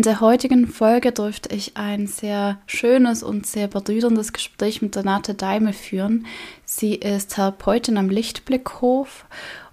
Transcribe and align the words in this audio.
In 0.00 0.04
der 0.04 0.20
heutigen 0.22 0.66
Folge 0.66 1.12
durfte 1.12 1.54
ich 1.54 1.76
ein 1.76 2.06
sehr 2.06 2.56
schönes 2.64 3.22
und 3.22 3.44
sehr 3.44 3.68
berührendes 3.68 4.32
Gespräch 4.32 4.80
mit 4.80 4.96
Renate 4.96 5.34
Daimel 5.34 5.74
führen. 5.74 6.24
Sie 6.64 6.94
ist 6.94 7.34
Therapeutin 7.34 7.98
am 7.98 8.08
Lichtblickhof 8.08 9.26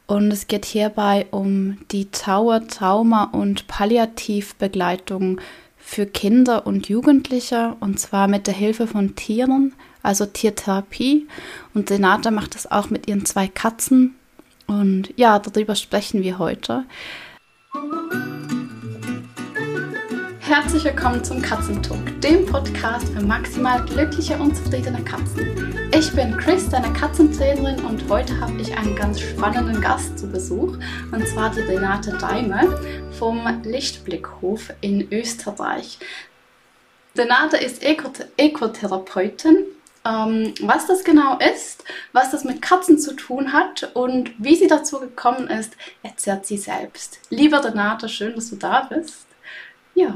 und 0.05 0.29
es 0.29 0.48
geht 0.48 0.66
hierbei 0.66 1.28
um 1.32 1.78
die 1.94 2.12
Trauer, 2.12 2.68
Trauma 2.68 3.24
und 3.32 3.68
Palliativbegleitung 3.68 5.40
für 5.77 6.05
Kinder 6.05 6.68
und 6.68 6.89
Jugendliche 6.89 7.78
und 7.80 7.98
zwar 7.98 8.28
mit 8.28 8.48
der 8.48 8.54
Hilfe 8.54 8.86
von 8.86 9.16
Tieren, 9.16 9.75
also 10.04 10.25
Tiertherapie. 10.25 11.25
Und 11.73 11.89
Renate 11.89 12.32
macht 12.32 12.54
das 12.55 12.70
auch 12.70 12.89
mit 12.89 13.07
ihren 13.07 13.23
zwei 13.23 13.48
Katzen. 13.48 14.16
Und 14.66 15.14
ja, 15.16 15.39
darüber 15.39 15.75
sprechen 15.75 16.21
wir 16.21 16.38
heute. 16.38 16.84
Herzlich 20.48 20.86
willkommen 20.86 21.21
zum 21.25 21.41
Katzentalk, 21.41 22.22
dem 22.22 22.45
Podcast 22.45 23.09
für 23.09 23.22
maximal 23.22 23.84
glückliche 23.84 24.38
und 24.38 24.55
zufriedene 24.55 25.03
Katzen. 25.03 25.91
Ich 25.94 26.09
bin 26.13 26.38
Chris, 26.38 26.70
deine 26.70 26.94
Katzentrainerin 26.94 27.84
und 27.84 28.08
heute 28.08 28.39
habe 28.39 28.62
ich 28.62 28.73
einen 28.77 28.95
ganz 28.95 29.20
spannenden 29.20 29.81
Gast 29.81 30.17
zu 30.17 30.25
Besuch 30.31 30.77
und 31.12 31.27
zwar 31.27 31.49
die 31.49 31.59
Renate 31.59 32.17
Daime 32.17 32.80
vom 33.20 33.45
Lichtblickhof 33.63 34.72
in 34.80 35.12
Österreich. 35.12 35.99
Renate 37.17 37.58
ist 37.58 37.84
Ekotherapeutin. 37.84 39.66
Ähm, 40.05 40.53
was 40.61 40.88
das 40.88 41.03
genau 41.03 41.38
ist, 41.39 41.84
was 42.14 42.31
das 42.31 42.45
mit 42.45 42.61
Katzen 42.61 42.98
zu 42.98 43.17
tun 43.17 43.52
hat 43.52 43.91
und 43.95 44.31
wie 44.38 44.55
sie 44.55 44.67
dazu 44.67 45.02
gekommen 45.02 45.50
ist, 45.50 45.75
erzählt 46.03 46.45
sie 46.45 46.58
selbst. 46.58 47.20
Liebe 47.30 47.61
Renate, 47.61 48.08
schön, 48.08 48.34
dass 48.34 48.50
du 48.50 48.55
da 48.55 48.88
bist. 48.89 49.27
Ja, 49.94 50.16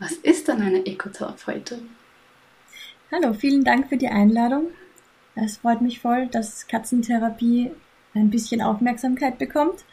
was 0.00 0.12
ist 0.12 0.48
denn 0.48 0.62
eine 0.62 0.84
Ekotherapeutin? 0.86 1.90
Hallo, 3.12 3.34
vielen 3.34 3.64
Dank 3.64 3.88
für 3.88 3.96
die 3.96 4.08
Einladung. 4.08 4.68
Es 5.34 5.58
freut 5.58 5.82
mich 5.82 6.00
voll, 6.00 6.26
dass 6.26 6.66
Katzentherapie 6.66 7.70
ein 8.14 8.30
bisschen 8.30 8.62
Aufmerksamkeit 8.62 9.38
bekommt. 9.38 9.84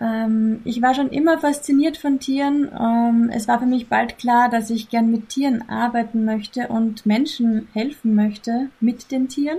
Ähm, 0.00 0.60
ich 0.64 0.80
war 0.80 0.94
schon 0.94 1.10
immer 1.10 1.38
fasziniert 1.38 1.98
von 1.98 2.20
Tieren. 2.20 2.70
Ähm, 2.78 3.30
es 3.32 3.46
war 3.48 3.58
für 3.58 3.66
mich 3.66 3.88
bald 3.88 4.18
klar, 4.18 4.48
dass 4.48 4.70
ich 4.70 4.88
gern 4.88 5.10
mit 5.10 5.28
Tieren 5.28 5.68
arbeiten 5.68 6.24
möchte 6.24 6.68
und 6.68 7.04
Menschen 7.04 7.68
helfen 7.74 8.14
möchte 8.14 8.70
mit 8.80 9.10
den 9.10 9.28
Tieren. 9.28 9.58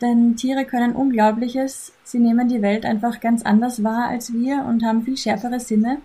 Denn 0.00 0.36
Tiere 0.36 0.64
können 0.64 0.96
Unglaubliches. 0.96 1.92
Sie 2.02 2.18
nehmen 2.18 2.48
die 2.48 2.62
Welt 2.62 2.84
einfach 2.84 3.20
ganz 3.20 3.42
anders 3.42 3.84
wahr 3.84 4.08
als 4.08 4.32
wir 4.32 4.64
und 4.68 4.84
haben 4.84 5.04
viel 5.04 5.16
schärfere 5.16 5.60
Sinne. 5.60 5.98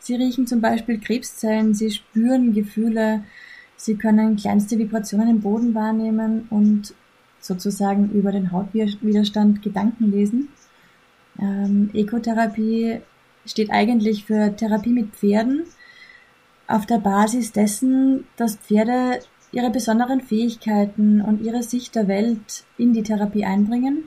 Sie 0.00 0.14
riechen 0.14 0.46
zum 0.46 0.60
Beispiel 0.60 0.98
Krebszellen, 0.98 1.74
sie 1.74 1.90
spüren 1.90 2.54
Gefühle, 2.54 3.22
sie 3.76 3.96
können 3.96 4.36
kleinste 4.36 4.78
Vibrationen 4.78 5.28
im 5.28 5.40
Boden 5.40 5.74
wahrnehmen 5.74 6.46
und 6.50 6.94
sozusagen 7.38 8.10
über 8.10 8.32
den 8.32 8.50
Hautwiderstand 8.50 9.62
Gedanken 9.62 10.10
lesen. 10.10 10.48
Ähm, 11.38 11.90
Ekotherapie 11.92 13.00
steht 13.44 13.70
eigentlich 13.70 14.24
für 14.24 14.56
Therapie 14.56 14.92
mit 14.92 15.14
Pferden 15.14 15.64
auf 16.66 16.86
der 16.86 16.98
Basis 16.98 17.52
dessen, 17.52 18.24
dass 18.36 18.56
Pferde 18.56 19.20
ihre 19.52 19.70
besonderen 19.70 20.20
Fähigkeiten 20.20 21.20
und 21.20 21.42
ihre 21.42 21.62
Sicht 21.62 21.94
der 21.94 22.08
Welt 22.08 22.64
in 22.78 22.92
die 22.92 23.02
Therapie 23.02 23.44
einbringen 23.44 24.04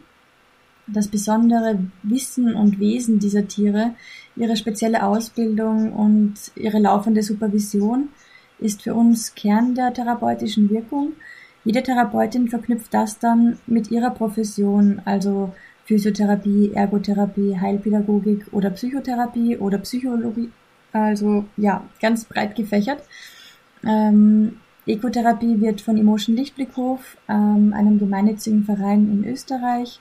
das 0.87 1.07
besondere 1.07 1.79
Wissen 2.03 2.55
und 2.55 2.79
Wesen 2.79 3.19
dieser 3.19 3.47
Tiere, 3.47 3.93
ihre 4.35 4.57
spezielle 4.57 5.03
Ausbildung 5.03 5.93
und 5.93 6.33
ihre 6.55 6.79
laufende 6.79 7.23
Supervision 7.23 8.09
ist 8.59 8.83
für 8.83 8.93
uns 8.93 9.35
Kern 9.35 9.75
der 9.75 9.93
therapeutischen 9.93 10.69
Wirkung. 10.69 11.13
Jede 11.65 11.83
Therapeutin 11.83 12.49
verknüpft 12.49 12.93
das 12.93 13.19
dann 13.19 13.57
mit 13.67 13.91
ihrer 13.91 14.11
Profession, 14.11 15.01
also 15.05 15.53
Physiotherapie, 15.85 16.71
Ergotherapie, 16.73 17.57
Heilpädagogik 17.59 18.45
oder 18.51 18.69
Psychotherapie 18.69 19.57
oder 19.57 19.77
Psychologie, 19.79 20.49
also 20.91 21.45
ja, 21.57 21.83
ganz 22.01 22.25
breit 22.25 22.55
gefächert. 22.55 23.03
Ähm, 23.85 24.57
Ekotherapie 24.85 25.61
wird 25.61 25.81
von 25.81 25.97
Emotion 25.97 26.35
Lichtblickhof, 26.35 27.17
ähm, 27.29 27.73
einem 27.73 27.99
gemeinnützigen 27.99 28.63
Verein 28.63 29.09
in 29.11 29.25
Österreich, 29.25 29.99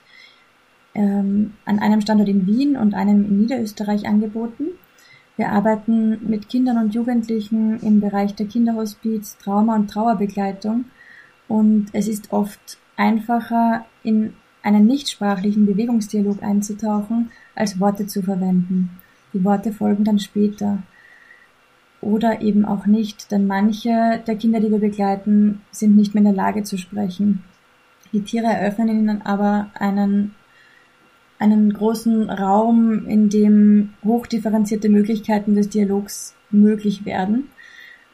ähm, 0.95 1.53
an 1.65 1.79
einem 1.79 2.01
Standort 2.01 2.29
in 2.29 2.45
Wien 2.45 2.77
und 2.77 2.93
einem 2.93 3.25
in 3.25 3.41
Niederösterreich 3.41 4.07
angeboten. 4.07 4.65
Wir 5.35 5.49
arbeiten 5.49 6.29
mit 6.29 6.49
Kindern 6.49 6.77
und 6.77 6.93
Jugendlichen 6.93 7.79
im 7.79 7.99
Bereich 7.99 8.35
der 8.35 8.45
Kinderhospiz, 8.45 9.37
Trauma 9.37 9.75
und 9.75 9.89
Trauerbegleitung 9.89 10.85
und 11.47 11.87
es 11.93 12.07
ist 12.07 12.31
oft 12.31 12.77
einfacher, 12.97 13.85
in 14.03 14.33
einen 14.61 14.85
nichtsprachlichen 14.85 15.65
Bewegungsdialog 15.65 16.41
einzutauchen, 16.41 17.31
als 17.55 17.79
Worte 17.79 18.07
zu 18.07 18.21
verwenden. 18.21 19.01
Die 19.33 19.43
Worte 19.43 19.73
folgen 19.73 20.03
dann 20.03 20.19
später. 20.19 20.83
Oder 22.01 22.41
eben 22.41 22.65
auch 22.65 22.85
nicht, 22.85 23.31
denn 23.31 23.47
manche 23.47 24.21
der 24.27 24.35
Kinder, 24.35 24.59
die 24.59 24.71
wir 24.71 24.79
begleiten, 24.79 25.61
sind 25.71 25.95
nicht 25.95 26.13
mehr 26.13 26.21
in 26.21 26.35
der 26.35 26.43
Lage 26.43 26.63
zu 26.63 26.77
sprechen. 26.77 27.43
Die 28.11 28.21
Tiere 28.21 28.47
eröffnen 28.47 28.89
ihnen 28.89 29.21
aber 29.21 29.71
einen 29.73 30.35
einen 31.43 31.73
großen 31.73 32.29
Raum, 32.29 33.05
in 33.07 33.29
dem 33.29 33.93
hochdifferenzierte 34.03 34.87
Möglichkeiten 34.87 35.55
des 35.55 35.69
Dialogs 35.69 36.35
möglich 36.49 37.05
werden. 37.05 37.49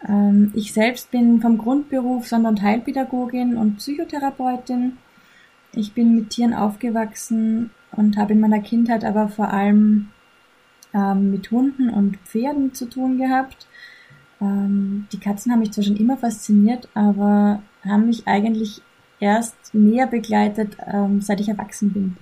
Ähm, 0.07 0.51
ich 0.55 0.73
selbst 0.73 1.11
bin 1.11 1.39
vom 1.39 1.59
Grundberuf 1.59 2.27
Sonder- 2.27 2.49
und 2.49 2.61
Heilpädagogin 2.63 3.55
und 3.55 3.77
Psychotherapeutin. 3.77 4.97
Ich 5.73 5.93
bin 5.93 6.15
mit 6.15 6.31
Tieren 6.31 6.55
aufgewachsen 6.55 7.69
und 7.91 8.17
habe 8.17 8.33
in 8.33 8.39
meiner 8.39 8.61
Kindheit 8.61 9.05
aber 9.05 9.27
vor 9.27 9.53
allem 9.53 10.09
ähm, 10.93 11.29
mit 11.29 11.51
Hunden 11.51 11.89
und 11.89 12.17
Pferden 12.25 12.73
zu 12.73 12.89
tun 12.89 13.19
gehabt. 13.19 13.67
Ähm, 14.41 15.07
die 15.11 15.19
Katzen 15.19 15.51
haben 15.51 15.59
mich 15.59 15.71
zwar 15.71 15.83
schon 15.83 15.97
immer 15.97 16.17
fasziniert, 16.17 16.89
aber 16.95 17.61
haben 17.85 18.07
mich 18.07 18.27
eigentlich 18.27 18.81
erst 19.19 19.73
mehr 19.73 20.07
begleitet, 20.07 20.77
seit 21.19 21.41
ich 21.41 21.49
erwachsen 21.49 21.91
bin. 21.91 22.15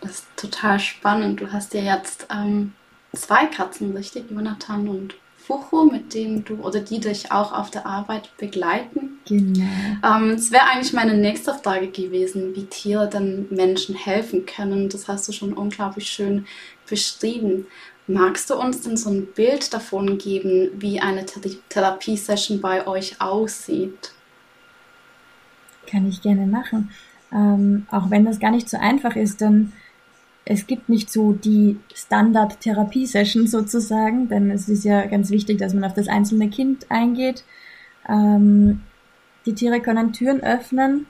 Das 0.00 0.10
ist 0.10 0.26
total 0.36 0.78
spannend. 0.78 1.40
Du 1.40 1.52
hast 1.52 1.74
ja 1.74 1.80
jetzt 1.80 2.26
ähm, 2.30 2.72
zwei 3.14 3.46
Katzen, 3.46 3.96
richtig? 3.96 4.30
Jonathan 4.30 4.88
und 4.88 5.14
Fucho, 5.36 5.86
mit 5.86 6.12
denen 6.12 6.44
du 6.44 6.56
oder 6.56 6.80
die 6.80 7.00
dich 7.00 7.32
auch 7.32 7.52
auf 7.52 7.70
der 7.70 7.86
Arbeit 7.86 8.36
begleiten. 8.36 9.18
Genau. 9.26 9.64
Ähm, 10.04 10.30
es 10.30 10.50
wäre 10.50 10.64
eigentlich 10.64 10.92
meine 10.92 11.14
nächste 11.14 11.54
Frage 11.54 11.88
gewesen, 11.88 12.54
wie 12.54 12.66
Tiere 12.66 13.08
dann 13.08 13.46
Menschen 13.50 13.94
helfen 13.94 14.44
können. 14.46 14.88
Das 14.88 15.08
hast 15.08 15.26
du 15.26 15.32
schon 15.32 15.54
unglaublich 15.54 16.08
schön 16.08 16.46
beschrieben. 16.88 17.66
Magst 18.06 18.50
du 18.50 18.54
uns 18.54 18.82
denn 18.82 18.96
so 18.96 19.10
ein 19.10 19.26
Bild 19.26 19.72
davon 19.72 20.18
geben, 20.18 20.70
wie 20.78 21.00
eine 21.00 21.26
Therapiesession 21.68 22.60
bei 22.60 22.86
euch 22.86 23.20
aussieht? 23.20 24.12
Kann 25.86 26.08
ich 26.08 26.22
gerne 26.22 26.46
machen. 26.46 26.90
Ähm, 27.32 27.86
auch 27.90 28.10
wenn 28.10 28.24
das 28.24 28.40
gar 28.40 28.50
nicht 28.50 28.68
so 28.68 28.78
einfach 28.78 29.14
ist, 29.16 29.40
denn 29.40 29.72
es 30.50 30.66
gibt 30.66 30.88
nicht 30.88 31.12
so 31.12 31.32
die 31.32 31.78
Standard-Therapie-Session 31.94 33.46
sozusagen, 33.46 34.28
denn 34.28 34.50
es 34.50 34.66
ist 34.70 34.82
ja 34.82 35.04
ganz 35.04 35.30
wichtig, 35.30 35.58
dass 35.58 35.74
man 35.74 35.84
auf 35.84 35.92
das 35.92 36.08
einzelne 36.08 36.48
Kind 36.48 36.90
eingeht. 36.90 37.44
Ähm, 38.08 38.80
die 39.44 39.52
Tiere 39.52 39.80
können 39.80 40.14
Türen 40.14 40.42
öffnen. 40.42 41.04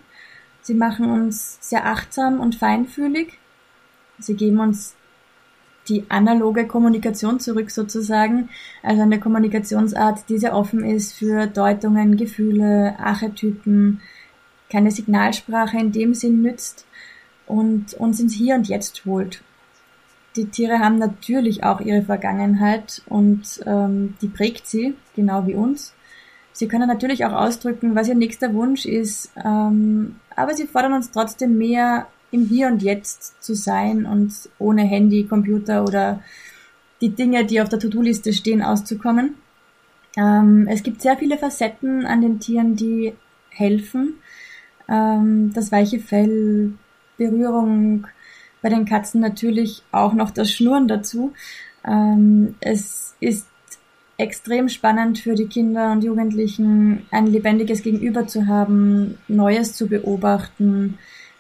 Sie 0.60 0.75
machen 0.75 1.09
uns 1.09 1.56
sehr 1.60 1.87
achtsam 1.87 2.41
und 2.41 2.56
feinfühlig. 2.56 3.38
Sie 4.19 4.34
geben 4.34 4.59
uns 4.59 4.97
die 5.88 6.05
analoge 6.10 6.66
Kommunikation 6.66 7.38
zurück 7.38 7.70
sozusagen, 7.70 8.49
also 8.82 9.03
eine 9.03 9.20
Kommunikationsart, 9.20 10.29
die 10.29 10.38
sehr 10.38 10.55
offen 10.56 10.84
ist 10.84 11.14
für 11.14 11.46
Deutungen, 11.46 12.17
Gefühle, 12.17 12.96
Archetypen, 12.99 14.00
keine 14.69 14.91
Signalsprache 14.91 15.79
in 15.79 15.93
dem 15.93 16.12
Sinn 16.12 16.43
nützt, 16.43 16.88
und 17.49 17.95
uns 17.95 18.21
ins 18.21 18.35
Hier 18.35 18.55
und 18.55 18.69
Jetzt 18.69 19.05
holt. 19.05 19.43
Die 20.37 20.47
Tiere 20.47 20.79
haben 20.79 20.99
natürlich 20.99 21.65
auch 21.65 21.81
ihre 21.81 22.03
Vergangenheit 22.03 23.03
und 23.06 23.61
ähm, 23.67 24.15
die 24.23 24.29
prägt 24.29 24.67
sie, 24.67 24.95
genau 25.17 25.47
wie 25.47 25.55
uns. 25.55 25.95
Sie 26.53 26.69
können 26.69 26.89
natürlich 26.89 27.25
auch 27.25 27.33
ausdrücken, 27.33 27.95
was 27.95 28.09
ihr 28.09 28.15
nächster 28.15 28.53
Wunsch 28.55 28.85
ist, 28.85 29.31
ähm, 29.45 30.17
aber 30.37 30.55
sie 30.55 30.67
fordern 30.67 30.93
uns 30.93 31.11
trotzdem 31.11 31.56
mehr 31.56 32.06
im 32.31 32.47
Hier 32.47 32.69
und 32.69 32.83
Jetzt 32.83 33.43
zu 33.43 33.55
sein 33.55 34.06
und 34.06 34.33
ohne 34.59 34.83
Handy, 34.83 35.25
Computer 35.25 35.85
oder 35.85 36.23
die 37.01 37.11
Dinge, 37.11 37.44
die 37.44 37.61
auf 37.61 37.69
der 37.69 37.79
To-Do-Liste 37.79 38.33
stehen, 38.33 38.62
auszukommen. 38.62 39.35
Ähm, 40.17 40.67
es 40.69 40.83
gibt 40.83 41.01
sehr 41.01 41.17
viele 41.17 41.39
Facetten 41.39 42.05
an 42.05 42.21
den 42.21 42.41
Tieren, 42.41 42.77
die 42.77 43.15
helfen. 43.51 44.15
Ähm, 44.89 45.53
das 45.55 45.71
weiche 45.71 46.01
Fell, 46.01 46.73
Berührung, 47.19 48.06
bei 48.62 48.70
den 48.70 48.87
Katzen 48.87 49.20
natürlich 49.20 49.82
auch 49.93 50.15
noch 50.15 50.31
das 50.31 50.50
Schnurren 50.50 50.88
dazu. 50.88 51.35
Ähm, 51.85 52.55
es 52.61 53.15
ist 53.20 53.47
extrem 54.17 54.69
spannend 54.69 55.19
für 55.19 55.35
die 55.35 55.47
Kinder 55.47 55.93
und 55.93 56.03
Jugendlichen, 56.03 57.06
ein 57.11 57.26
lebendiges 57.26 57.82
Gegenüber 57.82 58.26
zu 58.26 58.47
haben, 58.47 59.19
Neues 59.29 59.75
zu 59.75 59.87
beobachten, 59.87 60.99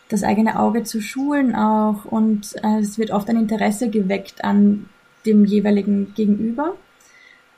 das 0.08 0.22
eigene 0.22 0.58
Auge 0.58 0.84
zu 0.84 1.00
schulen 1.00 1.54
auch 1.54 2.04
und 2.04 2.54
äh, 2.62 2.78
es 2.78 2.98
wird 2.98 3.10
oft 3.10 3.28
ein 3.28 3.36
Interesse 3.36 3.90
geweckt 3.90 4.44
an 4.44 4.88
dem 5.26 5.44
jeweiligen 5.44 6.14
Gegenüber. 6.14 6.76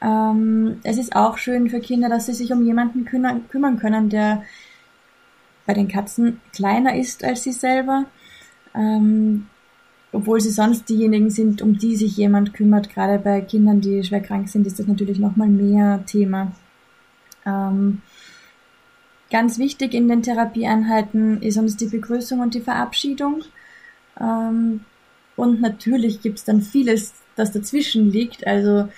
Ähm, 0.01 0.81
es 0.83 0.97
ist 0.97 1.15
auch 1.15 1.37
schön 1.37 1.69
für 1.69 1.81
Kinder, 1.81 2.09
dass 2.09 2.27
sie 2.27 2.33
sich 2.33 2.53
um 2.53 2.65
jemanden 2.65 3.05
kümmern, 3.05 3.49
kümmern 3.51 3.79
können, 3.79 4.09
der 4.09 4.43
bei 5.71 5.75
den 5.75 5.87
Katzen 5.87 6.41
kleiner 6.53 6.97
ist 6.97 7.23
als 7.23 7.45
sie 7.45 7.53
selber, 7.53 8.07
ähm, 8.75 9.47
obwohl 10.11 10.41
sie 10.41 10.51
sonst 10.51 10.89
diejenigen 10.89 11.31
sind, 11.31 11.63
um 11.63 11.79
die 11.79 11.95
sich 11.95 12.17
jemand 12.17 12.55
kümmert. 12.55 12.93
Gerade 12.93 13.21
bei 13.21 13.41
Kindern, 13.41 13.81
die 13.81 14.03
schwer 14.03 14.21
krank 14.21 14.49
sind, 14.49 14.67
ist 14.67 14.81
das 14.81 14.89
natürlich 14.89 15.21
nochmal 15.21 15.47
mehr 15.47 16.05
Thema. 16.07 16.51
Ähm, 17.47 18.03
ganz 19.31 19.61
wichtig 19.61 19.95
in 19.95 20.09
den 20.09 20.25
Therapieeinheiten 20.25 21.41
ist 21.41 21.57
uns 21.57 21.77
die 21.77 21.87
Begrüßung 21.87 22.41
und 22.41 22.55
die 22.55 22.61
Verabschiedung. 22.61 23.45
Ähm, 24.21 24.81
und 25.37 25.61
natürlich 25.61 26.21
gibt 26.21 26.39
es 26.39 26.45
dann 26.45 26.63
vieles, 26.63 27.15
das 27.37 27.53
dazwischen 27.53 28.11
liegt. 28.11 28.45
Also 28.45 28.89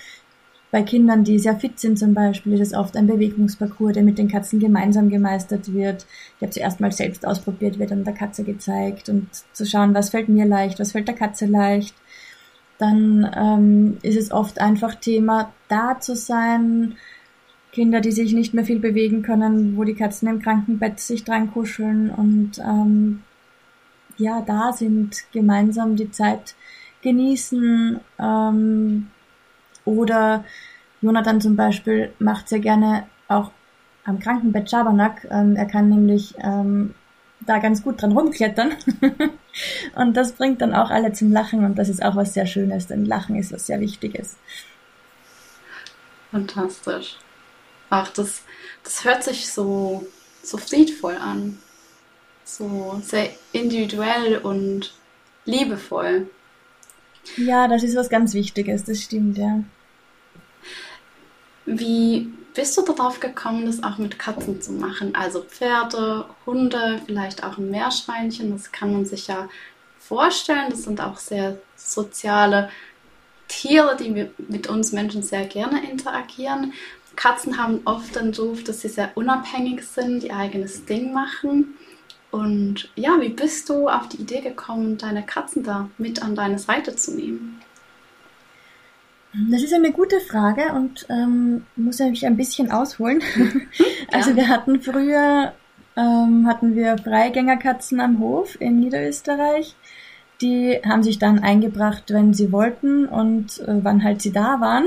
bei 0.73 0.81
Kindern, 0.81 1.23
die 1.23 1.37
sehr 1.37 1.55
fit 1.55 1.79
sind 1.79 1.99
zum 1.99 2.15
Beispiel, 2.15 2.53
ist 2.53 2.59
es 2.69 2.73
oft 2.73 2.97
ein 2.97 3.05
Bewegungsparcours, 3.05 3.93
der 3.93 4.01
mit 4.01 4.17
den 4.17 4.27
Katzen 4.27 4.59
gemeinsam 4.59 5.11
gemeistert 5.11 5.71
wird. 5.71 6.07
Der 6.41 6.49
zuerst 6.49 6.79
mal 6.79 6.91
selbst 6.91 7.27
ausprobiert, 7.27 7.77
wird 7.77 7.91
dann 7.91 8.03
der 8.03 8.15
Katze 8.15 8.43
gezeigt 8.43 9.07
und 9.07 9.27
zu 9.53 9.67
schauen, 9.67 9.93
was 9.93 10.09
fällt 10.09 10.29
mir 10.29 10.47
leicht, 10.47 10.79
was 10.79 10.93
fällt 10.93 11.07
der 11.07 11.13
Katze 11.13 11.45
leicht. 11.45 11.93
Dann 12.79 13.29
ähm, 13.37 13.97
ist 14.01 14.17
es 14.17 14.31
oft 14.31 14.59
einfach 14.59 14.95
Thema, 14.95 15.53
da 15.67 15.99
zu 15.99 16.15
sein. 16.15 16.95
Kinder, 17.71 18.01
die 18.01 18.11
sich 18.11 18.33
nicht 18.33 18.55
mehr 18.55 18.65
viel 18.65 18.79
bewegen 18.79 19.21
können, 19.21 19.77
wo 19.77 19.83
die 19.83 19.93
Katzen 19.93 20.27
im 20.27 20.41
Krankenbett 20.41 20.99
sich 20.99 21.23
dran 21.23 21.51
kuscheln 21.51 22.09
und 22.09 22.57
ähm, 22.57 23.21
ja, 24.17 24.41
da 24.41 24.73
sind, 24.73 25.17
gemeinsam 25.33 25.95
die 25.97 26.09
Zeit 26.09 26.55
genießen, 27.03 27.99
ähm, 28.19 29.07
oder 29.85 30.43
Jonathan 31.01 31.41
zum 31.41 31.55
Beispiel 31.55 32.13
macht 32.19 32.49
sehr 32.49 32.59
gerne 32.59 33.07
auch 33.27 33.51
am 34.05 34.19
Krankenbett 34.19 34.69
Schabernack. 34.69 35.27
Ähm, 35.29 35.55
er 35.55 35.65
kann 35.65 35.89
nämlich 35.89 36.35
ähm, 36.39 36.93
da 37.41 37.59
ganz 37.59 37.83
gut 37.83 38.01
dran 38.01 38.11
rumklettern. 38.11 38.73
und 39.95 40.15
das 40.15 40.33
bringt 40.33 40.61
dann 40.61 40.73
auch 40.73 40.89
alle 40.89 41.13
zum 41.13 41.31
Lachen 41.31 41.65
und 41.65 41.77
das 41.77 41.89
ist 41.89 42.03
auch 42.03 42.15
was 42.15 42.33
sehr 42.33 42.45
Schönes, 42.45 42.87
denn 42.87 43.05
Lachen 43.05 43.35
ist 43.35 43.51
was 43.51 43.67
sehr 43.67 43.79
Wichtiges. 43.79 44.37
Fantastisch. 46.31 47.17
Ach, 47.89 48.09
das, 48.09 48.41
das 48.83 49.03
hört 49.05 49.23
sich 49.23 49.51
so, 49.51 50.05
so 50.41 50.57
friedvoll 50.57 51.17
an. 51.17 51.59
So 52.43 52.99
sehr 53.03 53.29
individuell 53.51 54.37
und 54.37 54.93
liebevoll. 55.45 56.27
Ja, 57.37 57.67
das 57.67 57.83
ist 57.83 57.95
was 57.95 58.09
ganz 58.09 58.33
Wichtiges, 58.33 58.83
das 58.83 59.01
stimmt, 59.01 59.37
ja. 59.37 59.63
Wie 61.65 62.31
bist 62.53 62.77
du 62.77 62.81
darauf 62.83 63.19
gekommen, 63.19 63.65
das 63.65 63.83
auch 63.83 63.97
mit 63.97 64.19
Katzen 64.19 64.61
zu 64.61 64.73
machen? 64.73 65.15
Also 65.15 65.41
Pferde, 65.41 66.25
Hunde, 66.45 67.01
vielleicht 67.05 67.43
auch 67.43 67.57
ein 67.57 67.71
Meerschweinchen, 67.71 68.51
das 68.51 68.71
kann 68.71 68.93
man 68.93 69.05
sich 69.05 69.27
ja 69.27 69.49
vorstellen. 69.99 70.69
Das 70.69 70.83
sind 70.83 71.01
auch 71.01 71.17
sehr 71.17 71.57
soziale 71.75 72.69
Tiere, 73.47 73.95
die 73.97 74.29
mit 74.37 74.67
uns 74.67 74.91
Menschen 74.91 75.23
sehr 75.23 75.45
gerne 75.45 75.89
interagieren. 75.89 76.73
Katzen 77.15 77.57
haben 77.57 77.81
oft 77.85 78.15
den 78.15 78.33
Ruf, 78.33 78.63
dass 78.63 78.81
sie 78.81 78.89
sehr 78.89 79.11
unabhängig 79.15 79.83
sind, 79.83 80.23
ihr 80.23 80.35
eigenes 80.35 80.85
Ding 80.85 81.13
machen. 81.13 81.75
Und 82.31 82.89
ja, 82.95 83.21
wie 83.21 83.29
bist 83.29 83.69
du 83.69 83.87
auf 83.87 84.09
die 84.09 84.21
Idee 84.21 84.41
gekommen, 84.41 84.97
deine 84.97 85.23
Katzen 85.23 85.63
da 85.63 85.89
mit 85.99 86.23
an 86.23 86.35
deine 86.35 86.57
Seite 86.57 86.95
zu 86.95 87.13
nehmen? 87.15 87.61
Das 89.49 89.63
ist 89.63 89.73
eine 89.73 89.91
gute 89.91 90.19
Frage 90.19 90.73
und 90.73 91.07
ähm, 91.09 91.65
muss 91.75 91.99
ich 91.99 92.25
ein 92.25 92.37
bisschen 92.37 92.71
ausholen. 92.71 93.21
also 94.11 94.31
ja. 94.31 94.35
wir 94.35 94.47
hatten 94.47 94.81
früher 94.81 95.53
ähm, 95.95 96.47
hatten 96.47 96.75
wir 96.75 96.97
Freigängerkatzen 96.97 97.99
am 97.99 98.19
Hof 98.19 98.59
in 98.59 98.79
Niederösterreich. 98.79 99.75
Die 100.41 100.79
haben 100.85 101.03
sich 101.03 101.19
dann 101.19 101.39
eingebracht, 101.39 102.05
wenn 102.07 102.33
sie 102.33 102.51
wollten 102.51 103.05
und 103.05 103.59
äh, 103.59 103.83
wann 103.83 104.03
halt 104.03 104.21
sie 104.21 104.31
da 104.31 104.59
waren. 104.59 104.85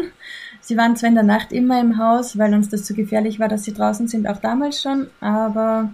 Sie 0.61 0.77
waren 0.77 0.97
zwar 0.97 1.09
in 1.09 1.15
der 1.15 1.25
Nacht 1.25 1.53
immer 1.53 1.81
im 1.81 1.99
Haus, 1.99 2.37
weil 2.39 2.53
uns 2.53 2.69
das 2.69 2.85
zu 2.85 2.95
gefährlich 2.95 3.39
war, 3.39 3.49
dass 3.49 3.65
sie 3.65 3.73
draußen 3.73 4.09
sind, 4.09 4.27
auch 4.27 4.39
damals 4.39 4.83
schon, 4.83 5.09
aber 5.21 5.91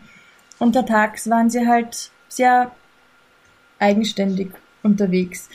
untertags 0.59 1.29
waren 1.29 1.51
sie 1.51 1.67
halt 1.67 2.11
sehr 2.29 2.71
eigenständig 3.79 4.51
unterwegs. 4.83 5.51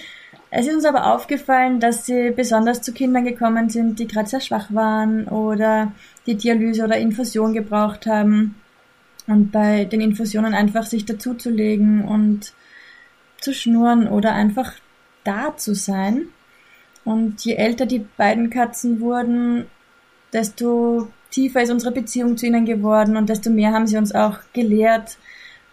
Es 0.49 0.65
ist 0.65 0.75
uns 0.75 0.85
aber 0.85 1.13
aufgefallen, 1.13 1.79
dass 1.79 2.05
sie 2.05 2.31
besonders 2.31 2.81
zu 2.81 2.93
Kindern 2.93 3.25
gekommen 3.25 3.69
sind, 3.69 3.99
die 3.99 4.07
gerade 4.07 4.29
sehr 4.29 4.39
schwach 4.39 4.73
waren 4.73 5.27
oder 5.27 5.91
die 6.25 6.35
Dialyse 6.35 6.85
oder 6.85 6.97
Infusion 6.97 7.53
gebraucht 7.53 8.05
haben. 8.05 8.55
Und 9.27 9.51
bei 9.51 9.83
den 9.83 9.99
Infusionen 9.99 10.53
einfach 10.53 10.85
sich 10.85 11.05
dazuzulegen 11.05 12.05
und 12.05 12.53
zu 13.41 13.53
schnurren 13.53 14.07
oder 14.07 14.33
einfach 14.33 14.73
da 15.25 15.57
zu 15.57 15.75
sein. 15.75 16.27
Und 17.03 17.43
je 17.43 17.55
älter 17.55 17.85
die 17.85 18.05
beiden 18.15 18.49
Katzen 18.49 19.01
wurden, 19.01 19.65
desto 20.31 21.09
tiefer 21.31 21.61
ist 21.61 21.71
unsere 21.71 21.93
Beziehung 21.93 22.37
zu 22.37 22.45
ihnen 22.45 22.65
geworden 22.65 23.17
und 23.17 23.29
desto 23.29 23.49
mehr 23.49 23.73
haben 23.73 23.87
sie 23.87 23.97
uns 23.97 24.15
auch 24.15 24.39
gelehrt 24.53 25.17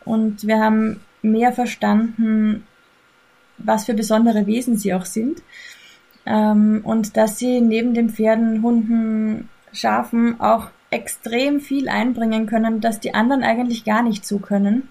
und 0.04 0.46
wir 0.46 0.60
haben 0.60 1.00
mehr 1.22 1.52
verstanden, 1.52 2.66
was 3.58 3.84
für 3.84 3.94
besondere 3.94 4.46
Wesen 4.46 4.76
sie 4.76 4.94
auch 4.94 5.04
sind 5.04 5.42
ähm, 6.26 6.80
und 6.84 7.16
dass 7.16 7.38
sie 7.38 7.60
neben 7.60 7.94
den 7.94 8.10
Pferden, 8.10 8.62
Hunden, 8.62 9.48
Schafen 9.72 10.40
auch 10.40 10.68
extrem 10.90 11.60
viel 11.60 11.88
einbringen 11.88 12.46
können, 12.46 12.80
dass 12.80 13.00
die 13.00 13.14
anderen 13.14 13.42
eigentlich 13.42 13.84
gar 13.84 14.02
nicht 14.02 14.24
so 14.24 14.38
können. 14.38 14.88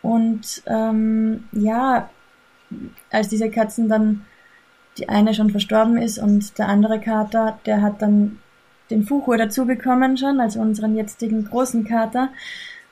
Und 0.00 0.62
ähm, 0.66 1.44
ja, 1.52 2.08
als 3.10 3.28
diese 3.28 3.50
Katzen 3.50 3.88
dann 3.88 4.24
die 4.96 5.08
eine 5.08 5.34
schon 5.34 5.50
verstorben 5.50 5.98
ist 5.98 6.18
und 6.18 6.58
der 6.58 6.68
andere 6.68 7.00
Kater, 7.00 7.58
der 7.66 7.82
hat 7.82 8.02
dann 8.02 8.38
den 8.90 9.04
Fucho 9.04 9.36
dazu 9.36 9.66
bekommen 9.66 10.16
schon, 10.16 10.40
also 10.40 10.60
unseren 10.60 10.96
jetzigen 10.96 11.44
großen 11.44 11.84
Kater. 11.84 12.30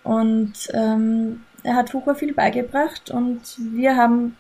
Und 0.05 0.53
ähm, 0.75 1.43
er 1.65 1.75
hat 1.75 1.91
Fucho 1.91 2.15
viel 2.15 2.35
beigebracht 2.35 3.11
und 3.11 3.41
wir 3.59 3.97
haben 3.97 4.37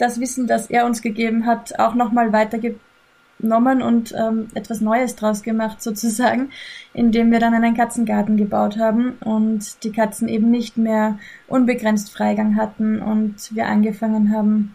das 0.00 0.20
Wissen, 0.20 0.46
das 0.46 0.70
er 0.70 0.86
uns 0.86 1.02
gegeben 1.02 1.46
hat, 1.46 1.78
auch 1.78 1.94
nochmal 1.94 2.32
weitergenommen 2.32 3.82
und 3.82 4.12
ähm, 4.12 4.48
etwas 4.54 4.80
Neues 4.80 5.16
draus 5.16 5.42
gemacht 5.42 5.82
sozusagen, 5.82 6.50
indem 6.94 7.30
wir 7.30 7.38
dann 7.38 7.54
einen 7.54 7.76
Katzengarten 7.76 8.36
gebaut 8.36 8.78
haben 8.78 9.12
und 9.20 9.84
die 9.84 9.92
Katzen 9.92 10.28
eben 10.28 10.50
nicht 10.50 10.76
mehr 10.76 11.18
unbegrenzt 11.48 12.10
Freigang 12.12 12.56
hatten 12.56 13.00
und 13.00 13.54
wir 13.54 13.66
angefangen 13.66 14.32
haben, 14.34 14.74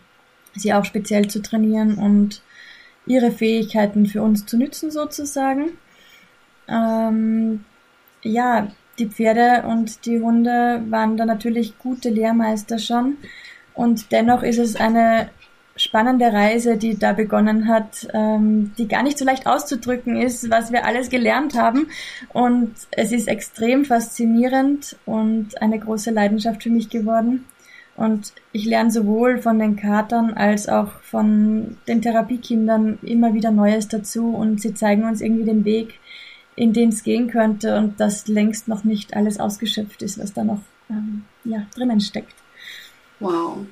sie 0.54 0.74
auch 0.74 0.86
speziell 0.86 1.28
zu 1.28 1.42
trainieren 1.42 1.96
und 1.96 2.42
ihre 3.06 3.32
Fähigkeiten 3.32 4.06
für 4.06 4.22
uns 4.22 4.46
zu 4.46 4.58
nützen 4.58 4.92
sozusagen. 4.92 5.78
Ähm, 6.68 7.66
ja, 8.24 8.68
die 8.98 9.08
Pferde 9.08 9.68
und 9.68 10.06
die 10.06 10.20
Hunde 10.20 10.82
waren 10.90 11.18
da 11.18 11.26
natürlich 11.26 11.78
gute 11.78 12.10
Lehrmeister 12.10 12.80
schon. 12.80 13.18
Und 13.76 14.12
dennoch 14.12 14.44
ist 14.44 14.58
es 14.58 14.76
eine 14.76 15.30
spannende 15.76 16.32
Reise, 16.32 16.78
die 16.78 16.98
da 16.98 17.12
begonnen 17.14 17.68
hat, 17.68 18.08
ähm, 18.14 18.74
die 18.78 18.88
gar 18.88 19.04
nicht 19.04 19.18
so 19.18 19.26
leicht 19.26 19.46
auszudrücken 19.46 20.16
ist, 20.16 20.50
was 20.50 20.72
wir 20.72 20.86
alles 20.86 21.10
gelernt 21.10 21.56
haben. 21.56 21.88
Und 22.32 22.74
es 22.92 23.12
ist 23.12 23.28
extrem 23.28 23.84
faszinierend 23.84 24.96
und 25.06 25.62
eine 25.62 25.80
große 25.80 26.12
Leidenschaft 26.12 26.64
für 26.64 26.70
mich 26.70 26.90
geworden. 26.90 27.46
Und 27.98 28.34
ich 28.52 28.66
lerne 28.66 28.92
sowohl 28.92 29.38
von 29.38 29.58
den 29.58 29.78
Katern 29.78 30.34
als 30.34 30.68
auch 30.68 30.92
von 31.02 31.78
den 31.88 32.02
Therapiekindern 32.02 33.00
immer 33.04 33.34
wieder 33.34 33.52
Neues 33.52 33.88
dazu 33.88 34.36
und 34.36 34.60
sie 34.60 34.74
zeigen 34.74 35.06
uns 35.06 35.22
irgendwie 35.22 35.46
den 35.46 35.64
Weg, 35.64 36.00
in 36.58 36.74
den 36.74 36.90
es 36.90 37.04
gehen 37.04 37.30
könnte 37.30 37.78
und 37.78 38.00
das 38.00 38.28
längst 38.28 38.68
noch 38.68 38.84
nicht 38.84 39.16
alles 39.16 39.40
ausgeschöpft 39.40 40.02
ist, 40.02 40.20
was 40.20 40.34
da 40.34 40.44
noch 40.44 40.60
ähm, 40.90 41.24
ja, 41.46 41.66
drinnen 41.74 42.02
steckt. 42.02 42.36
Wow. 43.20 43.66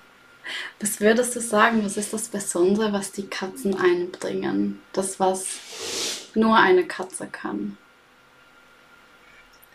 Was 0.79 0.99
würdest 0.99 1.35
du 1.35 1.39
sagen, 1.39 1.83
was 1.85 1.97
ist 1.97 2.13
das 2.13 2.27
Besondere, 2.27 2.91
was 2.91 3.11
die 3.11 3.27
Katzen 3.27 3.77
einbringen? 3.77 4.81
Das, 4.91 5.19
was 5.19 6.29
nur 6.35 6.57
eine 6.57 6.83
Katze 6.85 7.27
kann? 7.27 7.77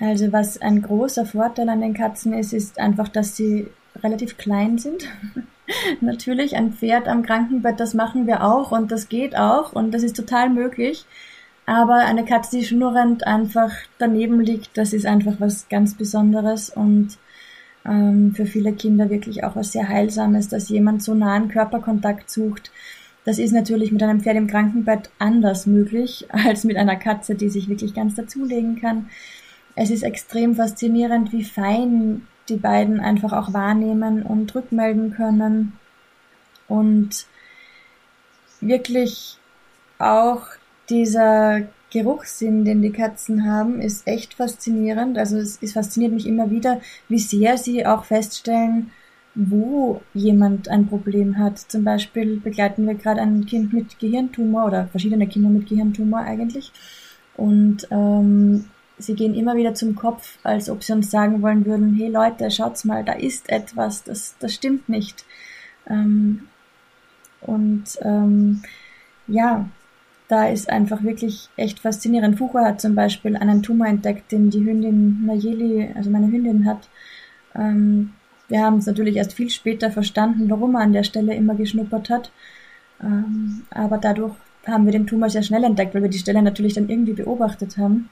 Also 0.00 0.32
was 0.32 0.60
ein 0.60 0.82
großer 0.82 1.26
Vorteil 1.26 1.68
an 1.68 1.80
den 1.80 1.94
Katzen 1.94 2.32
ist, 2.32 2.52
ist 2.52 2.78
einfach, 2.78 3.08
dass 3.08 3.36
sie 3.36 3.68
relativ 4.02 4.36
klein 4.36 4.78
sind. 4.78 5.08
Natürlich, 6.00 6.56
ein 6.56 6.72
Pferd 6.72 7.08
am 7.08 7.22
Krankenbett, 7.22 7.80
das 7.80 7.94
machen 7.94 8.26
wir 8.26 8.44
auch 8.44 8.70
und 8.70 8.92
das 8.92 9.08
geht 9.08 9.36
auch 9.36 9.72
und 9.72 9.92
das 9.92 10.02
ist 10.02 10.16
total 10.16 10.50
möglich. 10.50 11.04
Aber 11.66 11.96
eine 11.96 12.24
Katze, 12.24 12.58
die 12.58 12.64
schnurrend 12.64 13.26
einfach 13.26 13.72
daneben 13.98 14.40
liegt, 14.40 14.78
das 14.78 14.92
ist 14.92 15.04
einfach 15.04 15.34
was 15.38 15.68
ganz 15.68 15.94
Besonderes 15.94 16.70
und 16.70 17.18
ähm, 17.88 18.34
für 18.34 18.46
viele 18.46 18.72
Kinder 18.72 19.10
wirklich 19.10 19.44
auch 19.44 19.56
was 19.56 19.72
sehr 19.72 19.88
Heilsames, 19.88 20.48
dass 20.48 20.68
jemand 20.68 21.02
so 21.02 21.14
nahen 21.14 21.48
Körperkontakt 21.48 22.30
sucht. 22.30 22.70
Das 23.24 23.38
ist 23.38 23.52
natürlich 23.52 23.92
mit 23.92 24.02
einem 24.02 24.20
Pferd 24.20 24.36
im 24.36 24.46
Krankenbett 24.46 25.10
anders 25.18 25.66
möglich 25.66 26.26
als 26.30 26.64
mit 26.64 26.76
einer 26.76 26.96
Katze, 26.96 27.34
die 27.34 27.48
sich 27.48 27.68
wirklich 27.68 27.94
ganz 27.94 28.14
dazulegen 28.14 28.80
kann. 28.80 29.10
Es 29.74 29.90
ist 29.90 30.02
extrem 30.02 30.56
faszinierend, 30.56 31.32
wie 31.32 31.44
fein 31.44 32.26
die 32.48 32.56
beiden 32.56 33.00
einfach 33.00 33.32
auch 33.32 33.52
wahrnehmen 33.52 34.22
und 34.22 34.54
rückmelden 34.54 35.12
können 35.12 35.74
und 36.66 37.26
wirklich 38.60 39.38
auch 39.98 40.42
dieser 40.88 41.62
Geruchssinn, 41.90 42.64
den 42.64 42.82
die 42.82 42.92
Katzen 42.92 43.50
haben, 43.50 43.80
ist 43.80 44.06
echt 44.06 44.34
faszinierend. 44.34 45.16
Also 45.18 45.38
es, 45.38 45.58
es 45.62 45.72
fasziniert 45.72 46.12
mich 46.12 46.26
immer 46.26 46.50
wieder, 46.50 46.80
wie 47.08 47.18
sehr 47.18 47.56
sie 47.56 47.86
auch 47.86 48.04
feststellen, 48.04 48.90
wo 49.34 50.02
jemand 50.14 50.68
ein 50.68 50.86
Problem 50.86 51.38
hat. 51.38 51.58
Zum 51.58 51.84
Beispiel 51.84 52.40
begleiten 52.40 52.86
wir 52.86 52.94
gerade 52.94 53.20
ein 53.20 53.46
Kind 53.46 53.72
mit 53.72 53.98
Gehirntumor 53.98 54.66
oder 54.66 54.88
verschiedene 54.88 55.26
Kinder 55.28 55.48
mit 55.48 55.68
Gehirntumor 55.68 56.20
eigentlich. 56.20 56.72
Und 57.36 57.86
ähm, 57.90 58.64
sie 58.98 59.14
gehen 59.14 59.34
immer 59.34 59.56
wieder 59.56 59.74
zum 59.74 59.94
Kopf, 59.94 60.38
als 60.42 60.68
ob 60.68 60.82
sie 60.82 60.92
uns 60.92 61.10
sagen 61.10 61.40
wollen 61.40 61.64
würden, 61.64 61.94
hey 61.94 62.08
Leute, 62.08 62.50
schaut's 62.50 62.84
mal, 62.84 63.04
da 63.04 63.12
ist 63.12 63.48
etwas, 63.48 64.02
das, 64.02 64.34
das 64.40 64.54
stimmt 64.54 64.88
nicht. 64.88 65.24
Ähm, 65.88 66.48
und 67.40 67.84
ähm, 68.02 68.62
ja, 69.28 69.68
da 70.28 70.48
ist 70.48 70.68
einfach 70.68 71.02
wirklich 71.02 71.48
echt 71.56 71.80
faszinierend. 71.80 72.38
Fuchur 72.38 72.64
hat 72.64 72.80
zum 72.80 72.94
Beispiel 72.94 73.36
einen 73.36 73.62
Tumor 73.62 73.86
entdeckt, 73.86 74.30
den 74.30 74.50
die 74.50 74.64
Hündin 74.64 75.24
Nayeli, 75.24 75.90
also 75.94 76.10
meine 76.10 76.30
Hündin 76.30 76.66
hat. 76.66 76.88
Ähm, 77.54 78.12
wir 78.48 78.62
haben 78.62 78.78
es 78.78 78.86
natürlich 78.86 79.16
erst 79.16 79.32
viel 79.32 79.50
später 79.50 79.90
verstanden, 79.90 80.50
warum 80.50 80.74
er 80.74 80.82
an 80.82 80.92
der 80.92 81.02
Stelle 81.02 81.34
immer 81.34 81.54
geschnuppert 81.54 82.10
hat. 82.10 82.30
Ähm, 83.02 83.62
aber 83.70 83.96
dadurch 83.98 84.34
haben 84.66 84.84
wir 84.84 84.92
den 84.92 85.06
Tumor 85.06 85.30
sehr 85.30 85.42
schnell 85.42 85.64
entdeckt, 85.64 85.94
weil 85.94 86.02
wir 86.02 86.10
die 86.10 86.18
Stelle 86.18 86.42
natürlich 86.42 86.74
dann 86.74 86.90
irgendwie 86.90 87.14
beobachtet 87.14 87.78
haben 87.78 88.10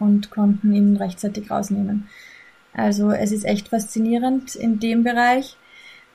und 0.00 0.30
konnten 0.30 0.72
ihn 0.72 0.96
rechtzeitig 0.96 1.50
rausnehmen. 1.50 2.08
Also 2.72 3.10
es 3.12 3.32
ist 3.32 3.44
echt 3.44 3.68
faszinierend 3.68 4.56
in 4.56 4.80
dem 4.80 5.04
Bereich, 5.04 5.56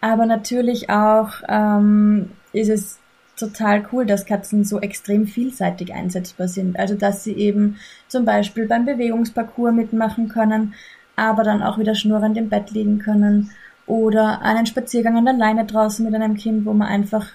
aber 0.01 0.25
natürlich 0.25 0.89
auch 0.89 1.29
ähm, 1.47 2.31
ist 2.51 2.69
es 2.69 2.99
total 3.37 3.85
cool, 3.91 4.05
dass 4.05 4.25
Katzen 4.25 4.63
so 4.63 4.79
extrem 4.79 5.27
vielseitig 5.27 5.93
einsetzbar 5.93 6.47
sind. 6.47 6.77
Also 6.77 6.95
dass 6.95 7.23
sie 7.23 7.33
eben 7.33 7.77
zum 8.07 8.25
Beispiel 8.25 8.67
beim 8.67 8.85
Bewegungsparcours 8.85 9.73
mitmachen 9.73 10.29
können, 10.29 10.73
aber 11.15 11.43
dann 11.43 11.63
auch 11.63 11.77
wieder 11.77 11.95
schnurrend 11.95 12.37
im 12.37 12.49
Bett 12.49 12.71
liegen 12.71 12.99
können 12.99 13.51
oder 13.85 14.41
einen 14.41 14.65
Spaziergang 14.65 15.17
an 15.17 15.25
der 15.25 15.33
Leine 15.33 15.65
draußen 15.65 16.05
mit 16.05 16.15
einem 16.15 16.35
Kind, 16.35 16.65
wo 16.65 16.73
man 16.73 16.87
einfach 16.87 17.27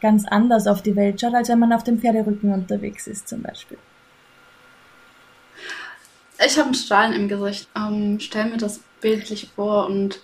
ganz 0.00 0.26
anders 0.26 0.66
auf 0.66 0.82
die 0.82 0.96
Welt 0.96 1.20
schaut, 1.20 1.34
als 1.34 1.48
wenn 1.48 1.58
man 1.58 1.72
auf 1.72 1.84
dem 1.84 1.98
Pferderücken 1.98 2.52
unterwegs 2.52 3.06
ist 3.06 3.28
zum 3.28 3.42
Beispiel. 3.42 3.78
Ich 6.44 6.56
habe 6.58 6.66
einen 6.66 6.74
Strahlen 6.74 7.12
im 7.14 7.28
Gesicht. 7.28 7.68
Ähm, 7.74 8.20
stell 8.20 8.50
mir 8.50 8.58
das 8.58 8.80
bildlich 9.00 9.50
vor 9.54 9.86
und 9.86 10.20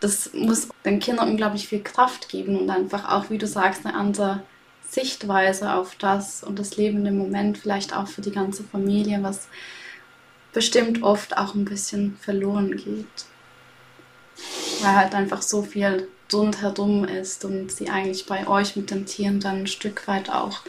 das 0.00 0.32
muss 0.32 0.68
den 0.84 0.98
Kindern 0.98 1.28
unglaublich 1.28 1.68
viel 1.68 1.82
Kraft 1.82 2.28
geben 2.28 2.58
und 2.58 2.70
einfach 2.70 3.10
auch, 3.10 3.30
wie 3.30 3.38
du 3.38 3.46
sagst, 3.46 3.84
eine 3.84 3.94
andere 3.94 4.42
Sichtweise 4.88 5.72
auf 5.74 5.94
das 5.94 6.42
und 6.42 6.58
das 6.58 6.76
Leben 6.76 7.06
im 7.06 7.18
Moment, 7.18 7.58
vielleicht 7.58 7.94
auch 7.94 8.08
für 8.08 8.22
die 8.22 8.32
ganze 8.32 8.64
Familie, 8.64 9.22
was 9.22 9.48
bestimmt 10.52 11.02
oft 11.02 11.36
auch 11.36 11.54
ein 11.54 11.64
bisschen 11.64 12.16
verloren 12.16 12.76
geht. 12.76 13.06
Weil 14.80 14.96
halt 14.96 15.14
einfach 15.14 15.42
so 15.42 15.62
viel 15.62 16.08
rundherum 16.32 17.04
ist 17.04 17.44
und 17.44 17.70
sie 17.70 17.90
eigentlich 17.90 18.26
bei 18.26 18.46
euch 18.48 18.76
mit 18.76 18.90
den 18.90 19.06
Tieren 19.06 19.40
dann 19.40 19.60
ein 19.60 19.66
Stück 19.66 20.08
weit 20.08 20.30
auch 20.30 20.60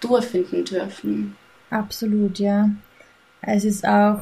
durchfinden 0.00 0.64
dürfen. 0.64 1.36
Absolut, 1.70 2.38
ja. 2.38 2.70
Es 3.40 3.64
ist 3.64 3.86
auch 3.86 4.20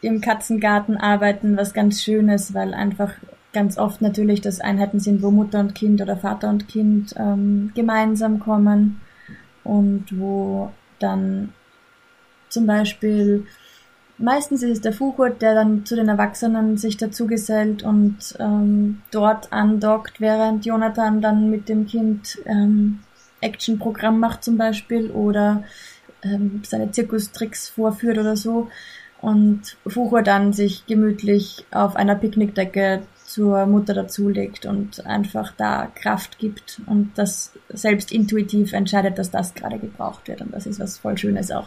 im 0.00 0.20
Katzengarten 0.20 0.96
arbeiten 0.96 1.56
was 1.56 1.74
ganz 1.74 2.02
Schönes, 2.02 2.54
weil 2.54 2.74
einfach 2.74 3.12
ganz 3.54 3.78
oft 3.78 4.02
natürlich 4.02 4.42
das 4.42 4.60
Einheiten 4.60 5.00
sind, 5.00 5.22
wo 5.22 5.30
Mutter 5.30 5.60
und 5.60 5.74
Kind 5.74 6.02
oder 6.02 6.18
Vater 6.18 6.50
und 6.50 6.68
Kind 6.68 7.14
ähm, 7.16 7.72
gemeinsam 7.74 8.40
kommen 8.40 9.00
und 9.62 10.06
wo 10.18 10.70
dann 10.98 11.54
zum 12.50 12.66
Beispiel 12.66 13.46
meistens 14.18 14.62
ist 14.62 14.70
es 14.70 14.80
der 14.80 14.92
Fugurt, 14.92 15.42
der 15.42 15.54
dann 15.54 15.84
zu 15.84 15.96
den 15.96 16.08
Erwachsenen 16.08 16.76
sich 16.76 16.96
dazugesellt 16.96 17.82
und 17.82 18.36
ähm, 18.38 19.02
dort 19.10 19.52
andockt, 19.52 20.20
während 20.20 20.66
Jonathan 20.66 21.20
dann 21.20 21.50
mit 21.50 21.68
dem 21.68 21.86
Kind 21.86 22.38
ähm, 22.44 23.00
Actionprogramm 23.40 24.20
macht 24.20 24.44
zum 24.44 24.56
Beispiel 24.56 25.10
oder 25.10 25.64
ähm, 26.22 26.62
seine 26.64 26.90
Zirkustricks 26.90 27.68
vorführt 27.68 28.18
oder 28.18 28.36
so. 28.36 28.68
Und 29.20 29.78
Fuchur 29.86 30.22
dann 30.22 30.52
sich 30.52 30.86
gemütlich 30.86 31.64
auf 31.70 31.96
einer 31.96 32.14
Picknickdecke 32.14 33.02
zur 33.34 33.66
Mutter 33.66 33.94
dazulegt 33.94 34.64
und 34.64 35.04
einfach 35.06 35.52
da 35.56 35.86
Kraft 35.86 36.38
gibt 36.38 36.80
und 36.86 37.10
das 37.16 37.50
selbst 37.68 38.12
intuitiv 38.12 38.72
entscheidet, 38.72 39.18
dass 39.18 39.32
das 39.32 39.54
gerade 39.54 39.80
gebraucht 39.80 40.28
wird. 40.28 40.40
Und 40.40 40.54
das 40.54 40.66
ist 40.66 40.78
was 40.78 40.98
voll 40.98 41.18
Schönes 41.18 41.50
auch. 41.50 41.66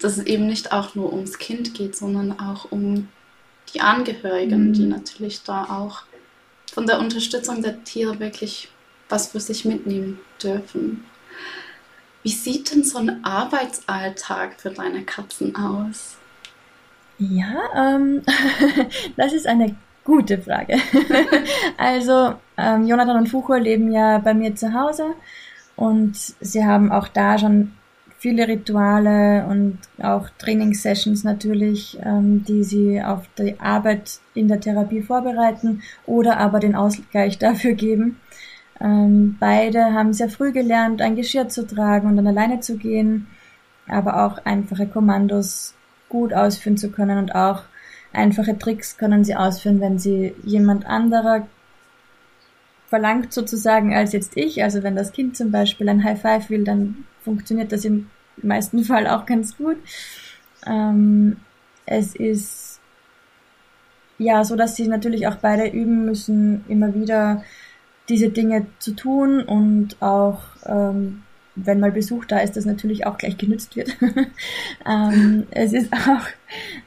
Dass 0.00 0.16
es 0.16 0.26
eben 0.26 0.48
nicht 0.48 0.72
auch 0.72 0.96
nur 0.96 1.12
ums 1.12 1.38
Kind 1.38 1.74
geht, 1.74 1.94
sondern 1.94 2.40
auch 2.40 2.72
um 2.72 3.06
die 3.72 3.82
Angehörigen, 3.82 4.68
mhm. 4.68 4.72
die 4.72 4.86
natürlich 4.86 5.44
da 5.44 5.62
auch 5.64 6.02
von 6.72 6.88
der 6.88 6.98
Unterstützung 6.98 7.62
der 7.62 7.84
Tiere 7.84 8.18
wirklich 8.18 8.68
was 9.08 9.28
für 9.28 9.38
sich 9.38 9.64
mitnehmen 9.64 10.18
dürfen. 10.42 11.04
Wie 12.24 12.32
sieht 12.32 12.74
denn 12.74 12.82
so 12.82 12.98
ein 12.98 13.24
Arbeitsalltag 13.24 14.60
für 14.60 14.70
deine 14.70 15.04
Katzen 15.04 15.54
aus? 15.54 16.16
Ja, 17.18 17.94
ähm, 17.94 18.22
das 19.16 19.32
ist 19.32 19.46
eine 19.46 19.76
Gute 20.04 20.38
Frage. 20.38 20.76
also, 21.78 22.34
ähm, 22.58 22.86
Jonathan 22.86 23.16
und 23.16 23.28
Fucho 23.28 23.54
leben 23.54 23.90
ja 23.90 24.18
bei 24.18 24.34
mir 24.34 24.54
zu 24.54 24.74
Hause 24.74 25.14
und 25.76 26.14
sie 26.16 26.64
haben 26.64 26.92
auch 26.92 27.08
da 27.08 27.38
schon 27.38 27.72
viele 28.18 28.48
Rituale 28.48 29.46
und 29.46 29.78
auch 30.02 30.28
Trainingssessions 30.38 31.24
natürlich, 31.24 31.98
ähm, 32.02 32.44
die 32.44 32.64
sie 32.64 33.02
auf 33.02 33.28
die 33.38 33.60
Arbeit 33.60 34.18
in 34.34 34.48
der 34.48 34.60
Therapie 34.60 35.02
vorbereiten 35.02 35.82
oder 36.06 36.38
aber 36.38 36.60
den 36.60 36.74
Ausgleich 36.74 37.38
dafür 37.46 37.72
geben. 37.72 38.20
Ähm, 38.80 39.36
beide 39.40 39.92
haben 39.92 40.12
sehr 40.12 40.28
früh 40.28 40.52
gelernt, 40.52 41.00
ein 41.00 41.16
Geschirr 41.16 41.48
zu 41.48 41.66
tragen 41.66 42.08
und 42.08 42.16
dann 42.16 42.26
alleine 42.26 42.60
zu 42.60 42.76
gehen, 42.76 43.26
aber 43.88 44.24
auch 44.24 44.44
einfache 44.44 44.86
Kommandos 44.86 45.74
gut 46.08 46.32
ausführen 46.32 46.76
zu 46.76 46.90
können 46.90 47.18
und 47.18 47.34
auch 47.34 47.64
Einfache 48.14 48.58
Tricks 48.58 48.96
können 48.96 49.24
sie 49.24 49.34
ausführen, 49.34 49.80
wenn 49.80 49.98
sie 49.98 50.34
jemand 50.44 50.86
anderer 50.86 51.46
verlangt 52.86 53.32
sozusagen 53.32 53.92
als 53.92 54.12
jetzt 54.12 54.36
ich. 54.36 54.62
Also 54.62 54.82
wenn 54.82 54.94
das 54.94 55.12
Kind 55.12 55.36
zum 55.36 55.50
Beispiel 55.50 55.88
ein 55.88 56.04
High 56.04 56.20
Five 56.20 56.48
will, 56.48 56.64
dann 56.64 57.04
funktioniert 57.22 57.72
das 57.72 57.84
im 57.84 58.08
meisten 58.36 58.84
Fall 58.84 59.08
auch 59.08 59.26
ganz 59.26 59.56
gut. 59.56 59.78
Ähm, 60.64 61.38
es 61.86 62.14
ist 62.14 62.80
ja 64.18 64.44
so, 64.44 64.54
dass 64.54 64.76
sie 64.76 64.86
natürlich 64.86 65.26
auch 65.26 65.36
beide 65.36 65.66
üben 65.66 66.04
müssen, 66.04 66.64
immer 66.68 66.94
wieder 66.94 67.42
diese 68.08 68.28
Dinge 68.28 68.66
zu 68.78 68.94
tun 68.94 69.42
und 69.42 70.00
auch 70.00 70.42
ähm, 70.64 71.23
wenn 71.56 71.80
mal 71.80 71.92
Besuch 71.92 72.24
da 72.24 72.38
ist, 72.38 72.56
das 72.56 72.64
natürlich 72.64 73.06
auch 73.06 73.18
gleich 73.18 73.36
genützt 73.36 73.76
wird. 73.76 73.96
ähm, 74.86 75.46
es 75.50 75.72
ist 75.72 75.92
auch 75.92 76.26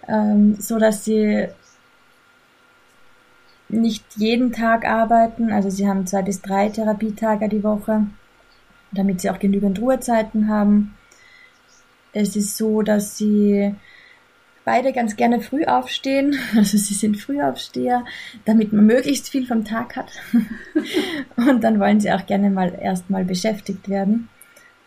ähm, 0.08 0.56
so, 0.60 0.78
dass 0.78 1.06
sie 1.06 1.48
nicht 3.70 4.06
jeden 4.16 4.52
Tag 4.52 4.86
arbeiten, 4.86 5.52
also 5.52 5.70
sie 5.70 5.88
haben 5.88 6.08
zwei 6.08 6.22
bis 6.22 6.42
drei 6.42 6.70
Therapietage 6.70 7.50
die 7.50 7.64
Woche, 7.64 8.08
damit 8.92 9.22
sie 9.22 9.30
auch 9.30 9.40
genügend 9.40 9.80
Ruhezeiten 9.80 10.48
haben. 10.48 10.96
Es 12.14 12.36
ist 12.36 12.56
so, 12.58 12.82
dass 12.82 13.18
sie 13.18 13.76
beide 14.64 14.92
ganz 14.92 15.16
gerne 15.16 15.42
früh 15.42 15.66
aufstehen, 15.66 16.36
also 16.56 16.78
sie 16.78 16.94
sind 16.94 17.18
Frühaufsteher, 17.18 18.06
damit 18.46 18.74
man 18.74 18.86
möglichst 18.86 19.30
viel 19.30 19.46
vom 19.46 19.66
Tag 19.66 19.96
hat. 19.96 20.12
Und 21.38 21.64
dann 21.64 21.80
wollen 21.80 22.00
sie 22.00 22.12
auch 22.12 22.26
gerne 22.26 22.50
mal 22.50 22.78
erstmal 22.82 23.26
beschäftigt 23.26 23.90
werden. 23.90 24.30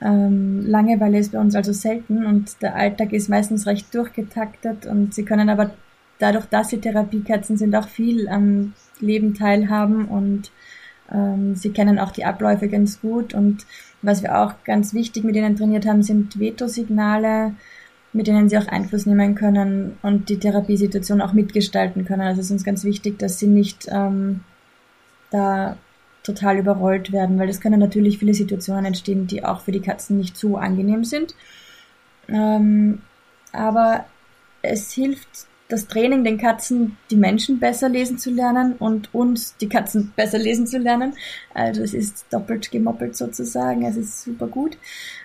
Ähm, 0.01 0.67
Langeweile 0.67 1.19
ist 1.19 1.33
bei 1.33 1.39
uns 1.41 1.55
also 1.55 1.73
selten 1.73 2.27
und 2.27 2.63
der 2.63 2.75
Alltag 2.75 3.13
ist 3.13 3.29
meistens 3.29 3.67
recht 3.67 3.95
durchgetaktet 3.95 4.87
und 4.87 5.15
sie 5.15 5.25
können 5.25 5.49
aber 5.49 5.71
dadurch, 6.19 6.47
dass 6.47 6.71
sie 6.71 6.81
Therapiekatzen 6.81 7.57
sind, 7.57 7.75
auch 7.75 7.89
viel 7.89 8.29
am 8.29 8.75
Leben 9.01 9.35
teilhaben 9.35 10.07
und 10.07 10.51
Ähm, 11.13 11.57
sie 11.57 11.71
kennen 11.73 11.99
auch 11.99 12.13
die 12.13 12.25
Abläufe 12.25 12.69
ganz 12.69 13.01
gut 13.01 13.35
und 13.35 13.67
was 14.01 14.23
wir 14.23 14.39
auch 14.39 14.55
ganz 14.65 14.95
wichtig 14.95 15.25
mit 15.25 15.35
ihnen 15.35 15.57
trainiert 15.57 15.85
haben, 15.85 16.05
sind 16.05 16.39
Veto-Signale, 16.39 17.55
mit 18.13 18.29
denen 18.29 18.49
sie 18.49 18.57
auch 18.57 18.69
Einfluss 18.69 19.07
nehmen 19.07 19.35
können 19.35 19.99
und 20.03 20.29
die 20.29 20.39
Therapiesituation 20.39 21.21
auch 21.21 21.33
mitgestalten 21.33 22.05
können. 22.05 22.23
Also 22.23 22.41
es 22.41 22.47
ist 22.47 22.53
uns 22.53 22.65
ganz 22.65 22.85
wichtig, 22.85 23.19
dass 23.19 23.41
sie 23.41 23.49
nicht 23.49 23.89
ähm, 23.91 24.43
da 25.33 25.77
total 26.23 26.59
überrollt 26.59 27.13
werden, 27.13 27.39
weil 27.39 27.49
es 27.49 27.61
können 27.61 27.81
natürlich 27.81 28.19
viele 28.19 28.35
Situationen 28.35 28.85
entstehen, 28.87 29.27
die 29.27 29.45
auch 29.45 29.63
für 29.63 29.73
die 29.73 29.81
Katzen 29.81 30.19
nicht 30.19 30.37
so 30.37 30.57
angenehm 30.57 31.05
sind. 31.05 31.35
Ähm, 32.29 33.01
aber 33.53 34.05
es 34.63 34.93
hilft 34.93 35.47
das 35.69 35.87
Training 35.87 36.25
den 36.25 36.39
Katzen, 36.39 36.97
die 37.11 37.17
Menschen 37.17 37.61
besser 37.61 37.89
lesen 37.89 38.19
zu 38.19 38.31
lernen 38.31 38.75
und 38.79 39.15
uns 39.15 39.57
die 39.57 39.69
Katzen 39.69 40.13
besser 40.17 40.39
lesen 40.39 40.67
zu 40.67 40.79
lernen. 40.79 41.15
Also 41.55 41.83
es 41.83 41.95
ist 41.95 42.27
doppelt 42.31 42.71
gemoppelt 42.71 43.17
sozusagen. 43.17 43.85
Es 43.85 43.97
ist 43.97 44.23
super 44.23 44.49
gut. 44.49 44.77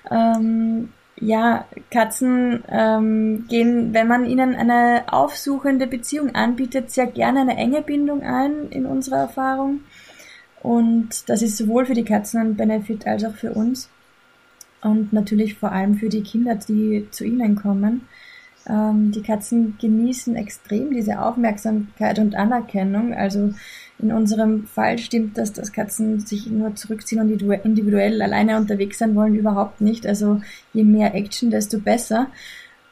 Ähm, 0.10 0.90
ja, 1.18 1.66
Katzen 1.92 2.64
ähm, 2.70 3.46
gehen, 3.48 3.94
wenn 3.94 4.08
man 4.08 4.26
ihnen 4.26 4.54
eine 4.56 5.06
aufsuchende 5.08 5.88
Beziehung 5.88 6.36
anbietet, 6.36 6.92
sehr 6.92 7.08
gerne 7.08 7.42
eine 7.42 7.58
enge 7.58 7.82
Bindung 7.82 8.22
ein 8.22 8.70
in 8.70 8.86
unserer 8.86 9.20
Erfahrung. 9.20 9.82
Und 10.66 11.30
das 11.30 11.44
ist 11.44 11.58
sowohl 11.58 11.86
für 11.86 11.94
die 11.94 12.04
Katzen 12.04 12.40
ein 12.40 12.56
Benefit 12.56 13.06
als 13.06 13.24
auch 13.24 13.36
für 13.36 13.54
uns. 13.54 13.88
Und 14.82 15.14
natürlich 15.14 15.54
vor 15.54 15.72
allem 15.72 15.94
für 15.94 16.10
die 16.10 16.24
Kinder, 16.24 16.56
die 16.56 17.08
zu 17.12 17.24
ihnen 17.24 17.56
kommen. 17.56 18.08
Ähm, 18.68 19.12
die 19.12 19.22
Katzen 19.22 19.78
genießen 19.80 20.36
extrem 20.36 20.90
diese 20.92 21.22
Aufmerksamkeit 21.22 22.18
und 22.18 22.34
Anerkennung. 22.34 23.14
Also 23.14 23.54
in 24.00 24.12
unserem 24.12 24.66
Fall 24.66 24.98
stimmt 24.98 25.38
das, 25.38 25.54
dass 25.54 25.72
Katzen 25.72 26.22
sich 26.22 26.48
nur 26.48 26.74
zurückziehen 26.74 27.22
und 27.22 27.30
individuell 27.64 28.20
alleine 28.24 28.58
unterwegs 28.58 28.98
sein 28.98 29.14
wollen, 29.14 29.36
überhaupt 29.36 29.82
nicht. 29.82 30.08
Also 30.08 30.42
je 30.74 30.84
mehr 30.84 31.14
Action, 31.14 31.52
desto 31.52 31.78
besser. 31.78 32.26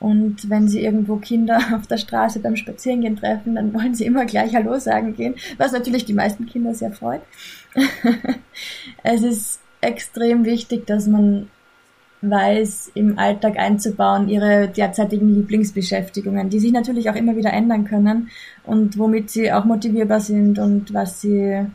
Und 0.03 0.50
wenn 0.50 0.67
sie 0.67 0.83
irgendwo 0.83 1.15
Kinder 1.15 1.57
auf 1.75 1.88
der 1.88 1.98
Straße 1.98 2.41
beim 2.41 2.57
Spazierengehen 2.57 3.15
treffen, 3.15 3.55
dann 3.55 3.74
wollen 3.74 3.95
sie 3.95 4.05
immer 4.05 4.25
gleich 4.25 4.53
Hallo 4.53 4.77
sagen 4.77 5.15
gehen, 5.15 5.36
was 5.57 5.72
natürlich 5.72 6.03
die 6.03 6.13
meisten 6.13 6.45
Kinder 6.45 6.74
sehr 6.74 6.91
freut. 6.91 7.22
es 9.03 9.24
ist 9.24 9.62
extrem 9.79 10.43
wichtig, 10.43 10.86
dass 10.88 11.07
man 11.07 11.50
weiß, 12.22 12.91
im 12.95 13.17
Alltag 13.17 13.57
einzubauen, 13.57 14.27
ihre 14.27 14.67
derzeitigen 14.67 15.33
Lieblingsbeschäftigungen, 15.36 16.50
die 16.50 16.60
sich 16.60 16.74
natürlich 16.74 17.10
auch 17.10 17.15
immer 17.15 17.38
wieder 17.38 17.53
ändern 17.53 17.86
können 17.86 18.29
und 18.65 18.98
womit 18.98 19.29
sie 19.29 19.53
auch 19.53 19.63
motivierbar 19.63 20.19
sind 20.19 20.60
und 20.60 20.93
was 20.93 21.22
sie 21.22 21.65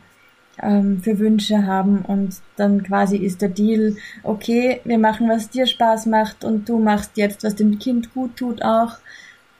ähm, 0.61 1.01
für 1.01 1.19
Wünsche 1.19 1.65
haben. 1.65 2.01
Und 2.01 2.37
dann 2.55 2.83
quasi 2.83 3.17
ist 3.17 3.41
der 3.41 3.49
Deal, 3.49 3.95
okay, 4.23 4.81
wir 4.83 4.97
machen, 4.97 5.29
was 5.29 5.49
dir 5.49 5.67
Spaß 5.67 6.05
macht 6.07 6.43
und 6.43 6.67
du 6.69 6.79
machst 6.79 7.17
jetzt, 7.17 7.43
was 7.43 7.55
dem 7.55 7.79
Kind 7.79 8.13
gut 8.13 8.35
tut 8.37 8.63
auch. 8.63 8.97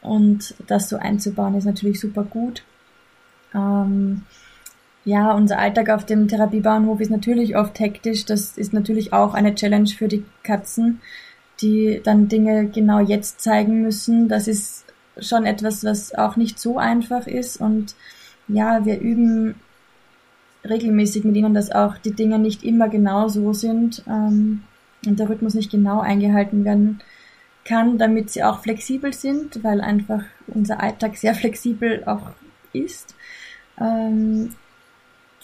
Und 0.01 0.55
das 0.67 0.89
so 0.89 0.97
einzubauen 0.97 1.55
ist 1.55 1.65
natürlich 1.65 1.99
super 1.99 2.23
gut. 2.23 2.63
Ähm, 3.53 4.23
ja, 5.05 5.33
unser 5.33 5.59
Alltag 5.59 5.89
auf 5.89 6.05
dem 6.05 6.27
Therapiebauernhof 6.27 6.99
ist 6.99 7.11
natürlich 7.11 7.55
oft 7.55 7.79
hektisch. 7.79 8.25
Das 8.25 8.57
ist 8.57 8.73
natürlich 8.73 9.13
auch 9.13 9.33
eine 9.33 9.55
Challenge 9.55 9.89
für 9.89 10.07
die 10.07 10.23
Katzen, 10.43 11.01
die 11.61 12.01
dann 12.03 12.27
Dinge 12.27 12.67
genau 12.67 12.99
jetzt 12.99 13.41
zeigen 13.41 13.81
müssen. 13.81 14.27
Das 14.29 14.47
ist 14.47 14.85
schon 15.19 15.45
etwas, 15.45 15.83
was 15.83 16.13
auch 16.13 16.35
nicht 16.35 16.59
so 16.59 16.77
einfach 16.77 17.27
ist. 17.27 17.59
Und 17.59 17.95
ja, 18.47 18.85
wir 18.85 18.99
üben 18.99 19.55
regelmäßig 20.67 21.23
mit 21.23 21.35
ihnen, 21.35 21.53
dass 21.53 21.71
auch 21.71 21.97
die 21.97 22.13
Dinge 22.13 22.39
nicht 22.39 22.63
immer 22.63 22.89
genau 22.89 23.27
so 23.27 23.53
sind 23.53 24.03
ähm, 24.07 24.63
und 25.05 25.19
der 25.19 25.29
Rhythmus 25.29 25.53
nicht 25.53 25.71
genau 25.71 26.01
eingehalten 26.01 26.65
werden 26.65 26.99
kann, 27.65 27.97
damit 27.97 28.31
sie 28.31 28.43
auch 28.43 28.59
flexibel 28.61 29.13
sind, 29.13 29.63
weil 29.63 29.81
einfach 29.81 30.23
unser 30.47 30.81
Alltag 30.81 31.17
sehr 31.17 31.35
flexibel 31.35 32.03
auch 32.05 32.31
ist. 32.73 33.15
Ähm, 33.79 34.55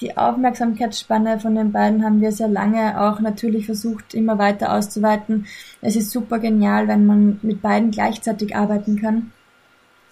die 0.01 0.17
Aufmerksamkeitsspanne 0.17 1.39
von 1.39 1.55
den 1.55 1.71
beiden 1.71 2.03
haben 2.03 2.19
wir 2.19 2.33
sehr 2.33 2.49
lange 2.49 2.99
auch 2.99 3.21
natürlich 3.21 3.65
versucht, 3.65 4.13
immer 4.13 4.37
weiter 4.37 4.73
auszuweiten. 4.73 5.45
Es 5.81 5.95
ist 5.95 6.11
super 6.11 6.39
genial, 6.39 6.89
wenn 6.89 7.05
man 7.05 7.39
mit 7.41 7.61
beiden 7.61 7.91
gleichzeitig 7.91 8.55
arbeiten 8.55 8.99
kann, 8.99 9.31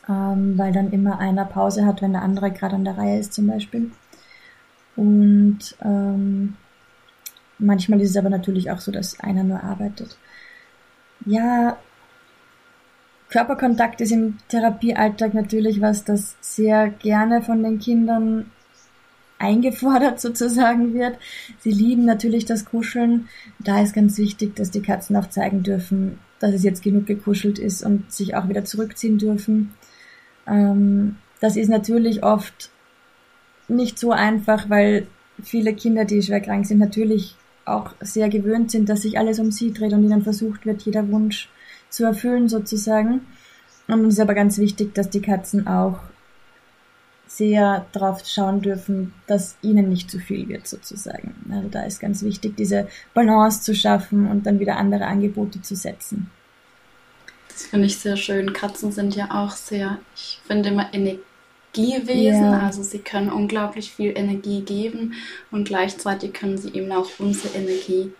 ähm, 0.07 0.57
weil 0.57 0.71
dann 0.71 0.91
immer 0.91 1.19
einer 1.19 1.45
Pause 1.45 1.85
hat, 1.85 2.01
wenn 2.01 2.13
der 2.13 2.21
andere 2.21 2.51
gerade 2.51 2.75
an 2.75 2.85
der 2.85 2.97
Reihe 2.97 3.19
ist 3.19 3.33
zum 3.33 3.47
Beispiel. 3.47 3.91
Und 4.95 5.59
ähm, 5.83 6.55
manchmal 7.57 8.01
ist 8.01 8.11
es 8.11 8.17
aber 8.17 8.29
natürlich 8.29 8.71
auch 8.71 8.79
so, 8.79 8.91
dass 8.91 9.19
einer 9.19 9.43
nur 9.43 9.63
arbeitet. 9.63 10.17
Ja, 11.25 11.77
Körperkontakt 13.29 13.99
ist 14.01 14.11
im 14.11 14.37
Therapiealltag 14.47 15.33
natürlich 15.33 15.81
was, 15.81 16.03
das 16.03 16.35
sehr 16.39 16.89
gerne 16.89 17.41
von 17.41 17.63
den 17.63 17.79
Kindern 17.79 18.51
eingefordert 19.39 20.19
sozusagen 20.19 20.93
wird. 20.93 21.17
Sie 21.59 21.71
lieben 21.71 22.05
natürlich 22.05 22.45
das 22.45 22.65
Kuscheln. 22.65 23.27
Da 23.59 23.81
ist 23.81 23.95
ganz 23.95 24.17
wichtig, 24.17 24.55
dass 24.55 24.69
die 24.69 24.81
Katzen 24.81 25.15
auch 25.15 25.29
zeigen 25.29 25.63
dürfen, 25.63 26.19
dass 26.39 26.53
es 26.53 26.63
jetzt 26.63 26.83
genug 26.83 27.07
gekuschelt 27.07 27.57
ist 27.57 27.83
und 27.83 28.11
sich 28.11 28.35
auch 28.35 28.49
wieder 28.49 28.65
zurückziehen 28.65 29.17
dürfen. 29.17 29.73
Ähm, 30.45 31.15
das 31.39 31.55
ist 31.57 31.69
natürlich 31.69 32.23
oft 32.23 32.69
nicht 33.67 33.99
so 33.99 34.11
einfach, 34.11 34.69
weil 34.69 35.07
viele 35.41 35.73
Kinder, 35.73 36.05
die 36.05 36.21
schwer 36.21 36.41
krank 36.41 36.65
sind, 36.65 36.79
natürlich 36.79 37.35
auch 37.65 37.91
sehr 38.01 38.29
gewöhnt 38.29 38.71
sind, 38.71 38.89
dass 38.89 39.03
sich 39.03 39.17
alles 39.17 39.39
um 39.39 39.51
sie 39.51 39.73
dreht 39.73 39.93
und 39.93 40.03
ihnen 40.03 40.23
versucht 40.23 40.65
wird, 40.65 40.81
jeder 40.83 41.09
Wunsch 41.09 41.49
zu 41.89 42.03
erfüllen 42.03 42.49
sozusagen. 42.49 43.21
Und 43.87 44.05
es 44.05 44.15
ist 44.15 44.19
aber 44.19 44.33
ganz 44.33 44.57
wichtig, 44.57 44.93
dass 44.93 45.09
die 45.09 45.21
Katzen 45.21 45.67
auch 45.67 45.99
sehr 47.27 47.85
darauf 47.93 48.25
schauen 48.25 48.61
dürfen, 48.61 49.13
dass 49.27 49.57
ihnen 49.61 49.89
nicht 49.89 50.11
zu 50.11 50.19
viel 50.19 50.47
wird 50.49 50.67
sozusagen. 50.67 51.33
Also 51.49 51.67
da 51.69 51.83
ist 51.83 51.99
ganz 51.99 52.21
wichtig, 52.21 52.55
diese 52.57 52.87
Balance 53.13 53.61
zu 53.61 53.73
schaffen 53.73 54.27
und 54.27 54.45
dann 54.45 54.59
wieder 54.59 54.77
andere 54.77 55.05
Angebote 55.05 55.61
zu 55.61 55.75
setzen. 55.75 56.29
Das 57.47 57.63
finde 57.63 57.87
ich 57.87 57.97
sehr 57.97 58.17
schön. 58.17 58.53
Katzen 58.53 58.91
sind 58.91 59.15
ja 59.15 59.31
auch 59.31 59.51
sehr, 59.51 59.99
ich 60.15 60.39
finde 60.45 60.69
immer 60.69 60.93
Energiewesen. 61.75 62.51
Ja. 62.51 62.59
Also 62.59 62.83
sie 62.83 62.99
können 62.99 63.31
unglaublich 63.31 63.91
viel 63.91 64.13
Energie 64.15 64.61
geben 64.61 65.13
und 65.51 65.67
gleichzeitig 65.67 66.33
können 66.33 66.57
sie 66.57 66.69
eben 66.73 66.91
auch 66.91 67.09
unsere 67.19 67.55
Energie 67.55 68.11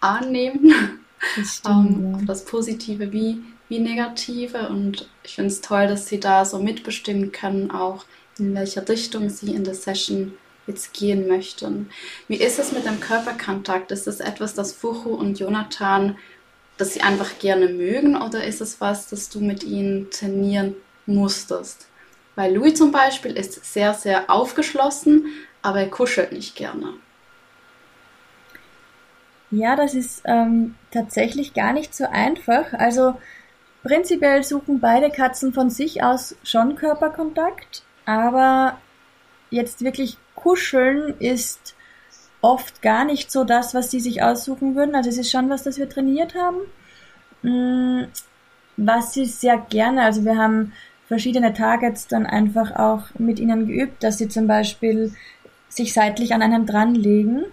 annehmen. 0.00 0.98
Das, 1.36 1.56
stimmt, 1.56 1.74
um, 1.74 1.86
ähm, 1.86 2.12
ja. 2.18 2.24
das 2.26 2.44
Positive 2.44 3.12
wie, 3.12 3.42
wie 3.68 3.78
Negative. 3.78 4.68
Und 4.68 5.08
ich 5.24 5.34
finde 5.34 5.50
es 5.50 5.60
toll, 5.60 5.86
dass 5.86 6.08
sie 6.08 6.20
da 6.20 6.44
so 6.44 6.58
mitbestimmen 6.58 7.32
können, 7.32 7.70
auch 7.70 8.04
in 8.38 8.54
welche 8.54 8.86
Richtung 8.88 9.28
Sie 9.28 9.54
in 9.54 9.64
der 9.64 9.74
Session 9.74 10.32
jetzt 10.66 10.94
gehen 10.94 11.28
möchten. 11.28 11.90
Wie 12.28 12.36
ist 12.36 12.58
es 12.58 12.72
mit 12.72 12.86
dem 12.86 13.00
Körperkontakt? 13.00 13.90
Ist 13.90 14.06
das 14.06 14.20
etwas, 14.20 14.54
das 14.54 14.72
Fuchu 14.72 15.10
und 15.10 15.38
Jonathan, 15.38 16.16
das 16.78 16.94
sie 16.94 17.02
einfach 17.02 17.38
gerne 17.38 17.68
mögen 17.68 18.16
oder 18.16 18.44
ist 18.44 18.60
es 18.60 18.80
was, 18.80 19.08
das 19.08 19.28
du 19.28 19.40
mit 19.40 19.64
ihnen 19.64 20.10
trainieren 20.10 20.76
musstest? 21.06 21.86
Weil 22.34 22.54
Louis 22.54 22.74
zum 22.74 22.92
Beispiel 22.92 23.32
ist 23.32 23.64
sehr, 23.72 23.94
sehr 23.94 24.30
aufgeschlossen, 24.30 25.26
aber 25.60 25.80
er 25.80 25.90
kuschelt 25.90 26.32
nicht 26.32 26.56
gerne. 26.56 26.94
Ja, 29.50 29.76
das 29.76 29.94
ist 29.94 30.22
ähm, 30.24 30.76
tatsächlich 30.90 31.52
gar 31.52 31.74
nicht 31.74 31.94
so 31.94 32.06
einfach. 32.10 32.72
Also 32.72 33.20
prinzipiell 33.82 34.42
suchen 34.42 34.80
beide 34.80 35.10
Katzen 35.10 35.52
von 35.52 35.68
sich 35.68 36.02
aus 36.02 36.36
schon 36.42 36.74
Körperkontakt. 36.74 37.82
Aber 38.06 38.78
jetzt 39.50 39.84
wirklich 39.84 40.16
kuscheln 40.34 41.14
ist 41.18 41.74
oft 42.40 42.80
gar 42.80 43.04
nicht 43.04 43.30
so 43.30 43.44
das, 43.44 43.74
was 43.74 43.90
sie 43.90 44.00
sich 44.00 44.22
aussuchen 44.22 44.74
würden. 44.74 44.94
Also 44.94 45.10
es 45.10 45.18
ist 45.18 45.30
schon 45.30 45.50
was, 45.50 45.64
das 45.64 45.76
wir 45.76 45.88
trainiert 45.88 46.34
haben. 46.34 46.60
Mm, 47.42 48.08
was 48.78 49.12
sie 49.12 49.26
sehr 49.26 49.58
gerne, 49.58 50.02
also 50.02 50.24
wir 50.24 50.36
haben 50.38 50.72
verschiedene 51.12 51.52
Targets 51.52 52.08
dann 52.08 52.24
einfach 52.24 52.74
auch 52.74 53.02
mit 53.18 53.38
ihnen 53.38 53.66
geübt, 53.66 54.02
dass 54.02 54.16
sie 54.16 54.28
zum 54.28 54.46
Beispiel 54.46 55.12
sich 55.68 55.92
seitlich 55.92 56.32
an 56.32 56.40
einem 56.40 56.64
dranlegen. 56.64 57.44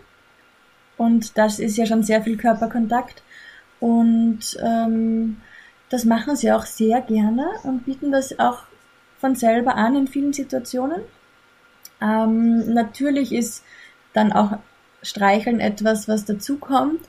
Und 0.96 1.38
das 1.38 1.60
ist 1.60 1.76
ja 1.76 1.86
schon 1.86 2.02
sehr 2.02 2.22
viel 2.22 2.38
Körperkontakt. 2.38 3.22
Und 3.82 4.40
ähm, 4.64 5.42
das 5.90 6.06
machen 6.06 6.38
sie 6.38 6.54
auch 6.54 6.66
sehr 6.66 7.02
gerne 7.02 7.50
und 7.64 7.84
bieten 7.84 8.14
das 8.14 8.40
auch 8.40 8.60
von 9.18 9.36
selber 9.36 9.76
an 9.76 9.98
in 9.98 10.08
vielen 10.08 10.32
Situationen. 10.32 11.02
Ähm, 12.02 12.74
natürlich 12.74 13.34
ist 13.34 13.66
dann 14.14 14.32
auch 14.32 14.58
Streicheln 15.02 15.60
etwas, 15.60 16.08
was 16.08 16.24
dazukommt. 16.24 17.02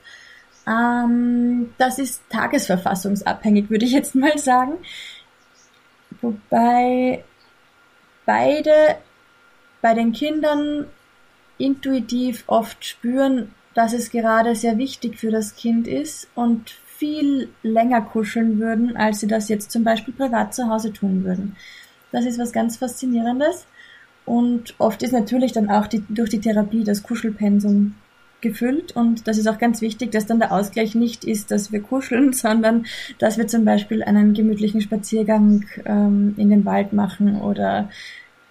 Ähm, 0.67 1.73
das 1.77 1.97
ist 1.97 2.23
tagesverfassungsabhängig, 2.29 3.69
würde 3.69 3.85
ich 3.85 3.93
jetzt 3.93 4.15
mal 4.15 4.37
sagen. 4.37 4.73
Wobei 6.21 7.23
beide 8.25 8.97
bei 9.81 9.93
den 9.93 10.11
Kindern 10.11 10.85
intuitiv 11.57 12.43
oft 12.47 12.85
spüren, 12.85 13.53
dass 13.73 13.93
es 13.93 14.11
gerade 14.11 14.55
sehr 14.55 14.77
wichtig 14.77 15.17
für 15.17 15.31
das 15.31 15.55
Kind 15.55 15.87
ist 15.87 16.27
und 16.35 16.69
viel 16.69 17.49
länger 17.63 18.01
kuscheln 18.01 18.59
würden, 18.59 18.95
als 18.95 19.21
sie 19.21 19.27
das 19.27 19.49
jetzt 19.49 19.71
zum 19.71 19.83
Beispiel 19.83 20.13
privat 20.13 20.53
zu 20.53 20.69
Hause 20.69 20.93
tun 20.93 21.23
würden. 21.23 21.55
Das 22.11 22.25
ist 22.25 22.37
was 22.37 22.51
ganz 22.51 22.77
Faszinierendes. 22.77 23.65
Und 24.25 24.75
oft 24.77 25.01
ist 25.01 25.13
natürlich 25.13 25.51
dann 25.51 25.69
auch 25.69 25.87
die, 25.87 26.03
durch 26.09 26.29
die 26.29 26.41
Therapie 26.41 26.83
das 26.83 27.01
Kuschelpensum 27.01 27.95
gefüllt 28.41 28.95
und 28.95 29.27
das 29.27 29.37
ist 29.37 29.47
auch 29.47 29.59
ganz 29.59 29.81
wichtig, 29.81 30.11
dass 30.11 30.25
dann 30.25 30.39
der 30.39 30.51
Ausgleich 30.51 30.95
nicht 30.95 31.23
ist, 31.23 31.51
dass 31.51 31.71
wir 31.71 31.81
kuscheln, 31.81 32.33
sondern 32.33 32.85
dass 33.19 33.37
wir 33.37 33.47
zum 33.47 33.65
Beispiel 33.65 34.03
einen 34.03 34.33
gemütlichen 34.33 34.81
Spaziergang 34.81 35.65
ähm, 35.85 36.33
in 36.37 36.49
den 36.49 36.65
Wald 36.65 36.93
machen 36.93 37.39
oder 37.41 37.89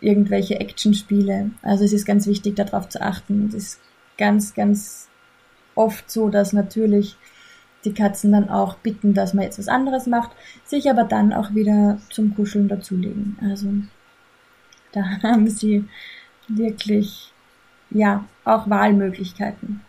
irgendwelche 0.00 0.58
Actionspiele. 0.60 1.50
Also 1.62 1.84
es 1.84 1.92
ist 1.92 2.06
ganz 2.06 2.26
wichtig, 2.26 2.56
darauf 2.56 2.88
zu 2.88 3.02
achten. 3.02 3.46
Es 3.48 3.54
ist 3.54 3.80
ganz, 4.16 4.54
ganz 4.54 5.08
oft 5.74 6.10
so, 6.10 6.28
dass 6.28 6.52
natürlich 6.52 7.16
die 7.84 7.94
Katzen 7.94 8.32
dann 8.32 8.48
auch 8.48 8.76
bitten, 8.76 9.14
dass 9.14 9.34
man 9.34 9.44
jetzt 9.44 9.58
was 9.58 9.68
anderes 9.68 10.06
macht, 10.06 10.30
sich 10.64 10.90
aber 10.90 11.04
dann 11.04 11.32
auch 11.32 11.54
wieder 11.54 11.98
zum 12.10 12.34
Kuscheln 12.34 12.68
dazulegen. 12.68 13.38
Also 13.42 13.68
da 14.92 15.02
haben 15.22 15.48
sie 15.48 15.84
wirklich, 16.48 17.29
ja, 17.90 18.24
auch 18.44 18.68
Wahlmöglichkeiten. 18.68 19.82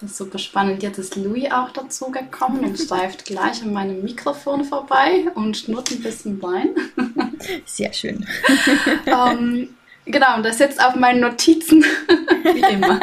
Das 0.00 0.12
ist 0.12 0.16
super 0.16 0.38
spannend. 0.38 0.82
Jetzt 0.82 0.98
ist 0.98 1.16
Louis 1.16 1.52
auch 1.52 1.70
dazu 1.70 2.10
gekommen 2.10 2.64
und 2.64 2.78
streift 2.78 3.26
gleich 3.26 3.62
an 3.62 3.74
meinem 3.74 4.02
Mikrofon 4.02 4.64
vorbei 4.64 5.26
und 5.34 5.58
schnurrt 5.58 5.90
ein 5.90 6.00
bisschen 6.00 6.40
rein. 6.42 6.70
Sehr 7.66 7.92
schön. 7.92 8.26
ähm, 9.06 9.68
genau, 10.06 10.36
und 10.36 10.42
das 10.42 10.56
sitzt 10.56 10.82
auf 10.82 10.94
meinen 10.94 11.20
Notizen, 11.20 11.82
wie 12.44 12.72
immer. 12.72 12.98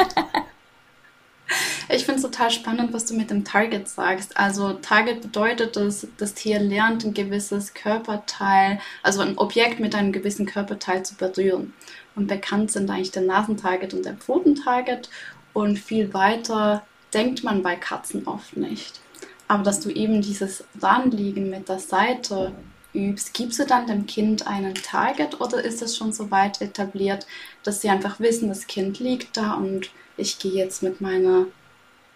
Ich 1.89 2.05
finde 2.05 2.15
es 2.15 2.23
total 2.23 2.49
spannend, 2.49 2.93
was 2.93 3.05
du 3.05 3.13
mit 3.13 3.29
dem 3.29 3.45
Target 3.45 3.87
sagst. 3.87 4.35
Also 4.35 4.73
Target 4.73 5.21
bedeutet, 5.21 5.75
dass 5.75 6.07
das 6.17 6.33
Tier 6.33 6.59
lernt, 6.59 7.05
ein 7.05 7.13
gewisses 7.13 7.75
Körperteil, 7.75 8.79
also 9.03 9.21
ein 9.21 9.37
Objekt 9.37 9.79
mit 9.79 9.93
einem 9.93 10.11
gewissen 10.11 10.47
Körperteil 10.47 11.03
zu 11.03 11.15
berühren. 11.15 11.73
Und 12.17 12.27
bekannt 12.27 12.71
sind 12.71 12.89
eigentlich 12.89 13.11
der 13.11 13.21
Nasentarget 13.21 13.93
und 13.93 14.03
der 14.03 14.15
Pfotentarget. 14.15 15.09
Und 15.53 15.77
viel 15.79 16.13
weiter 16.13 16.83
denkt 17.13 17.43
man 17.43 17.61
bei 17.61 17.75
Katzen 17.75 18.27
oft 18.27 18.57
nicht. 18.57 18.99
Aber 19.47 19.63
dass 19.63 19.79
du 19.79 19.89
eben 19.89 20.21
dieses 20.21 20.65
Ranliegen 20.81 21.49
mit 21.49 21.69
der 21.69 21.79
Seite 21.79 22.51
übst, 22.93 23.33
gibst 23.33 23.59
du 23.59 23.65
dann 23.65 23.85
dem 23.85 24.07
Kind 24.07 24.47
einen 24.47 24.73
Target 24.73 25.39
oder 25.39 25.63
ist 25.63 25.81
es 25.81 25.95
schon 25.95 26.11
so 26.11 26.31
weit 26.31 26.59
etabliert, 26.59 27.27
dass 27.63 27.81
sie 27.81 27.89
einfach 27.89 28.19
wissen, 28.19 28.49
das 28.49 28.65
Kind 28.65 28.99
liegt 28.99 29.37
da 29.37 29.53
und 29.53 29.91
ich 30.17 30.39
gehe 30.39 30.53
jetzt 30.53 30.81
mit 30.81 30.99
meiner, 30.99 31.45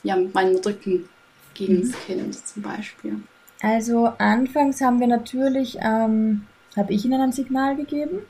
ja, 0.04 0.16
mit 0.16 0.34
meinem 0.34 0.56
Rücken 0.58 1.08
gegen 1.54 1.76
mhm. 1.76 1.92
das 1.92 2.06
Kind 2.06 2.48
zum 2.48 2.64
Beispiel? 2.64 3.22
Also 3.62 4.08
anfangs 4.18 4.82
haben 4.82 5.00
wir 5.00 5.08
natürlich, 5.08 5.78
ähm, 5.80 6.48
habe 6.76 6.92
ich 6.92 7.06
ihnen 7.06 7.22
ein 7.22 7.32
Signal 7.32 7.76
gegeben 7.76 8.22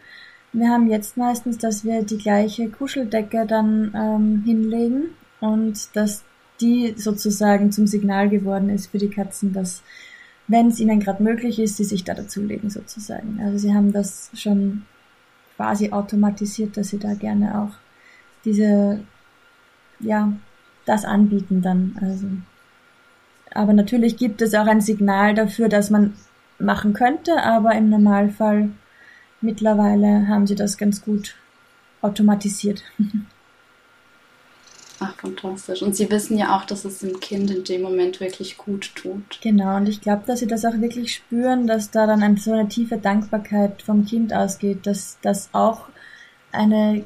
wir 0.53 0.69
haben 0.69 0.89
jetzt 0.89 1.17
meistens, 1.17 1.57
dass 1.57 1.83
wir 1.85 2.03
die 2.03 2.17
gleiche 2.17 2.69
Kuscheldecke 2.69 3.45
dann 3.45 3.93
ähm, 3.95 4.43
hinlegen 4.45 5.11
und 5.39 5.95
dass 5.95 6.23
die 6.59 6.93
sozusagen 6.97 7.71
zum 7.71 7.87
Signal 7.87 8.29
geworden 8.29 8.69
ist 8.69 8.87
für 8.87 8.97
die 8.97 9.09
Katzen, 9.09 9.53
dass 9.53 9.81
wenn 10.47 10.67
es 10.67 10.79
ihnen 10.79 10.99
gerade 10.99 11.23
möglich 11.23 11.59
ist, 11.59 11.77
sie 11.77 11.85
sich 11.85 12.03
da 12.03 12.13
dazulegen 12.13 12.69
sozusagen. 12.69 13.39
Also 13.41 13.57
sie 13.57 13.73
haben 13.73 13.93
das 13.93 14.29
schon 14.33 14.83
quasi 15.55 15.91
automatisiert, 15.91 16.75
dass 16.75 16.89
sie 16.89 16.99
da 16.99 17.13
gerne 17.13 17.59
auch 17.59 17.71
diese, 18.43 18.99
ja, 19.99 20.33
das 20.85 21.05
anbieten 21.05 21.61
dann. 21.61 21.95
Also, 22.01 22.27
aber 23.53 23.73
natürlich 23.73 24.17
gibt 24.17 24.41
es 24.41 24.53
auch 24.53 24.67
ein 24.67 24.81
Signal 24.81 25.33
dafür, 25.33 25.69
dass 25.69 25.89
man 25.89 26.13
machen 26.59 26.93
könnte, 26.93 27.41
aber 27.41 27.73
im 27.75 27.89
Normalfall 27.89 28.69
Mittlerweile 29.41 30.27
haben 30.27 30.47
sie 30.47 30.55
das 30.55 30.77
ganz 30.77 31.01
gut 31.01 31.35
automatisiert. 32.01 32.83
Ach, 35.03 35.15
fantastisch. 35.15 35.81
Und 35.81 35.95
Sie 35.95 36.11
wissen 36.11 36.37
ja 36.37 36.55
auch, 36.55 36.63
dass 36.63 36.85
es 36.85 36.99
dem 36.99 37.19
Kind 37.19 37.49
in 37.49 37.63
dem 37.63 37.81
Moment 37.81 38.19
wirklich 38.19 38.55
gut 38.57 38.91
tut. 38.93 39.39
Genau, 39.41 39.77
und 39.77 39.89
ich 39.89 39.99
glaube, 39.99 40.21
dass 40.27 40.41
Sie 40.41 40.47
das 40.47 40.63
auch 40.63 40.79
wirklich 40.79 41.15
spüren, 41.15 41.65
dass 41.65 41.89
da 41.89 42.05
dann 42.05 42.21
eine, 42.21 42.37
so 42.37 42.51
eine 42.51 42.69
tiefe 42.69 42.97
Dankbarkeit 42.97 43.81
vom 43.81 44.05
Kind 44.05 44.31
ausgeht, 44.31 44.85
dass 44.85 45.17
das 45.23 45.49
auch 45.53 45.89
eine 46.51 47.03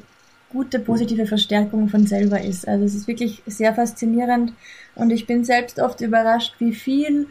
gute 0.50 0.78
positive 0.78 1.26
Verstärkung 1.26 1.88
von 1.88 2.06
selber 2.06 2.42
ist. 2.42 2.68
Also 2.68 2.84
es 2.84 2.94
ist 2.94 3.08
wirklich 3.08 3.42
sehr 3.46 3.74
faszinierend 3.74 4.52
und 4.94 5.10
ich 5.10 5.26
bin 5.26 5.44
selbst 5.46 5.78
oft 5.78 6.02
überrascht, 6.02 6.54
wie 6.58 6.74
viel 6.74 7.28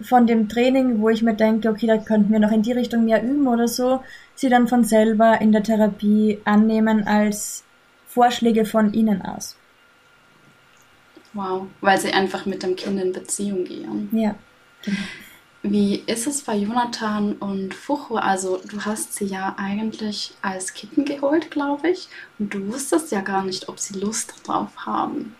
von 0.00 0.26
dem 0.26 0.48
Training, 0.48 1.00
wo 1.00 1.08
ich 1.08 1.22
mir 1.22 1.34
denke, 1.34 1.68
okay, 1.68 1.86
da 1.86 1.98
könnten 1.98 2.32
wir 2.32 2.38
noch 2.38 2.52
in 2.52 2.62
die 2.62 2.72
Richtung 2.72 3.04
mehr 3.04 3.22
üben 3.22 3.46
oder 3.48 3.68
so, 3.68 4.02
sie 4.34 4.48
dann 4.48 4.68
von 4.68 4.84
selber 4.84 5.40
in 5.40 5.52
der 5.52 5.62
Therapie 5.62 6.40
annehmen 6.44 7.06
als 7.06 7.64
Vorschläge 8.06 8.64
von 8.64 8.92
ihnen 8.92 9.22
aus. 9.22 9.56
Wow, 11.32 11.66
weil 11.80 12.00
sie 12.00 12.12
einfach 12.12 12.46
mit 12.46 12.62
dem 12.62 12.76
Kind 12.76 13.00
in 13.00 13.12
Beziehung 13.12 13.64
gehen. 13.64 14.08
Ja. 14.12 14.34
Genau. 14.82 14.96
Wie 15.62 15.96
ist 16.06 16.26
es 16.28 16.42
bei 16.42 16.54
Jonathan 16.54 17.32
und 17.32 17.74
Fuchu? 17.74 18.14
Also 18.14 18.60
du 18.68 18.84
hast 18.84 19.14
sie 19.14 19.26
ja 19.26 19.56
eigentlich 19.58 20.32
als 20.40 20.72
Kitten 20.72 21.04
geholt, 21.04 21.50
glaube 21.50 21.90
ich, 21.90 22.08
und 22.38 22.54
du 22.54 22.72
wusstest 22.72 23.10
ja 23.10 23.20
gar 23.20 23.44
nicht, 23.44 23.68
ob 23.68 23.80
sie 23.80 23.98
Lust 23.98 24.34
drauf 24.46 24.70
haben. 24.86 25.34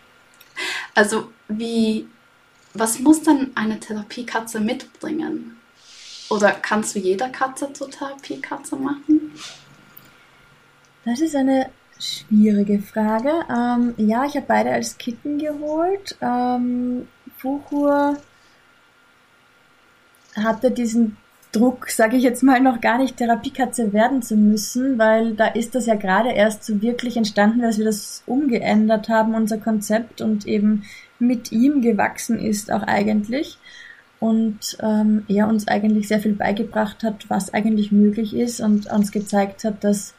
Also 0.93 1.31
wie 1.47 2.07
was 2.73 2.99
muss 2.99 3.23
dann 3.23 3.51
eine 3.55 3.79
Therapiekatze 3.79 4.59
mitbringen? 4.59 5.57
Oder 6.29 6.51
kannst 6.51 6.95
du 6.95 6.99
jeder 6.99 7.29
Katze 7.29 7.73
zur 7.73 7.89
Therapiekatze 7.89 8.75
machen? 8.75 9.31
Das 11.05 11.21
ist 11.21 11.35
eine 11.35 11.69
schwierige 11.99 12.79
Frage. 12.79 13.31
Ähm, 13.49 13.93
ja, 13.97 14.25
ich 14.25 14.35
habe 14.35 14.45
beide 14.47 14.71
als 14.71 14.97
Kitten 14.97 15.39
geholt. 15.39 16.15
Ähm, 16.21 17.07
Fuchur 17.37 18.17
hatte 20.35 20.71
diesen 20.71 21.17
Druck, 21.51 21.89
sage 21.89 22.15
ich 22.15 22.23
jetzt 22.23 22.43
mal, 22.43 22.59
noch 22.59 22.79
gar 22.79 22.99
nicht 22.99 23.17
Therapiekatze 23.17 23.91
werden 23.91 24.21
zu 24.21 24.35
müssen, 24.35 24.99
weil 24.99 25.33
da 25.33 25.47
ist 25.47 25.73
das 25.73 25.87
ja 25.87 25.95
gerade 25.95 26.31
erst 26.31 26.63
so 26.63 26.81
wirklich 26.81 27.17
entstanden, 27.17 27.61
dass 27.61 27.79
wir 27.79 27.85
das 27.85 28.21
umgeändert 28.27 29.09
haben, 29.09 29.33
unser 29.33 29.57
Konzept 29.57 30.21
und 30.21 30.45
eben 30.45 30.83
mit 31.19 31.51
ihm 31.51 31.81
gewachsen 31.81 32.39
ist 32.39 32.71
auch 32.71 32.83
eigentlich 32.83 33.57
und 34.19 34.77
ähm, 34.81 35.23
er 35.27 35.47
uns 35.47 35.67
eigentlich 35.67 36.07
sehr 36.07 36.19
viel 36.19 36.33
beigebracht 36.33 37.03
hat, 37.03 37.29
was 37.29 37.53
eigentlich 37.53 37.91
möglich 37.91 38.35
ist 38.35 38.59
und 38.59 38.91
uns 38.91 39.11
gezeigt 39.11 39.63
hat, 39.63 39.83
dass 39.83 40.13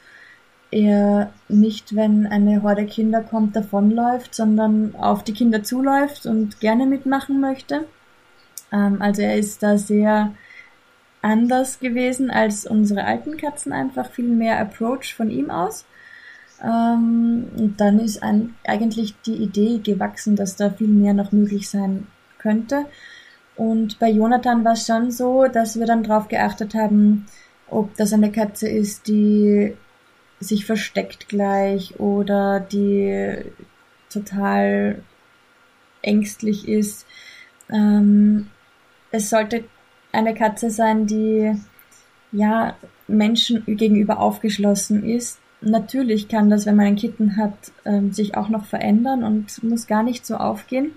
er 0.71 1.33
nicht, 1.49 1.97
wenn 1.97 2.27
eine 2.27 2.63
Horde 2.63 2.87
Kinder 2.87 3.23
kommt, 3.23 3.57
davonläuft, 3.57 4.35
sondern 4.35 4.95
auf 4.95 5.25
die 5.25 5.35
Kinder 5.35 5.63
zuläuft 5.63 6.27
und 6.27 6.61
gerne 6.61 6.87
mitmachen 6.87 7.41
möchte. 7.41 7.87
Ähm, 8.73 9.03
also 9.03 9.23
er 9.23 9.37
ist 9.37 9.63
da 9.63 9.77
sehr 9.77 10.33
anders 11.23 11.81
gewesen 11.81 12.31
als 12.31 12.67
unsere 12.67 13.05
alten 13.05 13.37
Katzen, 13.37 13.73
einfach 13.73 14.11
viel 14.11 14.29
mehr 14.29 14.59
Approach 14.59 15.15
von 15.15 15.31
ihm 15.31 15.51
aus. 15.51 15.85
Ähm, 16.63 17.49
und 17.57 17.81
dann 17.81 17.99
ist 17.99 18.23
ein, 18.23 18.55
eigentlich 18.67 19.15
die 19.23 19.37
Idee 19.37 19.79
gewachsen, 19.79 20.37
dass 20.37 20.57
da 20.57 20.71
viel 20.71 20.89
mehr 20.89 21.15
noch 21.15 21.33
möglich 21.33 21.69
sein 21.69 22.07
könnte. 22.39 22.87
Und 23.57 23.99
bei 23.99 24.11
Jonathan 24.11 24.65
war 24.65 24.73
es 24.73 24.87
schon 24.87 25.11
so, 25.11 25.47
dass 25.47 25.79
wir 25.79 25.87
dann 25.87 26.03
darauf 26.03 26.29
geachtet 26.29 26.75
haben, 26.75 27.27
ob 27.69 27.95
das 27.97 28.13
eine 28.13 28.33
Katze 28.33 28.69
ist, 28.69 29.07
die 29.09 29.75
sich 30.41 30.65
versteckt 30.65 31.29
gleich 31.29 32.01
oder 32.01 32.61
die 32.61 33.45
total 34.09 35.03
ängstlich 36.03 36.67
ist. 36.67 37.07
Ähm, 37.71 38.49
es 39.11 39.31
sollte 39.31 39.65
eine 40.13 40.35
Katze 40.35 40.71
sein, 40.71 41.07
die 41.07 41.53
ja 42.33 42.77
Menschen 43.07 43.65
gegenüber 43.67 44.19
aufgeschlossen 44.19 45.05
ist, 45.05 45.39
natürlich 45.61 46.29
kann 46.29 46.51
das, 46.51 46.67
wenn 46.67 46.77
man 46.77 46.87
ein 46.87 46.97
Kitten 46.97 47.37
hat, 47.37 47.73
ähm, 47.85 48.13
sich 48.13 48.37
auch 48.37 48.49
noch 48.49 48.65
verändern 48.65 49.25
und 49.25 49.63
muss 49.63 49.87
gar 49.87 50.03
nicht 50.03 50.27
so 50.27 50.37
aufgehen. 50.37 50.93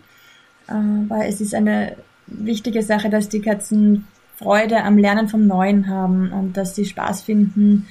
Äh, 0.67 0.73
weil 0.73 1.29
es 1.29 1.41
ist 1.41 1.53
eine 1.53 1.95
wichtige 2.27 2.83
Sache, 2.83 3.09
dass 3.09 3.29
die 3.29 3.41
Katzen 3.41 4.07
Freude 4.35 4.83
am 4.83 4.97
Lernen 4.97 5.29
vom 5.29 5.45
Neuen 5.47 5.87
haben 5.87 6.31
und 6.31 6.57
dass 6.57 6.75
sie 6.75 6.85
Spaß 6.85 7.23
finden, 7.23 7.87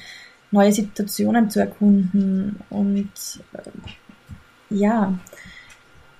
neue 0.50 0.72
Situationen 0.72 1.50
zu 1.50 1.61
erkunden. 1.61 2.56
Und 2.70 3.11
äh, 3.52 4.74
ja, 4.74 5.14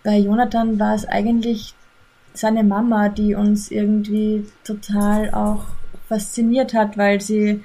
bei 0.04 0.18
Jonathan 0.18 0.78
war 0.78 0.94
es 0.94 1.06
eigentlich 1.06 1.74
seine 2.34 2.64
Mama, 2.64 3.08
die 3.08 3.34
uns 3.34 3.70
irgendwie 3.70 4.46
total 4.64 5.30
auch 5.32 5.64
fasziniert 6.08 6.74
hat, 6.74 6.96
weil 6.96 7.20
sie 7.20 7.62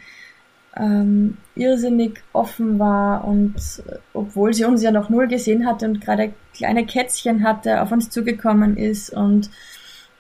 ähm, 0.80 1.38
irrsinnig 1.56 2.22
offen 2.34 2.80
war 2.80 3.26
und 3.26 3.56
äh, 3.88 3.98
obwohl 4.14 4.54
sie 4.54 4.66
uns 4.66 4.84
ja 4.84 4.92
noch 4.92 5.10
null 5.10 5.28
gesehen 5.28 5.66
hatte 5.66 5.86
und 5.86 6.02
gerade 6.02 6.34
kleine 6.54 6.86
Kätzchen 6.86 7.44
hatte, 7.44 7.82
auf 7.82 7.92
uns 7.92 8.10
zugekommen 8.10 8.78
ist 8.78 9.10
und 9.12 9.50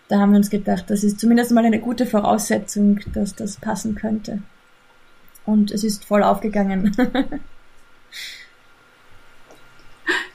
da 0.07 0.19
haben 0.19 0.31
wir 0.31 0.37
uns 0.37 0.49
gedacht, 0.49 0.85
das 0.89 1.03
ist 1.03 1.19
zumindest 1.19 1.51
mal 1.51 1.65
eine 1.65 1.79
gute 1.79 2.05
Voraussetzung, 2.05 2.99
dass 3.13 3.35
das 3.35 3.57
passen 3.57 3.95
könnte. 3.95 4.41
Und 5.45 5.71
es 5.71 5.83
ist 5.83 6.05
voll 6.05 6.23
aufgegangen. 6.23 6.95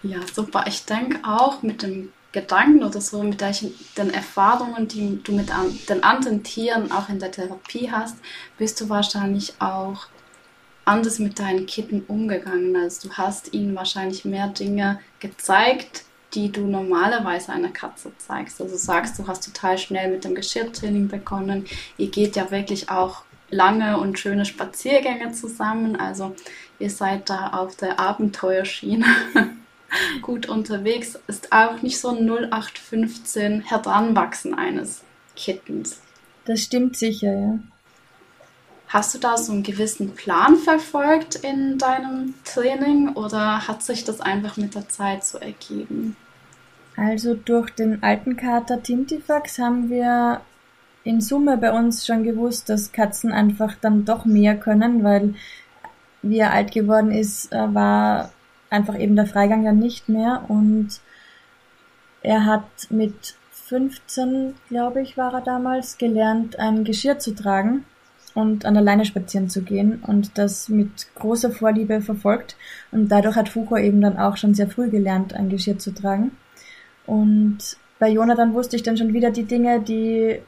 ja, 0.02 0.18
super. 0.32 0.64
Ich 0.66 0.84
denke 0.84 1.20
auch 1.22 1.62
mit 1.62 1.82
dem 1.82 2.12
Gedanken 2.32 2.82
oder 2.82 3.00
so, 3.00 3.22
mit 3.22 3.40
den 3.40 4.10
Erfahrungen, 4.12 4.88
die 4.88 5.22
du 5.22 5.32
mit 5.32 5.50
den 5.88 6.02
anderen 6.02 6.42
Tieren 6.42 6.90
auch 6.90 7.08
in 7.08 7.18
der 7.18 7.30
Therapie 7.30 7.90
hast, 7.90 8.16
bist 8.58 8.80
du 8.80 8.88
wahrscheinlich 8.88 9.54
auch 9.58 10.06
anders 10.84 11.18
mit 11.18 11.38
deinen 11.38 11.66
Kitten 11.66 12.02
umgegangen. 12.08 12.76
Also 12.76 13.08
du 13.08 13.14
hast 13.14 13.52
ihnen 13.54 13.74
wahrscheinlich 13.74 14.24
mehr 14.24 14.48
Dinge 14.48 15.00
gezeigt, 15.20 16.04
die 16.34 16.50
du 16.50 16.62
normalerweise 16.66 17.52
einer 17.52 17.70
Katze 17.70 18.12
zeigst. 18.18 18.60
Also 18.60 18.76
sagst, 18.76 19.18
du 19.18 19.26
hast 19.26 19.44
total 19.44 19.78
schnell 19.78 20.10
mit 20.10 20.24
dem 20.24 20.34
Geschirrtraining 20.34 21.08
begonnen. 21.08 21.66
Ihr 21.98 22.10
geht 22.10 22.36
ja 22.36 22.50
wirklich 22.50 22.90
auch 22.90 23.24
lange 23.50 23.98
und 23.98 24.18
schöne 24.18 24.44
Spaziergänge 24.44 25.32
zusammen. 25.32 25.96
Also 25.96 26.34
ihr 26.78 26.90
seid 26.90 27.28
da 27.28 27.48
auf 27.48 27.76
der 27.76 28.00
Abenteuerschiene 28.00 29.04
gut 30.22 30.48
unterwegs. 30.48 31.18
Ist 31.26 31.52
auch 31.52 31.82
nicht 31.82 32.00
so 32.00 32.08
ein 32.08 32.28
0815 32.28 33.62
Heranwachsen 33.62 34.54
eines 34.54 35.04
Kittens. 35.36 36.00
Das 36.44 36.60
stimmt 36.62 36.96
sicher, 36.96 37.32
ja. 37.32 37.58
Hast 38.92 39.14
du 39.14 39.18
da 39.18 39.38
so 39.38 39.52
einen 39.52 39.62
gewissen 39.62 40.14
Plan 40.14 40.56
verfolgt 40.56 41.36
in 41.36 41.78
deinem 41.78 42.34
Training 42.44 43.14
oder 43.14 43.66
hat 43.66 43.82
sich 43.82 44.04
das 44.04 44.20
einfach 44.20 44.58
mit 44.58 44.74
der 44.74 44.86
Zeit 44.90 45.24
so 45.24 45.38
ergeben? 45.38 46.14
Also 46.94 47.32
durch 47.32 47.70
den 47.70 48.02
alten 48.02 48.36
Kater 48.36 48.82
Tintifax 48.82 49.58
haben 49.58 49.88
wir 49.88 50.42
in 51.04 51.22
Summe 51.22 51.56
bei 51.56 51.72
uns 51.72 52.04
schon 52.04 52.22
gewusst, 52.22 52.68
dass 52.68 52.92
Katzen 52.92 53.32
einfach 53.32 53.76
dann 53.80 54.04
doch 54.04 54.26
mehr 54.26 54.58
können, 54.58 55.02
weil 55.02 55.36
wie 56.20 56.40
er 56.40 56.52
alt 56.52 56.70
geworden 56.72 57.12
ist, 57.12 57.50
äh, 57.50 57.74
war 57.74 58.30
einfach 58.68 58.98
eben 58.98 59.16
der 59.16 59.26
Freigang 59.26 59.64
dann 59.64 59.78
nicht 59.78 60.10
mehr 60.10 60.44
und 60.48 61.00
er 62.22 62.44
hat 62.44 62.68
mit 62.90 63.36
15, 63.52 64.54
glaube 64.68 65.00
ich, 65.00 65.16
war 65.16 65.32
er 65.32 65.40
damals, 65.40 65.96
gelernt, 65.96 66.58
ein 66.58 66.84
Geschirr 66.84 67.18
zu 67.18 67.34
tragen 67.34 67.86
und 68.34 68.64
an 68.64 68.74
der 68.74 68.82
Leine 68.82 69.04
spazieren 69.04 69.48
zu 69.48 69.62
gehen 69.62 70.02
und 70.06 70.38
das 70.38 70.68
mit 70.68 71.14
großer 71.14 71.50
Vorliebe 71.50 72.00
verfolgt. 72.00 72.56
Und 72.90 73.08
dadurch 73.08 73.36
hat 73.36 73.48
Fucho 73.48 73.76
eben 73.76 74.00
dann 74.00 74.16
auch 74.16 74.36
schon 74.36 74.54
sehr 74.54 74.68
früh 74.68 74.88
gelernt, 74.88 75.34
ein 75.34 75.48
Geschirr 75.48 75.78
zu 75.78 75.92
tragen. 75.92 76.32
Und 77.06 77.58
bei 77.98 78.08
Jonathan 78.10 78.54
wusste 78.54 78.76
ich 78.76 78.82
dann 78.82 78.96
schon 78.96 79.12
wieder 79.12 79.30
die 79.30 79.44
Dinge, 79.44 79.80
die 79.80 80.40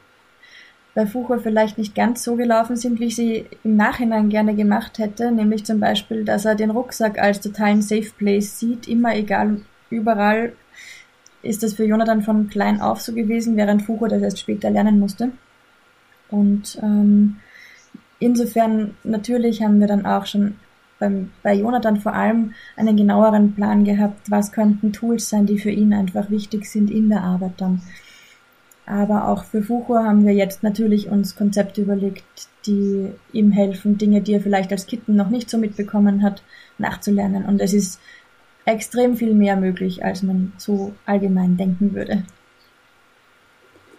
bei 0.93 1.05
Fucho 1.05 1.37
vielleicht 1.39 1.77
nicht 1.77 1.93
ganz 1.93 2.23
so 2.23 2.35
gelaufen 2.35 2.77
sind, 2.77 2.99
wie 2.99 3.05
ich 3.05 3.15
sie 3.17 3.45
im 3.63 3.75
Nachhinein 3.75 4.29
gerne 4.29 4.55
gemacht 4.55 4.97
hätte, 4.97 5.31
nämlich 5.31 5.65
zum 5.65 5.79
Beispiel, 5.81 6.23
dass 6.23 6.45
er 6.45 6.55
den 6.55 6.71
Rucksack 6.71 7.19
als 7.19 7.41
totalen 7.41 7.81
Safe 7.81 8.09
Place 8.17 8.59
sieht, 8.59 8.87
immer 8.87 9.13
egal, 9.13 9.61
überall 9.89 10.53
ist 11.43 11.63
das 11.63 11.73
für 11.73 11.85
Jonathan 11.85 12.23
von 12.23 12.49
klein 12.49 12.81
auf 12.81 13.01
so 13.01 13.13
gewesen, 13.13 13.55
während 13.57 13.83
Fucho 13.83 14.07
das 14.07 14.21
erst 14.21 14.39
später 14.39 14.69
lernen 14.69 14.99
musste. 14.99 15.31
Und 16.31 16.79
ähm, 16.81 17.37
insofern 18.25 18.95
natürlich 19.03 19.61
haben 19.61 19.79
wir 19.79 19.87
dann 19.87 20.05
auch 20.05 20.25
schon 20.25 20.55
beim, 20.99 21.31
bei 21.43 21.53
Jonathan 21.53 21.97
vor 21.97 22.13
allem 22.13 22.53
einen 22.75 22.97
genaueren 22.97 23.53
Plan 23.53 23.83
gehabt, 23.83 24.31
was 24.31 24.51
könnten 24.51 24.93
Tools 24.93 25.29
sein, 25.29 25.45
die 25.45 25.59
für 25.59 25.71
ihn 25.71 25.93
einfach 25.93 26.29
wichtig 26.29 26.65
sind 26.65 26.89
in 26.89 27.09
der 27.09 27.21
Arbeit 27.21 27.53
dann. 27.57 27.81
Aber 28.85 29.27
auch 29.27 29.45
für 29.45 29.63
Fuchur 29.63 30.03
haben 30.03 30.25
wir 30.25 30.33
jetzt 30.33 30.63
natürlich 30.63 31.09
uns 31.09 31.35
Konzepte 31.35 31.81
überlegt, 31.81 32.23
die 32.65 33.11
ihm 33.33 33.51
helfen, 33.51 33.97
Dinge, 33.97 34.21
die 34.21 34.33
er 34.33 34.41
vielleicht 34.41 34.71
als 34.71 34.85
Kitten 34.85 35.15
noch 35.15 35.29
nicht 35.29 35.49
so 35.49 35.57
mitbekommen 35.57 36.21
hat, 36.21 36.43
nachzulernen. 36.77 37.45
Und 37.45 37.61
es 37.61 37.73
ist 37.73 37.99
extrem 38.65 39.17
viel 39.17 39.33
mehr 39.33 39.55
möglich, 39.55 40.03
als 40.03 40.23
man 40.23 40.53
so 40.57 40.93
allgemein 41.05 41.57
denken 41.57 41.93
würde. 41.93 42.23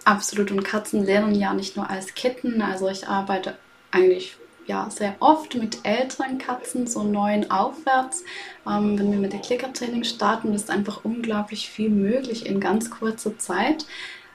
Absolut. 0.05 0.53
Und 0.53 0.63
Katzen 0.63 1.05
lernen 1.05 1.35
ja 1.35 1.53
nicht 1.53 1.77
nur 1.77 1.91
als 1.91 2.15
Kitten. 2.15 2.63
Also 2.63 2.89
ich 2.89 3.09
arbeite 3.09 3.55
eigentlich 3.91 4.37
ja, 4.67 4.91
sehr 4.91 5.15
oft 5.21 5.55
mit 5.55 5.79
älteren 5.85 6.39
Katzen, 6.39 6.87
so 6.87 7.05
neun 7.05 7.51
aufwärts. 7.51 8.25
Ähm, 8.67 8.99
wenn 8.99 9.13
wir 9.13 9.19
mit 9.19 9.33
dem 9.33 9.43
Klickertraining 9.43 10.05
starten, 10.05 10.53
ist 10.55 10.71
einfach 10.71 11.05
unglaublich 11.05 11.71
viel 11.71 11.91
möglich 11.91 12.47
in 12.47 12.61
ganz 12.61 12.91
kurzer 12.91 13.39
Zeit. 13.39 13.87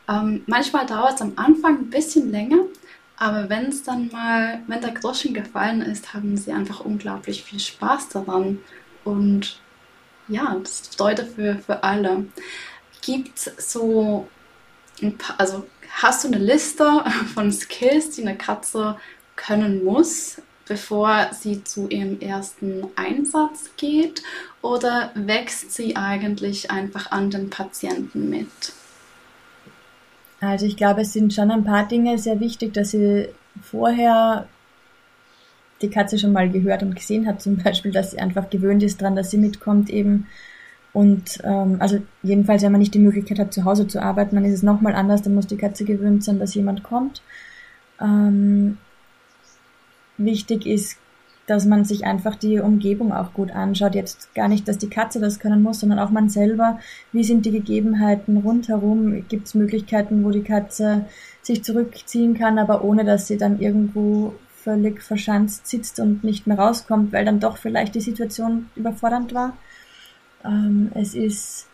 Ähm, 0.08 0.44
manchmal 0.48 0.86
dauert 0.86 1.16
es 1.16 1.22
am 1.22 1.34
Anfang 1.36 1.80
ein 1.80 1.90
bisschen 1.90 2.32
länger, 2.32 2.66
aber 3.18 3.50
wenn 3.50 3.68
es 3.68 3.84
dann 3.84 4.10
mal, 4.12 4.62
wenn 4.68 4.82
der 4.82 4.92
Groschen 4.92 5.34
gefallen 5.34 5.82
ist, 5.82 6.14
haben 6.14 6.38
sie 6.38 6.52
einfach 6.52 6.80
unglaublich 6.80 7.44
viel 7.44 7.60
Spaß 7.60 8.10
daran. 8.10 8.60
Und 9.04 9.60
ja, 10.28 10.56
das 10.64 10.90
Freude 10.96 11.26
für, 11.26 11.56
für 11.58 11.84
alle. 11.84 12.26
Gibt 13.02 13.38
es 13.38 13.72
so 13.72 14.28
ein 15.02 15.18
paar, 15.18 15.40
also 15.40 15.68
hast 15.90 16.24
du 16.24 16.30
eine 16.30 16.38
Liste 16.38 17.04
von 17.34 17.52
Skills, 17.52 18.12
die 18.12 18.22
eine 18.22 18.38
Katze 18.38 18.98
können 19.46 19.84
muss, 19.84 20.42
bevor 20.68 21.30
sie 21.32 21.64
zu 21.64 21.90
ihrem 21.90 22.20
ersten 22.20 22.86
Einsatz 22.96 23.72
geht? 23.78 24.24
Oder 24.62 25.12
wächst 25.16 25.72
sie 25.74 25.96
eigentlich 25.96 26.72
einfach 26.72 27.12
an 27.12 27.30
den 27.30 27.50
Patienten 27.50 28.30
mit? 28.30 28.48
Also 30.40 30.66
ich 30.66 30.78
glaube, 30.78 31.02
es 31.02 31.14
sind 31.14 31.34
schon 31.34 31.52
ein 31.52 31.64
paar 31.64 31.88
Dinge 31.88 32.18
sehr 32.18 32.40
wichtig, 32.40 32.74
dass 32.74 32.92
sie 32.92 33.30
vorher 33.62 34.48
die 35.82 35.90
Katze 35.90 36.18
schon 36.18 36.32
mal 36.32 36.50
gehört 36.50 36.84
und 36.84 36.96
gesehen 36.96 37.28
hat, 37.28 37.42
zum 37.42 37.58
Beispiel, 37.58 37.92
dass 37.92 38.12
sie 38.12 38.20
einfach 38.20 38.50
gewöhnt 38.50 38.84
ist 38.84 39.02
dran, 39.02 39.16
dass 39.16 39.32
sie 39.32 39.38
mitkommt 39.38 39.90
eben. 39.90 40.28
Und 40.94 41.40
ähm, 41.44 41.78
also 41.80 42.00
jedenfalls, 42.22 42.64
wenn 42.64 42.72
man 42.72 42.80
nicht 42.80 42.94
die 42.94 43.00
Möglichkeit 43.00 43.40
hat, 43.40 43.54
zu 43.54 43.66
Hause 43.66 43.88
zu 43.88 44.02
arbeiten, 44.02 44.36
dann 44.36 44.46
ist 44.46 44.54
es 44.54 44.64
nochmal 44.64 44.94
anders, 44.94 45.22
dann 45.22 45.36
muss 45.36 45.48
die 45.48 45.58
Katze 45.58 45.86
gewöhnt 45.86 46.24
sein, 46.24 46.40
dass 46.40 46.54
jemand 46.54 46.84
kommt. 46.84 47.22
Ähm, 48.00 48.78
wichtig 50.26 50.66
ist, 50.66 50.98
dass 51.48 51.66
man 51.66 51.84
sich 51.84 52.06
einfach 52.06 52.36
die 52.36 52.60
Umgebung 52.60 53.12
auch 53.12 53.34
gut 53.34 53.52
anschaut. 53.52 53.96
Jetzt 53.96 54.34
gar 54.36 54.48
nicht, 54.48 54.68
dass 54.68 54.78
die 54.78 54.90
Katze 54.90 55.20
das 55.20 55.40
können 55.40 55.62
muss, 55.62 55.80
sondern 55.82 56.00
auch 56.00 56.12
man 56.12 56.30
selber. 56.30 56.80
Wie 57.12 57.24
sind 57.24 57.46
die 57.46 57.52
Gegebenheiten 57.52 58.38
rundherum? 58.38 59.28
Gibt 59.28 59.48
es 59.48 59.56
Möglichkeiten, 59.56 60.24
wo 60.24 60.30
die 60.30 60.44
Katze 60.44 61.06
sich 61.42 61.64
zurückziehen 61.64 62.36
kann, 62.36 62.60
aber 62.60 62.84
ohne 62.84 63.04
dass 63.04 63.28
sie 63.28 63.38
dann 63.38 63.60
irgendwo 63.60 64.36
völlig 64.54 65.02
verschanzt 65.02 65.68
sitzt 65.68 66.00
und 66.00 66.24
nicht 66.24 66.48
mehr 66.48 66.60
rauskommt, 66.60 67.12
weil 67.12 67.26
dann 67.26 67.40
doch 67.40 67.58
vielleicht 67.58 67.96
die 67.96 68.02
Situation 68.02 68.70
überfordernd 68.76 69.34
war? 69.34 69.58
Ähm, 70.46 70.92
es 70.94 71.16
ist 71.16 71.68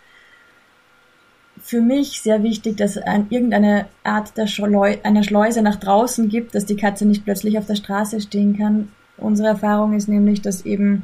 für 1.67 1.81
mich 1.81 2.21
sehr 2.21 2.43
wichtig, 2.43 2.77
dass 2.77 2.95
es 2.95 3.03
ein, 3.03 3.27
irgendeine 3.29 3.87
Art 4.05 4.37
der 4.37 4.47
Schleu 4.47 4.95
einer 5.03 5.23
Schleuse 5.23 5.61
nach 5.61 5.75
draußen 5.75 6.29
gibt, 6.29 6.55
dass 6.55 6.65
die 6.65 6.77
Katze 6.77 7.05
nicht 7.05 7.25
plötzlich 7.25 7.57
auf 7.57 7.65
der 7.65 7.75
Straße 7.75 8.21
stehen 8.21 8.57
kann. 8.57 8.87
Unsere 9.17 9.49
Erfahrung 9.49 9.93
ist 9.93 10.07
nämlich, 10.07 10.41
dass 10.41 10.65
eben 10.65 11.03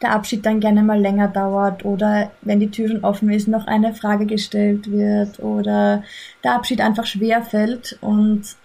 der 0.00 0.12
Abschied 0.12 0.46
dann 0.46 0.60
gerne 0.60 0.82
mal 0.82 0.98
länger 0.98 1.28
dauert 1.28 1.84
oder 1.84 2.30
wenn 2.40 2.58
die 2.58 2.70
Tür 2.70 2.88
schon 2.88 3.04
offen 3.04 3.28
ist, 3.28 3.48
noch 3.48 3.66
eine 3.66 3.92
Frage 3.92 4.24
gestellt 4.24 4.90
wird 4.90 5.40
oder 5.40 6.04
der 6.42 6.54
Abschied 6.54 6.80
einfach 6.80 7.04
schwer 7.04 7.42
fällt 7.42 7.98
und 8.00 8.56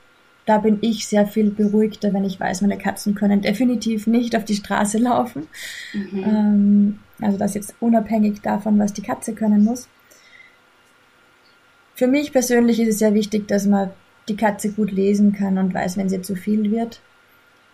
da 0.46 0.60
bin 0.60 0.78
ich 0.80 1.08
sehr 1.08 1.28
viel 1.28 1.52
beruhigter, 1.52 2.14
wenn 2.14 2.24
ich 2.24 2.40
weiß, 2.40 2.62
meine 2.62 2.78
Katzen 2.78 3.16
können 3.16 3.42
definitiv 3.42 4.08
nicht 4.08 4.34
auf 4.34 4.46
die 4.46 4.56
Straße 4.56 4.98
laufen. 4.98 5.48
Mhm. 5.94 6.24
Ähm, 6.24 7.00
also 7.20 7.38
das 7.38 7.54
jetzt 7.54 7.76
unabhängig 7.82 8.42
davon, 8.42 8.80
was 8.80 8.94
die 8.94 9.02
Katze 9.02 9.34
können 9.34 9.66
muss. 9.66 9.90
Für 11.96 12.08
mich 12.08 12.32
persönlich 12.32 12.80
ist 12.80 12.90
es 12.90 13.00
sehr 13.00 13.14
wichtig, 13.14 13.48
dass 13.48 13.66
man 13.66 13.92
die 14.28 14.36
Katze 14.36 14.72
gut 14.72 14.92
lesen 14.92 15.34
kann 15.34 15.58
und 15.58 15.74
weiß, 15.74 15.98
wenn 15.98 16.10
sie 16.10 16.22
zu 16.22 16.36
viel 16.36 16.72
wird. 16.72 17.02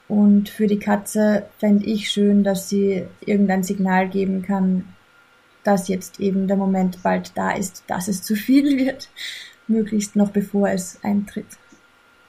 Und 0.08 0.49
für 0.49 0.67
die 0.67 0.79
Katze 0.79 1.45
fände 1.60 1.86
ich 1.86 2.10
schön, 2.10 2.43
dass 2.43 2.67
sie 2.67 3.05
irgendein 3.21 3.63
Signal 3.63 4.10
geben 4.10 4.41
kann, 4.41 4.86
dass 5.63 5.88
jetzt 5.88 6.19
eben 6.19 6.47
der 6.47 6.58
Moment 6.58 7.03
bald 7.03 7.32
da 7.36 7.51
ist, 7.51 7.84
dass 7.88 8.08
es 8.08 8.23
zu 8.23 8.36
viel 8.36 8.77
wird. 8.77 9.10
Möglichst 9.67 10.15
noch 10.15 10.32
bevor 10.32 10.69
es 10.69 10.99
eintritt. 11.03 11.45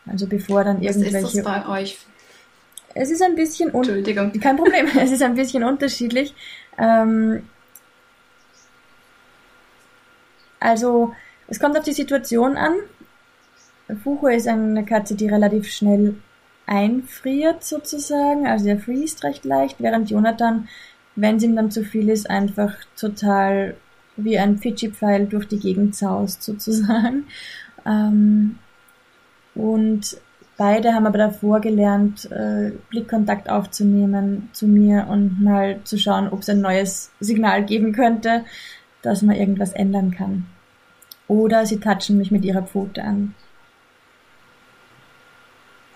Also 0.07 0.27
bevor 0.27 0.65
dann 0.65 0.83
irgendwelche. 0.83 1.23
Was 1.23 1.35
ist 1.35 1.37
das 1.37 1.45
bei 1.45 1.69
euch? 1.69 1.99
Es 2.95 3.11
ist 3.11 3.23
ein 3.23 3.35
bisschen 3.35 3.71
un 3.71 3.85
Entschuldigung. 3.85 4.33
Kein 4.41 4.57
Problem. 4.57 4.87
Es 4.99 5.11
ist 5.11 5.23
ein 5.23 5.35
bisschen 5.35 5.65
unterschiedlich. 5.65 6.35
Ähm, 6.77 7.45
also 10.59 11.15
es 11.51 11.61
kommt 11.61 11.77
auf 11.77 11.85
die 11.85 11.93
Situation 11.93 12.57
an. 12.57 12.75
Fucho 14.03 14.29
ist 14.29 14.49
eine 14.49 14.85
Katze, 14.85 15.17
die 15.17 15.29
relativ 15.29 15.69
schnell 15.69 16.15
einfriert 16.65 17.65
sozusagen, 17.65 18.47
also 18.47 18.69
er 18.69 18.79
friest 18.79 19.25
recht 19.25 19.45
leicht, 19.45 19.81
während 19.81 20.09
Jonathan, 20.09 20.69
wenn 21.17 21.37
es 21.37 21.43
ihm 21.43 21.57
dann 21.57 21.73
zu 21.73 21.85
viel 21.85 22.09
ist, 22.09 22.31
einfach 22.31 22.77
total 22.97 23.75
wie 24.17 24.39
ein 24.39 24.59
Fidschi-Pfeil 24.59 25.27
durch 25.27 25.49
die 25.49 25.59
Gegend 25.59 25.95
zaust 25.95 26.43
sozusagen. 26.43 27.25
Ähm, 27.87 28.59
und 29.55 30.19
beide 30.59 30.93
haben 30.93 31.07
aber 31.07 31.17
davor 31.17 31.63
gelernt, 31.63 32.31
äh, 32.31 32.73
Blickkontakt 32.91 33.49
aufzunehmen 33.49 34.51
zu 34.53 34.67
mir 34.67 35.07
und 35.09 35.41
mal 35.43 35.81
zu 35.85 35.97
schauen, 35.97 36.29
ob 36.29 36.41
es 36.41 36.51
ein 36.51 36.61
neues 36.61 37.11
Signal 37.21 37.65
geben 37.65 37.93
könnte, 37.93 38.45
dass 39.01 39.23
man 39.23 39.35
irgendwas 39.35 39.73
ändern 39.73 40.11
kann. 40.11 40.45
Oder 41.31 41.65
sie 41.65 41.79
touchen 41.79 42.19
mich 42.19 42.33
mit 42.33 42.45
ihrer 42.45 42.63
Pfote 42.63 43.05
an. 43.05 43.37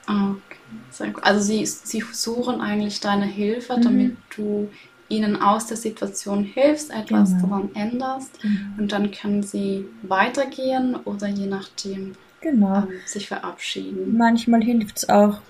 Okay. 0.07 1.13
Also 1.23 1.41
sie, 1.41 1.67
sie 1.67 2.05
suchen 2.13 2.61
eigentlich 2.61 3.01
deine 3.01 3.25
Hilfe, 3.25 3.77
mhm. 3.77 3.83
damit 3.83 4.17
du 4.37 4.71
ihnen 5.09 5.35
aus 5.35 5.67
der 5.67 5.77
Situation 5.77 6.45
hilfst, 6.45 6.93
etwas 6.93 7.31
genau. 7.31 7.49
daran 7.49 7.71
änderst 7.75 8.45
mhm. 8.45 8.75
und 8.79 8.93
dann 8.93 9.11
können 9.11 9.43
sie 9.43 9.87
weitergehen 10.03 10.95
oder 11.05 11.27
je 11.27 11.47
nachdem 11.47 12.13
genau. 12.41 12.77
ähm, 12.77 12.89
sich 13.05 13.27
verabschieden. 13.27 14.17
Manchmal 14.17 14.63
hilft 14.63 14.99
es 14.99 15.09
auch, 15.09 15.41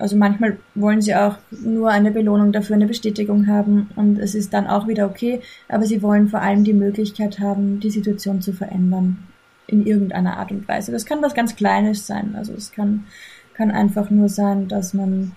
also 0.00 0.16
manchmal 0.16 0.58
wollen 0.74 1.02
sie 1.02 1.14
auch 1.14 1.36
nur 1.50 1.90
eine 1.90 2.10
Belohnung 2.10 2.52
dafür, 2.52 2.76
eine 2.76 2.86
Bestätigung 2.86 3.46
haben 3.46 3.90
und 3.96 4.18
es 4.18 4.34
ist 4.34 4.52
dann 4.54 4.66
auch 4.66 4.88
wieder 4.88 5.06
okay, 5.06 5.40
aber 5.68 5.84
sie 5.84 6.02
wollen 6.02 6.28
vor 6.28 6.40
allem 6.40 6.64
die 6.64 6.72
Möglichkeit 6.72 7.38
haben, 7.38 7.80
die 7.80 7.90
Situation 7.90 8.40
zu 8.40 8.52
verändern 8.52 9.18
in 9.66 9.86
irgendeiner 9.86 10.38
Art 10.38 10.50
und 10.50 10.66
Weise. 10.66 10.90
Das 10.90 11.06
kann 11.06 11.22
was 11.22 11.34
ganz 11.34 11.54
Kleines 11.54 12.06
sein, 12.06 12.34
also 12.34 12.54
es 12.54 12.72
kann, 12.72 13.04
kann 13.54 13.70
einfach 13.70 14.10
nur 14.10 14.28
sein, 14.28 14.68
dass 14.68 14.94
man 14.94 15.32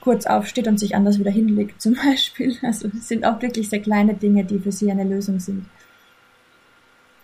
kurz 0.00 0.26
aufsteht 0.26 0.66
und 0.66 0.78
sich 0.78 0.96
anders 0.96 1.18
wieder 1.18 1.30
hinlegt 1.30 1.80
zum 1.82 1.94
Beispiel. 1.94 2.56
Also 2.62 2.88
es 2.88 3.08
sind 3.08 3.24
auch 3.24 3.42
wirklich 3.42 3.68
sehr 3.68 3.80
kleine 3.80 4.14
Dinge, 4.14 4.44
die 4.44 4.58
für 4.58 4.72
sie 4.72 4.90
eine 4.90 5.04
Lösung 5.04 5.38
sind. 5.38 5.66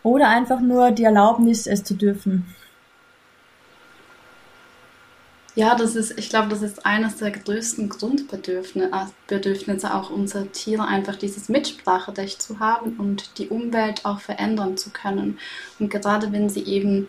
Oder 0.03 0.29
einfach 0.29 0.61
nur 0.61 0.91
die 0.93 1.05
Erlaubnis, 1.05 1.67
es 1.67 1.85
zu 1.85 1.95
dürfen. 1.95 2.47
Ja, 5.57 5.75
das 5.75 5.97
ist, 5.97 6.17
ich 6.17 6.29
glaube, 6.29 6.49
das 6.49 6.63
ist 6.63 6.87
eines 6.87 7.17
der 7.17 7.33
größten 7.33 7.89
Grundbedürfnisse 7.89 9.87
äh, 9.87 9.91
auch 9.91 10.11
unserer 10.11 10.51
Tiere, 10.53 10.87
einfach 10.87 11.17
dieses 11.17 11.49
Mitspracherecht 11.49 12.41
zu 12.41 12.61
haben 12.61 12.97
und 12.99 13.37
die 13.39 13.49
Umwelt 13.49 14.05
auch 14.05 14.21
verändern 14.21 14.77
zu 14.77 14.91
können. 14.91 15.39
Und 15.81 15.91
gerade 15.91 16.31
wenn 16.33 16.49
sie 16.49 16.63
eben 16.65 17.09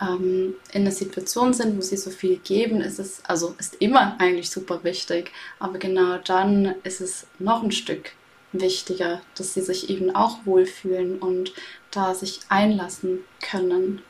ähm, 0.00 0.54
in 0.72 0.82
einer 0.82 0.92
Situation 0.92 1.52
sind, 1.52 1.76
wo 1.76 1.80
sie 1.80 1.96
so 1.96 2.10
viel 2.10 2.36
geben, 2.36 2.80
ist 2.80 3.00
es, 3.00 3.24
also 3.24 3.54
ist 3.58 3.74
immer 3.80 4.16
eigentlich 4.20 4.50
super 4.50 4.84
wichtig, 4.84 5.32
aber 5.58 5.78
genau 5.78 6.18
dann 6.18 6.76
ist 6.84 7.00
es 7.00 7.26
noch 7.40 7.62
ein 7.62 7.72
Stück 7.72 8.12
wichtiger, 8.52 9.20
dass 9.36 9.54
sie 9.54 9.62
sich 9.62 9.90
eben 9.90 10.14
auch 10.14 10.38
wohlfühlen 10.44 11.18
und 11.18 11.52
da 11.90 12.14
sich 12.14 12.40
einlassen 12.48 13.20
können. 13.40 14.02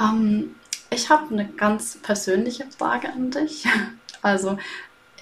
Ähm, 0.00 0.54
ich 0.90 1.10
habe 1.10 1.32
eine 1.32 1.46
ganz 1.46 1.98
persönliche 1.98 2.66
Frage 2.76 3.10
an 3.10 3.30
dich. 3.30 3.66
Also, 4.20 4.58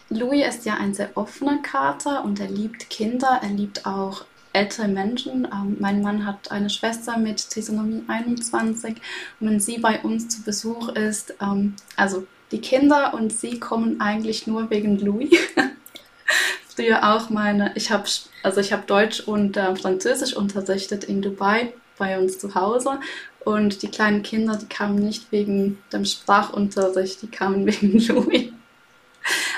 Louis 0.08 0.46
ist 0.46 0.64
ja 0.64 0.78
ein 0.78 0.94
sehr 0.94 1.10
offener 1.18 1.58
Kater 1.58 2.24
und 2.24 2.40
er 2.40 2.48
liebt 2.48 2.88
Kinder, 2.88 3.40
er 3.42 3.50
liebt 3.50 3.84
auch 3.84 4.24
ältere 4.54 4.88
Menschen. 4.88 5.44
Ähm, 5.44 5.76
mein 5.78 6.00
Mann 6.00 6.24
hat 6.24 6.50
eine 6.50 6.70
Schwester 6.70 7.18
mit 7.18 7.50
Trisomie 7.50 8.04
21 8.08 8.96
und 9.38 9.50
wenn 9.50 9.60
sie 9.60 9.76
bei 9.78 10.00
uns 10.00 10.28
zu 10.28 10.42
Besuch 10.42 10.88
ist, 10.88 11.34
ähm, 11.42 11.74
also 11.94 12.26
die 12.52 12.62
Kinder 12.62 13.12
und 13.12 13.34
sie 13.34 13.60
kommen 13.60 14.00
eigentlich 14.00 14.46
nur 14.46 14.70
wegen 14.70 14.98
Louis. 14.98 15.38
Früher 16.74 17.14
auch 17.14 17.28
meine, 17.28 17.72
ich 17.74 17.90
habe 17.90 18.04
also 18.42 18.60
ich 18.60 18.70
Deutsch 18.70 19.20
und 19.20 19.58
äh, 19.58 19.76
Französisch 19.76 20.34
unterrichtet 20.34 21.04
in 21.04 21.20
Dubai 21.20 21.74
bei 21.98 22.18
uns 22.18 22.38
zu 22.38 22.54
Hause 22.54 22.98
und 23.46 23.82
die 23.82 23.88
kleinen 23.88 24.24
Kinder, 24.24 24.56
die 24.56 24.66
kamen 24.66 24.96
nicht 24.96 25.30
wegen 25.30 25.78
dem 25.92 26.04
Sprachunterricht, 26.04 27.22
die 27.22 27.28
kamen 27.28 27.64
wegen 27.66 28.00
Louis. 28.08 28.52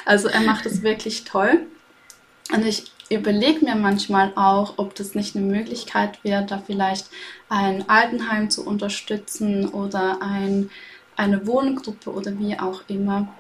Also 0.05 0.29
er 0.29 0.43
macht 0.43 0.67
es 0.67 0.83
wirklich 0.83 1.25
toll. 1.25 1.61
Und 2.53 2.67
ich 2.67 2.93
überlege 3.09 3.65
mir 3.65 3.77
manchmal 3.77 4.33
auch, 4.37 4.75
ob 4.77 4.95
das 4.95 5.15
nicht 5.15 5.35
eine 5.35 5.47
Möglichkeit 5.47 6.23
wäre, 6.23 6.45
da 6.45 6.59
vielleicht 6.59 7.09
ein 7.49 7.89
Altenheim 7.89 8.51
zu 8.51 8.67
unterstützen 8.67 9.71
oder 9.71 10.21
ein, 10.21 10.69
eine 11.17 11.47
Wohngruppe 11.47 12.13
oder 12.13 12.39
wie 12.39 12.59
auch 12.59 12.83
immer. 12.89 13.35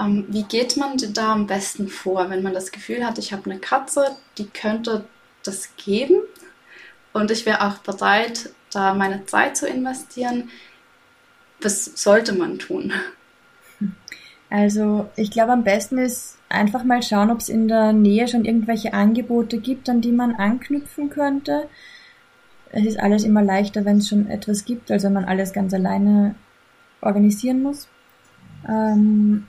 Ähm, 0.00 0.24
wie 0.28 0.44
geht 0.44 0.78
man 0.78 0.96
da 1.12 1.32
am 1.34 1.46
besten 1.46 1.88
vor, 1.88 2.30
wenn 2.30 2.42
man 2.42 2.54
das 2.54 2.72
Gefühl 2.72 3.04
hat, 3.04 3.18
ich 3.18 3.34
habe 3.34 3.50
eine 3.50 3.60
Katze, 3.60 4.16
die 4.38 4.46
könnte 4.46 5.04
das 5.42 5.76
geben 5.76 6.22
und 7.12 7.30
ich 7.30 7.44
wäre 7.44 7.66
auch 7.66 7.76
bereit, 7.78 8.48
da 8.72 8.94
meine 8.94 9.24
Zeit 9.26 9.56
zu 9.56 9.66
investieren? 9.66 10.50
Was 11.60 11.84
sollte 11.84 12.32
man 12.32 12.58
tun? 12.58 12.92
Also 14.50 15.08
ich 15.16 15.30
glaube, 15.30 15.52
am 15.52 15.64
besten 15.64 15.98
ist 15.98 16.38
einfach 16.48 16.84
mal 16.84 17.02
schauen, 17.02 17.30
ob 17.30 17.38
es 17.38 17.48
in 17.48 17.68
der 17.68 17.92
Nähe 17.92 18.28
schon 18.28 18.44
irgendwelche 18.44 18.92
Angebote 18.92 19.58
gibt, 19.58 19.88
an 19.88 20.00
die 20.00 20.12
man 20.12 20.34
anknüpfen 20.34 21.08
könnte. 21.08 21.68
Es 22.70 22.84
ist 22.84 23.00
alles 23.00 23.24
immer 23.24 23.42
leichter, 23.42 23.84
wenn 23.84 23.98
es 23.98 24.08
schon 24.08 24.28
etwas 24.28 24.64
gibt, 24.64 24.90
als 24.90 25.04
wenn 25.04 25.12
man 25.12 25.24
alles 25.24 25.52
ganz 25.52 25.72
alleine 25.72 26.34
organisieren 27.00 27.62
muss. 27.62 27.88
Ähm, 28.68 29.46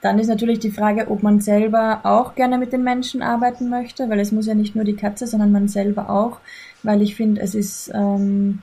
dann 0.00 0.18
ist 0.18 0.28
natürlich 0.28 0.60
die 0.60 0.70
Frage, 0.70 1.10
ob 1.10 1.22
man 1.22 1.40
selber 1.40 2.00
auch 2.04 2.34
gerne 2.34 2.58
mit 2.58 2.72
den 2.72 2.84
Menschen 2.84 3.20
arbeiten 3.20 3.68
möchte, 3.68 4.08
weil 4.08 4.20
es 4.20 4.30
muss 4.30 4.46
ja 4.46 4.54
nicht 4.54 4.76
nur 4.76 4.84
die 4.84 4.96
Katze, 4.96 5.26
sondern 5.26 5.50
man 5.50 5.66
selber 5.66 6.08
auch, 6.08 6.40
weil 6.84 7.02
ich 7.02 7.16
finde, 7.16 7.40
es 7.40 7.54
ist 7.54 7.90
ähm, 7.92 8.60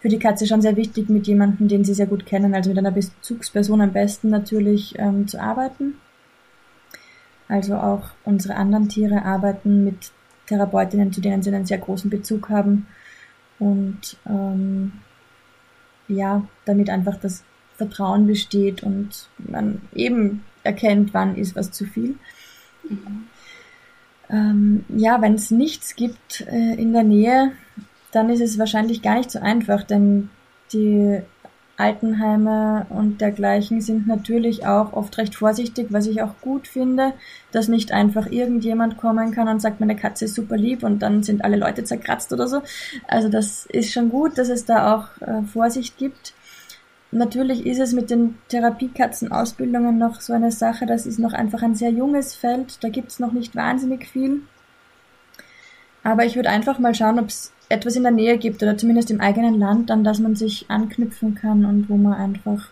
für 0.00 0.08
die 0.08 0.18
Katze 0.18 0.46
schon 0.46 0.60
sehr 0.60 0.76
wichtig, 0.76 1.08
mit 1.08 1.26
jemandem, 1.26 1.68
den 1.68 1.84
sie 1.84 1.94
sehr 1.94 2.06
gut 2.06 2.26
kennen, 2.26 2.54
also 2.54 2.68
mit 2.68 2.78
einer 2.78 2.90
Bezugsperson 2.90 3.80
am 3.80 3.92
besten 3.92 4.28
natürlich 4.28 4.94
ähm, 4.98 5.26
zu 5.26 5.40
arbeiten. 5.40 5.94
Also 7.48 7.76
auch 7.76 8.10
unsere 8.24 8.56
anderen 8.56 8.90
Tiere 8.90 9.24
arbeiten 9.24 9.84
mit 9.84 10.12
Therapeutinnen, 10.46 11.12
zu 11.12 11.22
denen 11.22 11.42
sie 11.42 11.52
einen 11.52 11.66
sehr 11.66 11.78
großen 11.78 12.10
Bezug 12.10 12.50
haben. 12.50 12.86
Und 13.58 14.18
ähm, 14.26 14.92
ja, 16.08 16.42
damit 16.66 16.90
einfach 16.90 17.16
das 17.16 17.42
Vertrauen 17.76 18.26
besteht 18.26 18.82
und 18.82 19.28
man 19.38 19.80
eben 19.94 20.44
erkennt, 20.68 21.14
wann 21.14 21.34
ist 21.36 21.56
was 21.56 21.72
zu 21.72 21.84
viel. 21.84 22.14
Ähm, 24.30 24.84
ja, 24.88 25.20
wenn 25.22 25.34
es 25.34 25.50
nichts 25.50 25.96
gibt 25.96 26.42
äh, 26.42 26.74
in 26.74 26.92
der 26.92 27.02
Nähe, 27.02 27.52
dann 28.12 28.30
ist 28.30 28.40
es 28.40 28.58
wahrscheinlich 28.58 29.02
gar 29.02 29.16
nicht 29.16 29.30
so 29.30 29.40
einfach, 29.40 29.82
denn 29.82 30.30
die 30.72 31.22
Altenheime 31.78 32.86
und 32.90 33.20
dergleichen 33.20 33.80
sind 33.80 34.08
natürlich 34.08 34.66
auch 34.66 34.92
oft 34.92 35.16
recht 35.16 35.36
vorsichtig, 35.36 35.86
was 35.90 36.06
ich 36.06 36.22
auch 36.22 36.34
gut 36.40 36.66
finde, 36.66 37.12
dass 37.52 37.68
nicht 37.68 37.92
einfach 37.92 38.26
irgendjemand 38.26 38.96
kommen 38.96 39.30
kann 39.30 39.46
und 39.46 39.62
sagt, 39.62 39.78
meine 39.78 39.94
Katze 39.94 40.24
ist 40.24 40.34
super 40.34 40.56
lieb 40.56 40.82
und 40.82 41.00
dann 41.00 41.22
sind 41.22 41.44
alle 41.44 41.56
Leute 41.56 41.84
zerkratzt 41.84 42.32
oder 42.32 42.48
so. 42.48 42.62
Also 43.06 43.28
das 43.28 43.64
ist 43.66 43.92
schon 43.92 44.10
gut, 44.10 44.38
dass 44.38 44.48
es 44.48 44.64
da 44.64 44.96
auch 44.96 45.22
äh, 45.22 45.42
Vorsicht 45.44 45.96
gibt. 45.98 46.34
Natürlich 47.10 47.64
ist 47.64 47.78
es 47.78 47.94
mit 47.94 48.10
den 48.10 48.36
Therapiekatzenausbildungen 48.48 49.96
noch 49.96 50.20
so 50.20 50.34
eine 50.34 50.52
Sache, 50.52 50.84
das 50.84 51.06
ist 51.06 51.18
noch 51.18 51.32
einfach 51.32 51.62
ein 51.62 51.74
sehr 51.74 51.90
junges 51.90 52.34
Feld, 52.34 52.82
da 52.84 52.90
gibt 52.90 53.08
es 53.08 53.18
noch 53.18 53.32
nicht 53.32 53.56
wahnsinnig 53.56 54.06
viel. 54.06 54.42
Aber 56.02 56.24
ich 56.24 56.36
würde 56.36 56.50
einfach 56.50 56.78
mal 56.78 56.94
schauen, 56.94 57.18
ob 57.18 57.28
es 57.28 57.52
etwas 57.70 57.96
in 57.96 58.02
der 58.02 58.12
Nähe 58.12 58.36
gibt 58.38 58.62
oder 58.62 58.76
zumindest 58.76 59.10
im 59.10 59.20
eigenen 59.20 59.58
Land, 59.58 59.90
an 59.90 60.04
das 60.04 60.20
man 60.20 60.34
sich 60.34 60.66
anknüpfen 60.68 61.34
kann 61.34 61.64
und 61.64 61.88
wo 61.88 61.96
man 61.96 62.14
einfach 62.14 62.68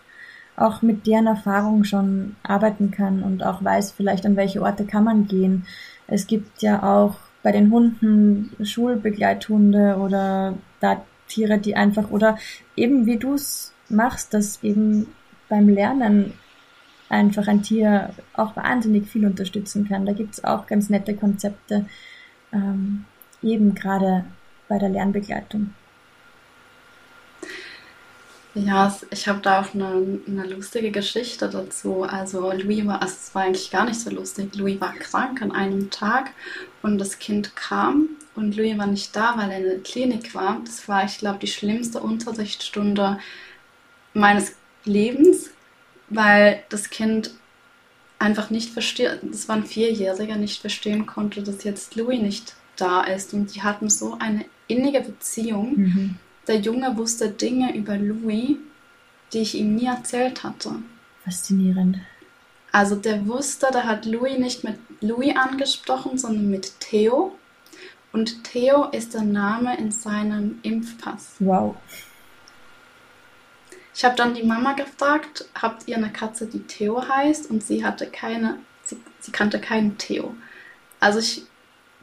auch 0.55 0.81
mit 0.81 1.05
deren 1.05 1.27
Erfahrung 1.27 1.83
schon 1.83 2.35
arbeiten 2.43 2.91
kann 2.91 3.23
und 3.23 3.43
auch 3.43 3.63
weiß 3.63 3.91
vielleicht, 3.91 4.25
an 4.25 4.35
welche 4.35 4.61
Orte 4.61 4.85
kann 4.85 5.03
man 5.03 5.27
gehen. 5.27 5.65
Es 6.07 6.25
gibt 6.25 6.61
ja 6.61 6.81
auch 6.83 7.15
bei 7.43 7.51
den 7.51 7.71
Hunden 7.71 8.51
Schulbegleithunde 8.63 9.97
oder 9.97 10.55
da 10.79 11.01
Tiere, 11.27 11.59
die 11.59 11.75
einfach 11.75 12.09
oder 12.09 12.37
eben 12.75 13.05
wie 13.05 13.17
du 13.17 13.33
es 13.33 13.73
machst, 13.89 14.33
dass 14.33 14.63
eben 14.63 15.07
beim 15.49 15.69
Lernen 15.69 16.33
einfach 17.09 17.47
ein 17.47 17.63
Tier 17.63 18.13
auch 18.33 18.55
wahnsinnig 18.55 19.07
viel 19.07 19.25
unterstützen 19.25 19.87
kann. 19.87 20.05
Da 20.05 20.13
gibt 20.13 20.33
es 20.33 20.43
auch 20.43 20.67
ganz 20.67 20.89
nette 20.89 21.15
Konzepte, 21.15 21.85
ähm, 22.51 23.05
eben 23.41 23.75
gerade 23.75 24.25
bei 24.67 24.77
der 24.77 24.89
Lernbegleitung? 24.89 25.73
Ja, 28.53 28.95
ich 29.11 29.27
habe 29.27 29.39
da 29.41 29.61
auch 29.61 29.75
eine, 29.75 30.19
eine, 30.27 30.47
lustige 30.47 30.89
Geschichte 30.89 31.47
dazu. 31.47 32.01
Also 32.01 32.51
Louis 32.51 32.87
war, 32.87 33.01
also 33.03 33.13
es 33.13 33.35
war 33.35 33.43
eigentlich 33.43 33.69
gar 33.69 33.85
nicht 33.85 33.99
so 33.99 34.09
lustig. 34.09 34.55
Louis 34.55 34.81
war 34.81 34.93
krank 34.93 35.43
an 35.43 35.51
einem 35.51 35.91
Tag 35.91 36.31
und 36.81 36.97
das 36.97 37.19
Kind 37.19 37.55
kam 37.55 38.09
und 38.35 38.55
Louis 38.55 38.75
war 38.77 38.87
nicht 38.87 39.15
da, 39.15 39.35
weil 39.37 39.51
er 39.51 39.57
in 39.59 39.63
der 39.63 39.79
Klinik 39.79 40.33
war. 40.33 40.59
Das 40.65 40.87
war, 40.87 41.05
ich 41.05 41.19
glaube, 41.19 41.37
die 41.37 41.47
schlimmste 41.47 41.99
Unterrichtsstunde 41.99 43.19
meines 44.17 44.55
Lebens. 44.83 45.51
weil 46.09 46.63
das 46.69 46.89
Kind 46.89 47.31
einfach 48.17 48.49
nicht 48.49 48.71
verstehen, 48.71 49.19
das 49.23 49.47
war 49.49 49.57
ein 49.57 49.65
Vierjähriger, 49.65 50.37
nicht 50.37 50.61
verstehen 50.61 51.05
konnte, 51.05 51.43
dass 51.43 51.63
jetzt 51.63 51.95
Louis 51.95 52.21
nicht 52.21 52.55
da 52.77 53.03
ist. 53.03 53.33
Und 53.33 53.53
die 53.53 53.61
hatten 53.61 53.89
so 53.89 54.17
eine 54.19 54.45
innige 54.67 55.01
Beziehung. 55.01 55.73
Mhm. 55.75 56.15
Der 56.47 56.59
Junge 56.59 56.97
wusste 56.97 57.29
Dinge 57.29 57.75
über 57.75 57.97
Louis, 57.97 58.55
die 59.33 59.39
ich 59.39 59.55
ihm 59.55 59.75
nie 59.75 59.87
erzählt 59.87 60.43
hatte. 60.43 60.75
Faszinierend. 61.25 61.97
Also 62.71 62.95
der 62.95 63.27
wusste, 63.27 63.67
der 63.73 63.85
hat 63.85 64.05
Louis 64.05 64.37
nicht 64.37 64.63
mit 64.63 64.77
Louis 65.01 65.35
angesprochen, 65.35 66.17
sondern 66.17 66.49
mit 66.49 66.79
Theo. 66.79 67.35
Und 68.13 68.45
Theo 68.45 68.85
ist 68.91 69.13
der 69.13 69.23
Name 69.23 69.77
in 69.77 69.91
seinem 69.91 70.59
Impfpass. 70.63 71.35
Wow. 71.39 71.75
Ich 73.97 74.05
habe 74.05 74.15
dann 74.15 74.35
die 74.35 74.43
Mama 74.43 74.73
gefragt, 74.73 75.45
habt 75.59 75.87
ihr 75.87 75.97
eine 75.97 76.11
Katze, 76.11 76.45
die 76.45 76.59
Theo 76.59 77.09
heißt? 77.09 77.49
Und 77.49 77.63
sie 77.63 77.83
hatte 77.83 78.05
keine, 78.05 78.59
sie, 78.83 79.01
sie 79.19 79.31
kannte 79.31 79.59
keinen 79.59 79.97
Theo. 79.97 80.35
Also 80.99 81.17
ich 81.17 81.47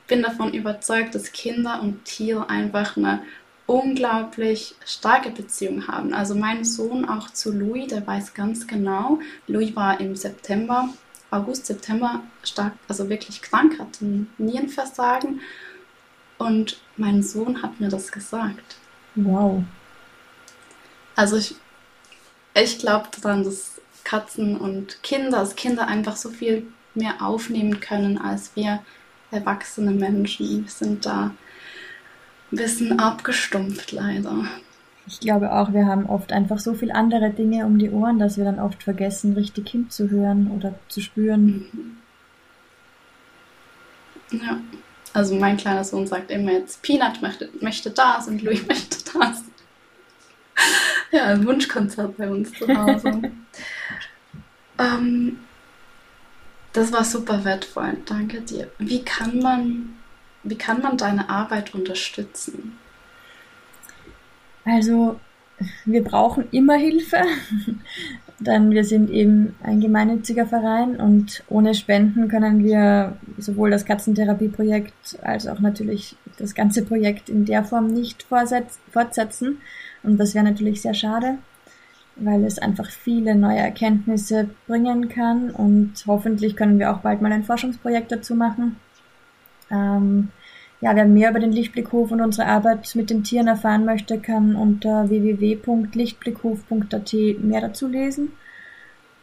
bin 0.08 0.20
davon 0.20 0.52
überzeugt, 0.52 1.14
dass 1.14 1.30
Kinder 1.30 1.80
und 1.80 2.04
Tiere 2.04 2.50
einfach 2.50 2.96
eine 2.96 3.22
unglaublich 3.66 4.74
starke 4.84 5.30
Beziehung 5.30 5.86
haben. 5.86 6.12
Also 6.12 6.34
mein 6.34 6.64
Sohn 6.64 7.08
auch 7.08 7.30
zu 7.30 7.52
Louis, 7.52 7.86
der 7.86 8.04
weiß 8.04 8.34
ganz 8.34 8.66
genau, 8.66 9.20
Louis 9.46 9.76
war 9.76 10.00
im 10.00 10.16
September, 10.16 10.88
August, 11.30 11.66
September 11.66 12.24
stark, 12.42 12.72
also 12.88 13.08
wirklich 13.08 13.40
krank, 13.40 13.78
hatte 13.78 14.04
ein 14.04 14.30
Nierenversagen 14.38 15.42
und 16.38 16.80
mein 16.96 17.22
Sohn 17.22 17.62
hat 17.62 17.78
mir 17.78 17.88
das 17.88 18.10
gesagt. 18.10 18.78
Wow. 19.14 19.62
Also 21.14 21.36
ich, 21.36 21.54
ich 22.54 22.78
glaube 22.78 23.08
daran, 23.20 23.44
dass 23.44 23.80
Katzen 24.04 24.56
und 24.56 25.02
Kinder, 25.02 25.38
dass 25.38 25.56
Kinder 25.56 25.88
einfach 25.88 26.16
so 26.16 26.30
viel 26.30 26.66
mehr 26.94 27.20
aufnehmen 27.20 27.80
können 27.80 28.18
als 28.18 28.54
wir 28.54 28.80
erwachsene 29.30 29.90
Menschen. 29.90 30.64
Wir 30.64 30.70
sind 30.70 31.06
da 31.06 31.34
ein 32.52 32.56
bisschen 32.56 32.98
abgestumpft 32.98 33.92
leider. 33.92 34.44
Ich 35.06 35.20
glaube 35.20 35.52
auch, 35.52 35.72
wir 35.72 35.86
haben 35.86 36.06
oft 36.06 36.32
einfach 36.32 36.58
so 36.58 36.74
viel 36.74 36.90
andere 36.90 37.30
Dinge 37.30 37.66
um 37.66 37.78
die 37.78 37.90
Ohren, 37.90 38.18
dass 38.18 38.38
wir 38.38 38.44
dann 38.44 38.60
oft 38.60 38.82
vergessen, 38.82 39.34
richtig 39.34 39.68
hinzuhören 39.68 40.50
oder 40.50 40.74
zu 40.88 41.00
spüren. 41.00 41.66
Mhm. 44.30 44.40
Ja, 44.40 44.60
also 45.12 45.34
mein 45.34 45.56
kleiner 45.56 45.84
Sohn 45.84 46.06
sagt 46.06 46.30
immer 46.30 46.52
jetzt, 46.52 46.82
Peanut 46.82 47.20
möchte, 47.20 47.50
möchte 47.60 47.90
das 47.90 48.28
und 48.28 48.42
Louis 48.42 48.66
möchte 48.68 48.96
das. 49.18 49.44
Ja, 51.14 51.26
ein 51.26 51.46
Wunschkonzert 51.46 52.16
bei 52.16 52.28
uns 52.28 52.52
zu 52.52 52.66
Hause. 52.66 53.22
ähm, 54.78 55.38
das 56.72 56.92
war 56.92 57.04
super 57.04 57.44
wertvoll, 57.44 57.98
danke 58.04 58.40
dir. 58.40 58.68
Wie 58.78 59.02
kann 59.02 59.38
man, 59.38 59.94
wie 60.42 60.58
kann 60.58 60.82
man 60.82 60.96
deine 60.96 61.28
Arbeit 61.30 61.72
unterstützen? 61.72 62.76
Also, 64.64 65.20
wir 65.84 66.02
brauchen 66.02 66.48
immer 66.50 66.74
Hilfe, 66.74 67.22
denn 68.40 68.72
wir 68.72 68.84
sind 68.84 69.08
eben 69.10 69.54
ein 69.62 69.80
gemeinnütziger 69.80 70.46
Verein 70.46 70.96
und 70.96 71.44
ohne 71.48 71.74
Spenden 71.74 72.26
können 72.26 72.64
wir 72.64 73.16
sowohl 73.38 73.70
das 73.70 73.84
Katzentherapieprojekt 73.84 75.20
als 75.22 75.46
auch 75.46 75.60
natürlich 75.60 76.16
das 76.38 76.56
ganze 76.56 76.84
Projekt 76.84 77.28
in 77.28 77.44
der 77.44 77.62
Form 77.62 77.86
nicht 77.86 78.24
fortsetzen. 78.24 79.58
Und 80.04 80.18
das 80.18 80.34
wäre 80.34 80.44
natürlich 80.44 80.80
sehr 80.80 80.94
schade 80.94 81.38
weil 82.16 82.44
es 82.44 82.58
einfach 82.58 82.90
viele 82.90 83.34
neue 83.34 83.58
Erkenntnisse 83.58 84.48
bringen 84.66 85.08
kann 85.08 85.50
und 85.50 85.94
hoffentlich 86.06 86.54
können 86.56 86.78
wir 86.78 86.92
auch 86.92 86.98
bald 86.98 87.22
mal 87.22 87.32
ein 87.32 87.42
Forschungsprojekt 87.44 88.12
dazu 88.12 88.36
machen. 88.36 88.76
Ähm, 89.70 90.28
ja, 90.80 90.94
wer 90.94 91.06
mehr 91.06 91.30
über 91.30 91.40
den 91.40 91.52
Lichtblickhof 91.52 92.12
und 92.12 92.20
unsere 92.20 92.48
Arbeit 92.48 92.94
mit 92.94 93.10
den 93.10 93.24
Tieren 93.24 93.48
erfahren 93.48 93.84
möchte, 93.84 94.18
kann 94.18 94.54
unter 94.54 95.08
www.lichtblickhof.at 95.08 97.14
mehr 97.40 97.60
dazu 97.60 97.88
lesen. 97.88 98.32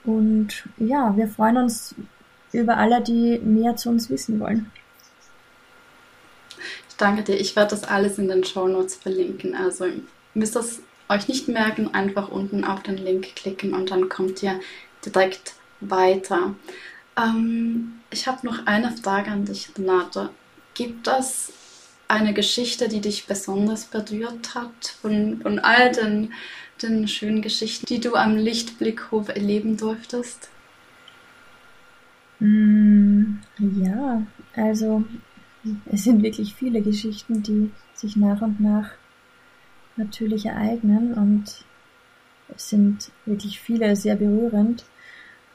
Und 0.02 0.64
ja, 0.78 1.16
wir 1.16 1.28
freuen 1.28 1.58
uns 1.58 1.94
über 2.52 2.78
alle, 2.78 3.00
die 3.02 3.38
mehr 3.38 3.76
zu 3.76 3.90
uns 3.90 4.10
wissen 4.10 4.40
wollen. 4.40 4.72
Ich 6.88 6.96
danke 6.96 7.22
dir. 7.22 7.38
Ich 7.38 7.54
werde 7.54 7.70
das 7.70 7.84
alles 7.84 8.18
in 8.18 8.26
den 8.28 8.42
Show 8.42 8.66
Notes 8.66 8.96
verlinken. 8.96 9.54
Also 9.54 9.84
müsst 10.34 10.56
das 10.56 10.80
euch 11.10 11.28
nicht 11.28 11.48
merken, 11.48 11.92
einfach 11.92 12.28
unten 12.28 12.64
auf 12.64 12.82
den 12.82 12.96
Link 12.96 13.34
klicken 13.36 13.74
und 13.74 13.90
dann 13.90 14.08
kommt 14.08 14.42
ihr 14.42 14.60
direkt 15.04 15.54
weiter. 15.80 16.54
Ähm, 17.16 18.00
ich 18.10 18.26
habe 18.26 18.46
noch 18.46 18.66
eine 18.66 18.90
Frage 18.92 19.30
an 19.30 19.44
dich, 19.44 19.70
Renate. 19.76 20.30
Gibt 20.74 21.08
es 21.08 21.52
eine 22.08 22.32
Geschichte, 22.32 22.88
die 22.88 23.00
dich 23.00 23.26
besonders 23.26 23.84
berührt 23.84 24.54
hat 24.54 24.96
von, 25.00 25.40
von 25.42 25.58
all 25.58 25.92
den, 25.92 26.32
den 26.82 27.06
schönen 27.08 27.42
Geschichten, 27.42 27.86
die 27.86 28.00
du 28.00 28.14
am 28.14 28.36
Lichtblickhof 28.36 29.28
erleben 29.28 29.76
durftest? 29.76 30.48
Mm, 32.40 33.34
ja, 33.58 34.22
also 34.54 35.04
es 35.86 36.04
sind 36.04 36.22
wirklich 36.22 36.54
viele 36.54 36.80
Geschichten, 36.80 37.42
die 37.42 37.70
sich 37.94 38.16
nach 38.16 38.40
und 38.40 38.60
nach 38.60 38.90
natürlich 39.96 40.46
ereignen 40.46 41.14
und 41.14 41.64
es 42.54 42.68
sind 42.68 43.10
wirklich 43.26 43.60
viele 43.60 43.94
sehr 43.96 44.16
berührend. 44.16 44.84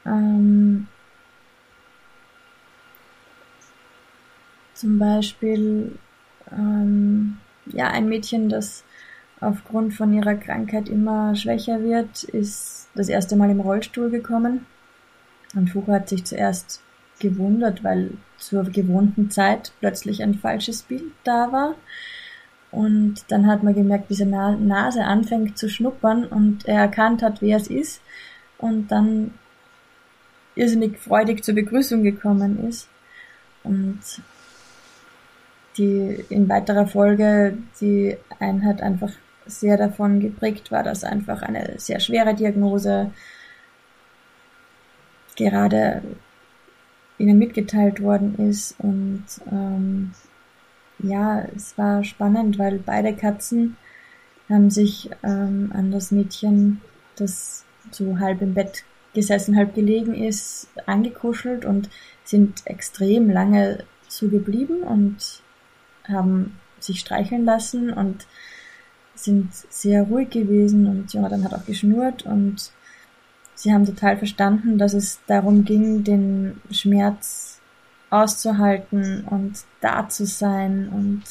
Ähm, 0.04 0.88
zum 4.74 4.98
Beispiel 4.98 5.98
ähm, 6.50 7.38
ja 7.66 7.88
ein 7.88 8.08
Mädchen, 8.08 8.48
das 8.48 8.84
aufgrund 9.40 9.94
von 9.94 10.12
ihrer 10.12 10.34
Krankheit 10.34 10.88
immer 10.88 11.34
schwächer 11.34 11.82
wird, 11.82 12.24
ist 12.24 12.88
das 12.94 13.08
erste 13.08 13.36
Mal 13.36 13.50
im 13.50 13.60
Rollstuhl 13.60 14.10
gekommen. 14.10 14.66
Und 15.54 15.70
Fuchs 15.70 15.88
hat 15.88 16.08
sich 16.08 16.24
zuerst 16.24 16.82
gewundert, 17.18 17.82
weil 17.84 18.12
zur 18.38 18.64
gewohnten 18.64 19.30
Zeit 19.30 19.72
plötzlich 19.80 20.22
ein 20.22 20.34
falsches 20.34 20.82
Bild 20.82 21.04
da 21.24 21.52
war. 21.52 21.74
Und 22.76 23.24
dann 23.28 23.46
hat 23.46 23.62
man 23.62 23.72
gemerkt, 23.72 24.10
wie 24.10 24.14
seine 24.14 24.54
Nase 24.54 25.02
anfängt 25.02 25.56
zu 25.56 25.70
schnuppern 25.70 26.26
und 26.26 26.68
er 26.68 26.78
erkannt 26.78 27.22
hat, 27.22 27.40
wer 27.40 27.56
es 27.56 27.68
ist. 27.68 28.02
Und 28.58 28.88
dann 28.88 29.32
irrsinnig 30.56 30.98
freudig 30.98 31.42
zur 31.42 31.54
Begrüßung 31.54 32.02
gekommen 32.02 32.68
ist. 32.68 32.90
Und 33.64 34.00
die 35.78 36.22
in 36.28 36.50
weiterer 36.50 36.86
Folge 36.86 37.56
die 37.80 38.18
Einheit 38.40 38.82
einfach 38.82 39.12
sehr 39.46 39.78
davon 39.78 40.20
geprägt 40.20 40.70
war, 40.70 40.82
dass 40.82 41.02
einfach 41.02 41.40
eine 41.40 41.78
sehr 41.78 41.98
schwere 41.98 42.34
Diagnose 42.34 43.10
gerade 45.34 46.02
ihnen 47.16 47.38
mitgeteilt 47.38 48.02
worden 48.02 48.34
ist 48.50 48.74
und 48.80 49.24
ähm, 49.50 50.12
ja, 50.98 51.44
es 51.54 51.76
war 51.76 52.04
spannend, 52.04 52.58
weil 52.58 52.78
beide 52.78 53.14
Katzen 53.14 53.76
haben 54.48 54.70
sich 54.70 55.10
ähm, 55.22 55.70
an 55.74 55.90
das 55.90 56.10
Mädchen, 56.10 56.80
das 57.16 57.64
so 57.90 58.18
halb 58.18 58.42
im 58.42 58.54
Bett 58.54 58.84
gesessen, 59.14 59.56
halb 59.56 59.74
gelegen 59.74 60.14
ist, 60.14 60.68
angekuschelt 60.86 61.64
und 61.64 61.88
sind 62.24 62.66
extrem 62.66 63.30
lange 63.30 63.84
so 64.08 64.28
geblieben 64.28 64.82
und 64.82 65.42
haben 66.06 66.58
sich 66.78 67.00
streicheln 67.00 67.44
lassen 67.44 67.92
und 67.92 68.26
sind 69.14 69.54
sehr 69.54 70.02
ruhig 70.04 70.30
gewesen 70.30 70.86
und 70.86 71.12
Jonathan 71.12 71.44
hat 71.44 71.54
auch 71.54 71.64
geschnurrt 71.64 72.24
und 72.24 72.70
sie 73.54 73.72
haben 73.72 73.86
total 73.86 74.18
verstanden, 74.18 74.76
dass 74.78 74.92
es 74.92 75.20
darum 75.26 75.64
ging, 75.64 76.04
den 76.04 76.60
Schmerz 76.70 77.55
auszuhalten 78.22 79.24
und 79.24 79.58
da 79.80 80.08
zu 80.08 80.26
sein. 80.26 80.88
Und 80.88 81.22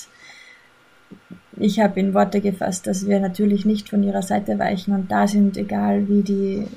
ich 1.57 1.79
habe 1.79 1.99
in 1.99 2.13
Worte 2.13 2.41
gefasst, 2.41 2.87
dass 2.87 3.07
wir 3.07 3.19
natürlich 3.19 3.65
nicht 3.65 3.89
von 3.89 4.03
ihrer 4.03 4.21
Seite 4.21 4.59
weichen 4.59 4.93
und 4.93 5.11
da 5.11 5.27
sind, 5.27 5.57
egal 5.57 6.07
wie 6.07 6.21
die, 6.21 6.67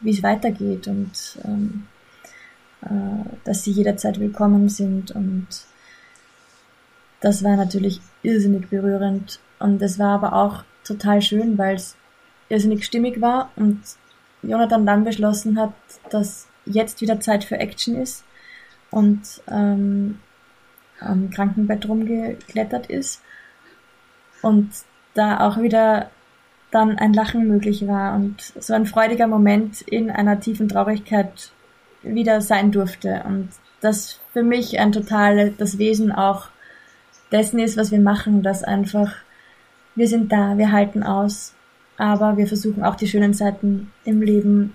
wie 0.00 0.10
es 0.10 0.22
weitergeht 0.22 0.88
und 0.88 1.38
ähm, 1.44 1.86
äh, 2.82 3.28
dass 3.44 3.64
sie 3.64 3.72
jederzeit 3.72 4.20
willkommen 4.20 4.68
sind. 4.68 5.10
Und 5.10 5.46
das 7.20 7.42
war 7.44 7.56
natürlich 7.56 8.00
irrsinnig 8.22 8.68
berührend. 8.68 9.40
Und 9.58 9.80
es 9.82 9.98
war 9.98 10.14
aber 10.14 10.32
auch 10.34 10.64
total 10.84 11.22
schön, 11.22 11.56
weil 11.58 11.76
es 11.76 11.96
irrsinnig 12.48 12.84
stimmig 12.84 13.20
war 13.20 13.50
und 13.56 13.80
Jonathan 14.42 14.86
dann 14.86 15.04
beschlossen 15.04 15.58
hat, 15.58 15.72
dass 16.10 16.46
jetzt 16.64 17.00
wieder 17.00 17.20
Zeit 17.20 17.44
für 17.44 17.58
Action 17.58 17.96
ist 17.96 18.24
und 18.96 19.42
ähm, 19.48 20.20
am 21.00 21.28
Krankenbett 21.28 21.86
rumgeklettert 21.86 22.86
ist 22.86 23.20
und 24.40 24.70
da 25.12 25.46
auch 25.46 25.58
wieder 25.58 26.10
dann 26.70 26.96
ein 26.96 27.12
Lachen 27.12 27.46
möglich 27.46 27.86
war 27.86 28.14
und 28.14 28.40
so 28.58 28.72
ein 28.72 28.86
freudiger 28.86 29.26
Moment 29.26 29.82
in 29.82 30.10
einer 30.10 30.40
tiefen 30.40 30.70
Traurigkeit 30.70 31.52
wieder 32.02 32.40
sein 32.40 32.72
durfte. 32.72 33.22
Und 33.26 33.50
das 33.82 34.18
für 34.32 34.42
mich 34.42 34.80
ein 34.80 34.92
total 34.92 35.50
das 35.50 35.76
Wesen 35.76 36.10
auch 36.10 36.48
dessen 37.30 37.58
ist, 37.58 37.76
was 37.76 37.90
wir 37.90 38.00
machen, 38.00 38.42
dass 38.42 38.64
einfach 38.64 39.14
wir 39.94 40.08
sind 40.08 40.32
da, 40.32 40.56
wir 40.56 40.72
halten 40.72 41.02
aus, 41.02 41.52
aber 41.98 42.38
wir 42.38 42.46
versuchen 42.46 42.82
auch 42.82 42.94
die 42.94 43.08
schönen 43.08 43.34
Seiten 43.34 43.92
im 44.04 44.22
Leben 44.22 44.74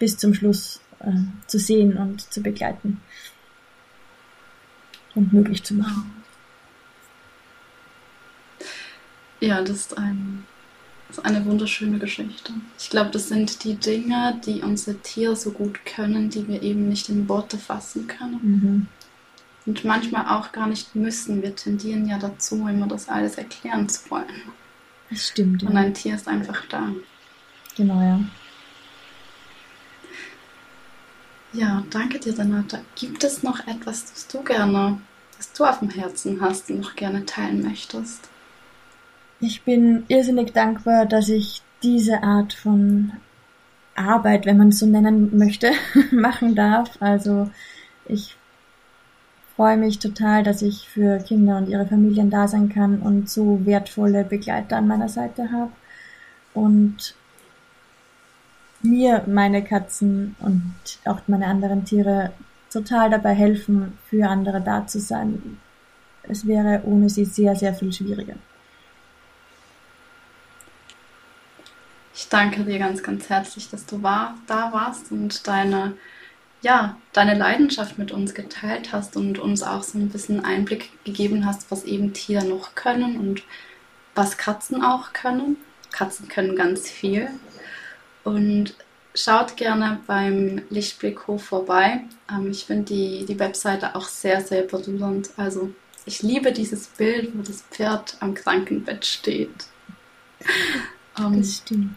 bis 0.00 0.18
zum 0.18 0.34
Schluss 0.34 0.80
äh, 0.98 1.12
zu 1.46 1.60
sehen 1.60 1.96
und 1.96 2.20
zu 2.32 2.42
begleiten 2.42 3.00
und 5.14 5.32
möglich 5.32 5.62
zu 5.62 5.74
machen. 5.74 6.24
Ja, 9.40 9.60
das 9.60 9.76
ist, 9.76 9.98
ein, 9.98 10.44
das 11.08 11.18
ist 11.18 11.24
eine 11.24 11.44
wunderschöne 11.44 11.98
Geschichte. 11.98 12.52
Ich 12.78 12.88
glaube, 12.88 13.10
das 13.10 13.28
sind 13.28 13.64
die 13.64 13.74
Dinge, 13.74 14.40
die 14.46 14.62
unsere 14.62 14.96
Tiere 14.98 15.36
so 15.36 15.50
gut 15.50 15.84
können, 15.84 16.30
die 16.30 16.48
wir 16.48 16.62
eben 16.62 16.88
nicht 16.88 17.08
in 17.08 17.28
Worte 17.28 17.58
fassen 17.58 18.06
können. 18.06 18.40
Mhm. 18.42 18.86
Und 19.66 19.84
manchmal 19.84 20.26
auch 20.26 20.52
gar 20.52 20.66
nicht 20.66 20.94
müssen. 20.94 21.42
Wir 21.42 21.54
tendieren 21.56 22.06
ja 22.06 22.18
dazu, 22.18 22.66
immer 22.68 22.86
das 22.86 23.08
alles 23.08 23.36
erklären 23.36 23.88
zu 23.88 24.10
wollen. 24.10 24.42
Das 25.10 25.28
stimmt. 25.28 25.62
Ja. 25.62 25.68
Und 25.68 25.76
ein 25.76 25.94
Tier 25.94 26.14
ist 26.14 26.28
einfach 26.28 26.64
da. 26.68 26.90
Genau, 27.76 28.00
ja. 28.00 28.20
Ja, 31.54 31.84
danke 31.90 32.18
dir, 32.18 32.36
Renata. 32.36 32.80
Gibt 32.96 33.22
es 33.22 33.44
noch 33.44 33.64
etwas, 33.68 34.12
das 34.12 34.26
du 34.26 34.42
gerne, 34.42 34.98
das 35.36 35.52
du 35.52 35.64
auf 35.64 35.78
dem 35.78 35.90
Herzen 35.90 36.40
hast 36.40 36.68
und 36.68 36.80
noch 36.80 36.96
gerne 36.96 37.24
teilen 37.26 37.62
möchtest? 37.62 38.28
Ich 39.38 39.62
bin 39.62 40.04
irrsinnig 40.08 40.52
dankbar, 40.52 41.06
dass 41.06 41.28
ich 41.28 41.62
diese 41.82 42.24
Art 42.24 42.54
von 42.54 43.12
Arbeit, 43.94 44.46
wenn 44.46 44.56
man 44.56 44.70
es 44.70 44.80
so 44.80 44.86
nennen 44.86 45.36
möchte, 45.38 45.70
machen 46.10 46.56
darf. 46.56 47.00
Also 47.00 47.48
ich 48.06 48.36
freue 49.54 49.76
mich 49.76 50.00
total, 50.00 50.42
dass 50.42 50.60
ich 50.60 50.88
für 50.88 51.18
Kinder 51.18 51.58
und 51.58 51.68
ihre 51.68 51.86
Familien 51.86 52.30
da 52.30 52.48
sein 52.48 52.68
kann 52.68 52.98
und 52.98 53.30
so 53.30 53.64
wertvolle 53.64 54.24
Begleiter 54.24 54.78
an 54.78 54.88
meiner 54.88 55.08
Seite 55.08 55.52
habe. 55.52 55.70
Und 56.52 57.14
mir 58.84 59.24
meine 59.26 59.64
Katzen 59.64 60.36
und 60.40 60.74
auch 61.04 61.20
meine 61.26 61.46
anderen 61.46 61.84
Tiere 61.84 62.32
total 62.70 63.10
dabei 63.10 63.34
helfen, 63.34 63.98
für 64.08 64.28
andere 64.28 64.60
da 64.60 64.86
zu 64.86 65.00
sein. 65.00 65.58
Es 66.22 66.46
wäre 66.46 66.82
ohne 66.84 67.08
sie 67.08 67.24
sehr, 67.24 67.54
sehr 67.54 67.74
viel 67.74 67.92
schwieriger. 67.92 68.36
Ich 72.14 72.28
danke 72.28 72.64
dir 72.64 72.78
ganz, 72.78 73.02
ganz 73.02 73.28
herzlich, 73.28 73.68
dass 73.70 73.86
du 73.86 74.02
war, 74.02 74.34
da 74.46 74.72
warst 74.72 75.10
und 75.10 75.46
deine 75.46 75.94
ja, 76.64 76.96
deine 77.12 77.34
Leidenschaft 77.34 77.98
mit 77.98 78.10
uns 78.10 78.34
geteilt 78.34 78.92
hast 78.92 79.16
und 79.16 79.38
uns 79.38 79.62
auch 79.62 79.82
so 79.82 79.98
ein 79.98 80.08
bisschen 80.08 80.44
Einblick 80.44 80.90
gegeben 81.04 81.44
hast, 81.44 81.70
was 81.70 81.84
eben 81.84 82.14
Tiere 82.14 82.46
noch 82.46 82.74
können 82.74 83.18
und 83.18 83.42
was 84.14 84.38
Katzen 84.38 84.82
auch 84.82 85.12
können. 85.12 85.58
Katzen 85.92 86.26
können 86.26 86.56
ganz 86.56 86.88
viel. 86.88 87.28
Und 88.24 88.74
schaut 89.14 89.56
gerne 89.56 90.00
beim 90.06 90.62
Lichtblickhof 90.70 91.44
vorbei. 91.44 92.00
Ähm, 92.30 92.50
ich 92.50 92.64
finde 92.64 92.84
die, 92.84 93.24
die 93.26 93.38
Webseite 93.38 93.94
auch 93.94 94.08
sehr, 94.08 94.40
sehr 94.40 94.62
berührend. 94.62 95.30
Also 95.36 95.70
ich 96.06 96.22
liebe 96.22 96.52
dieses 96.52 96.88
Bild, 96.88 97.36
wo 97.36 97.42
das 97.42 97.62
Pferd 97.62 98.16
am 98.20 98.34
Krankenbett 98.34 99.04
steht. 99.06 99.66
Ähm, 101.16 101.38
das 101.38 101.58
stimmt. 101.58 101.94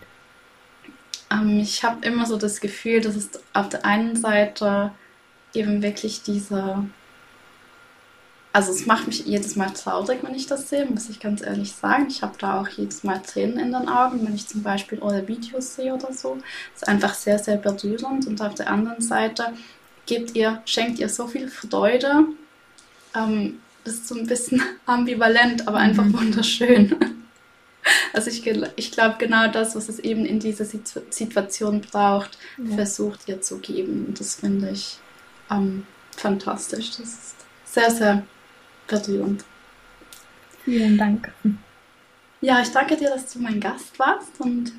Ähm, 1.32 1.60
ich 1.60 1.84
habe 1.84 2.06
immer 2.06 2.28
so 2.28 2.38
das 2.38 2.62
Gefühl, 2.62 3.02
dass 3.02 3.16
es 3.16 3.32
auf 3.52 3.68
der 3.68 3.84
einen 3.84 4.16
Seite 4.16 4.92
eben 5.56 5.82
wirklich 5.82 6.22
diese. 6.22 6.86
Also 8.58 8.72
es 8.72 8.88
macht 8.88 9.06
mich 9.06 9.24
jedes 9.24 9.56
Mal 9.56 9.70
traurig, 9.70 10.24
wenn 10.24 10.34
ich 10.34 10.48
das 10.48 10.68
sehe, 10.68 10.88
muss 10.88 11.10
ich 11.10 11.20
ganz 11.20 11.44
ehrlich 11.44 11.74
sagen. 11.74 12.08
Ich 12.10 12.24
habe 12.24 12.34
da 12.40 12.60
auch 12.60 12.68
jedes 12.68 13.04
Mal 13.04 13.22
Tränen 13.22 13.60
in 13.60 13.72
den 13.72 13.88
Augen, 13.88 14.26
wenn 14.26 14.34
ich 14.34 14.48
zum 14.48 14.64
Beispiel 14.64 14.98
eure 14.98 15.28
Videos 15.28 15.76
sehe 15.76 15.94
oder 15.94 16.12
so. 16.12 16.40
Es 16.74 16.82
ist 16.82 16.88
einfach 16.88 17.14
sehr, 17.14 17.38
sehr 17.38 17.58
berührend. 17.58 18.26
Und 18.26 18.42
auf 18.42 18.56
der 18.56 18.72
anderen 18.72 19.00
Seite 19.00 19.54
gebt 20.08 20.36
ihr, 20.36 20.64
schenkt 20.66 20.98
ihr 20.98 21.08
so 21.08 21.28
viel 21.28 21.50
Freude. 21.50 22.26
Ähm, 23.14 23.60
das 23.84 23.94
ist 23.94 24.08
so 24.08 24.16
ein 24.16 24.26
bisschen 24.26 24.64
ambivalent, 24.88 25.68
aber 25.68 25.78
einfach 25.78 26.06
mhm. 26.06 26.18
wunderschön. 26.18 26.96
Also 28.12 28.30
ich, 28.30 28.46
ich 28.76 28.92
glaube, 28.92 29.16
genau 29.18 29.48
das, 29.48 29.74
was 29.74 29.88
es 29.88 30.00
eben 30.00 30.26
in 30.26 30.42
dieser 30.42 30.66
Situation 30.66 31.80
braucht, 31.80 32.38
ja. 32.58 32.76
versucht 32.76 33.30
ihr 33.30 33.40
zu 33.40 33.60
geben. 33.60 34.08
Und 34.08 34.20
das 34.20 34.36
finde 34.36 34.72
ich 34.72 34.98
ähm, 35.50 35.86
fantastisch. 36.18 36.98
Das 36.98 37.00
ist 37.00 37.36
sehr, 37.64 37.90
sehr 37.90 38.24
berührend. 38.88 39.44
Vielen 40.64 40.98
Dank. 40.98 41.32
Ja, 42.42 42.62
ich 42.62 42.72
danke 42.72 42.98
dir, 42.98 43.10
dass 43.10 43.32
du 43.32 43.40
mein 43.40 43.60
Gast 43.60 43.98
warst 44.00 44.40
und 44.40 44.74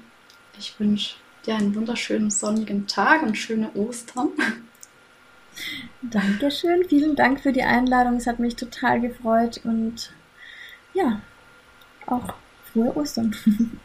ich 0.58 0.78
wünsche 0.78 1.16
dir 1.46 1.56
einen 1.56 1.74
wunderschönen 1.74 2.30
sonnigen 2.30 2.86
Tag 2.86 3.22
und 3.22 3.36
schöne 3.36 3.70
Ostern. 3.74 4.28
Dankeschön, 6.02 6.84
vielen 6.88 7.16
Dank 7.16 7.40
für 7.40 7.52
die 7.52 7.62
Einladung. 7.62 8.16
Es 8.16 8.26
hat 8.26 8.38
mich 8.38 8.54
total 8.54 9.00
gefreut 9.00 9.60
und 9.64 10.12
ja, 10.94 11.20
auch 12.06 12.34
frohe 12.72 12.96
Ostern. 12.96 13.34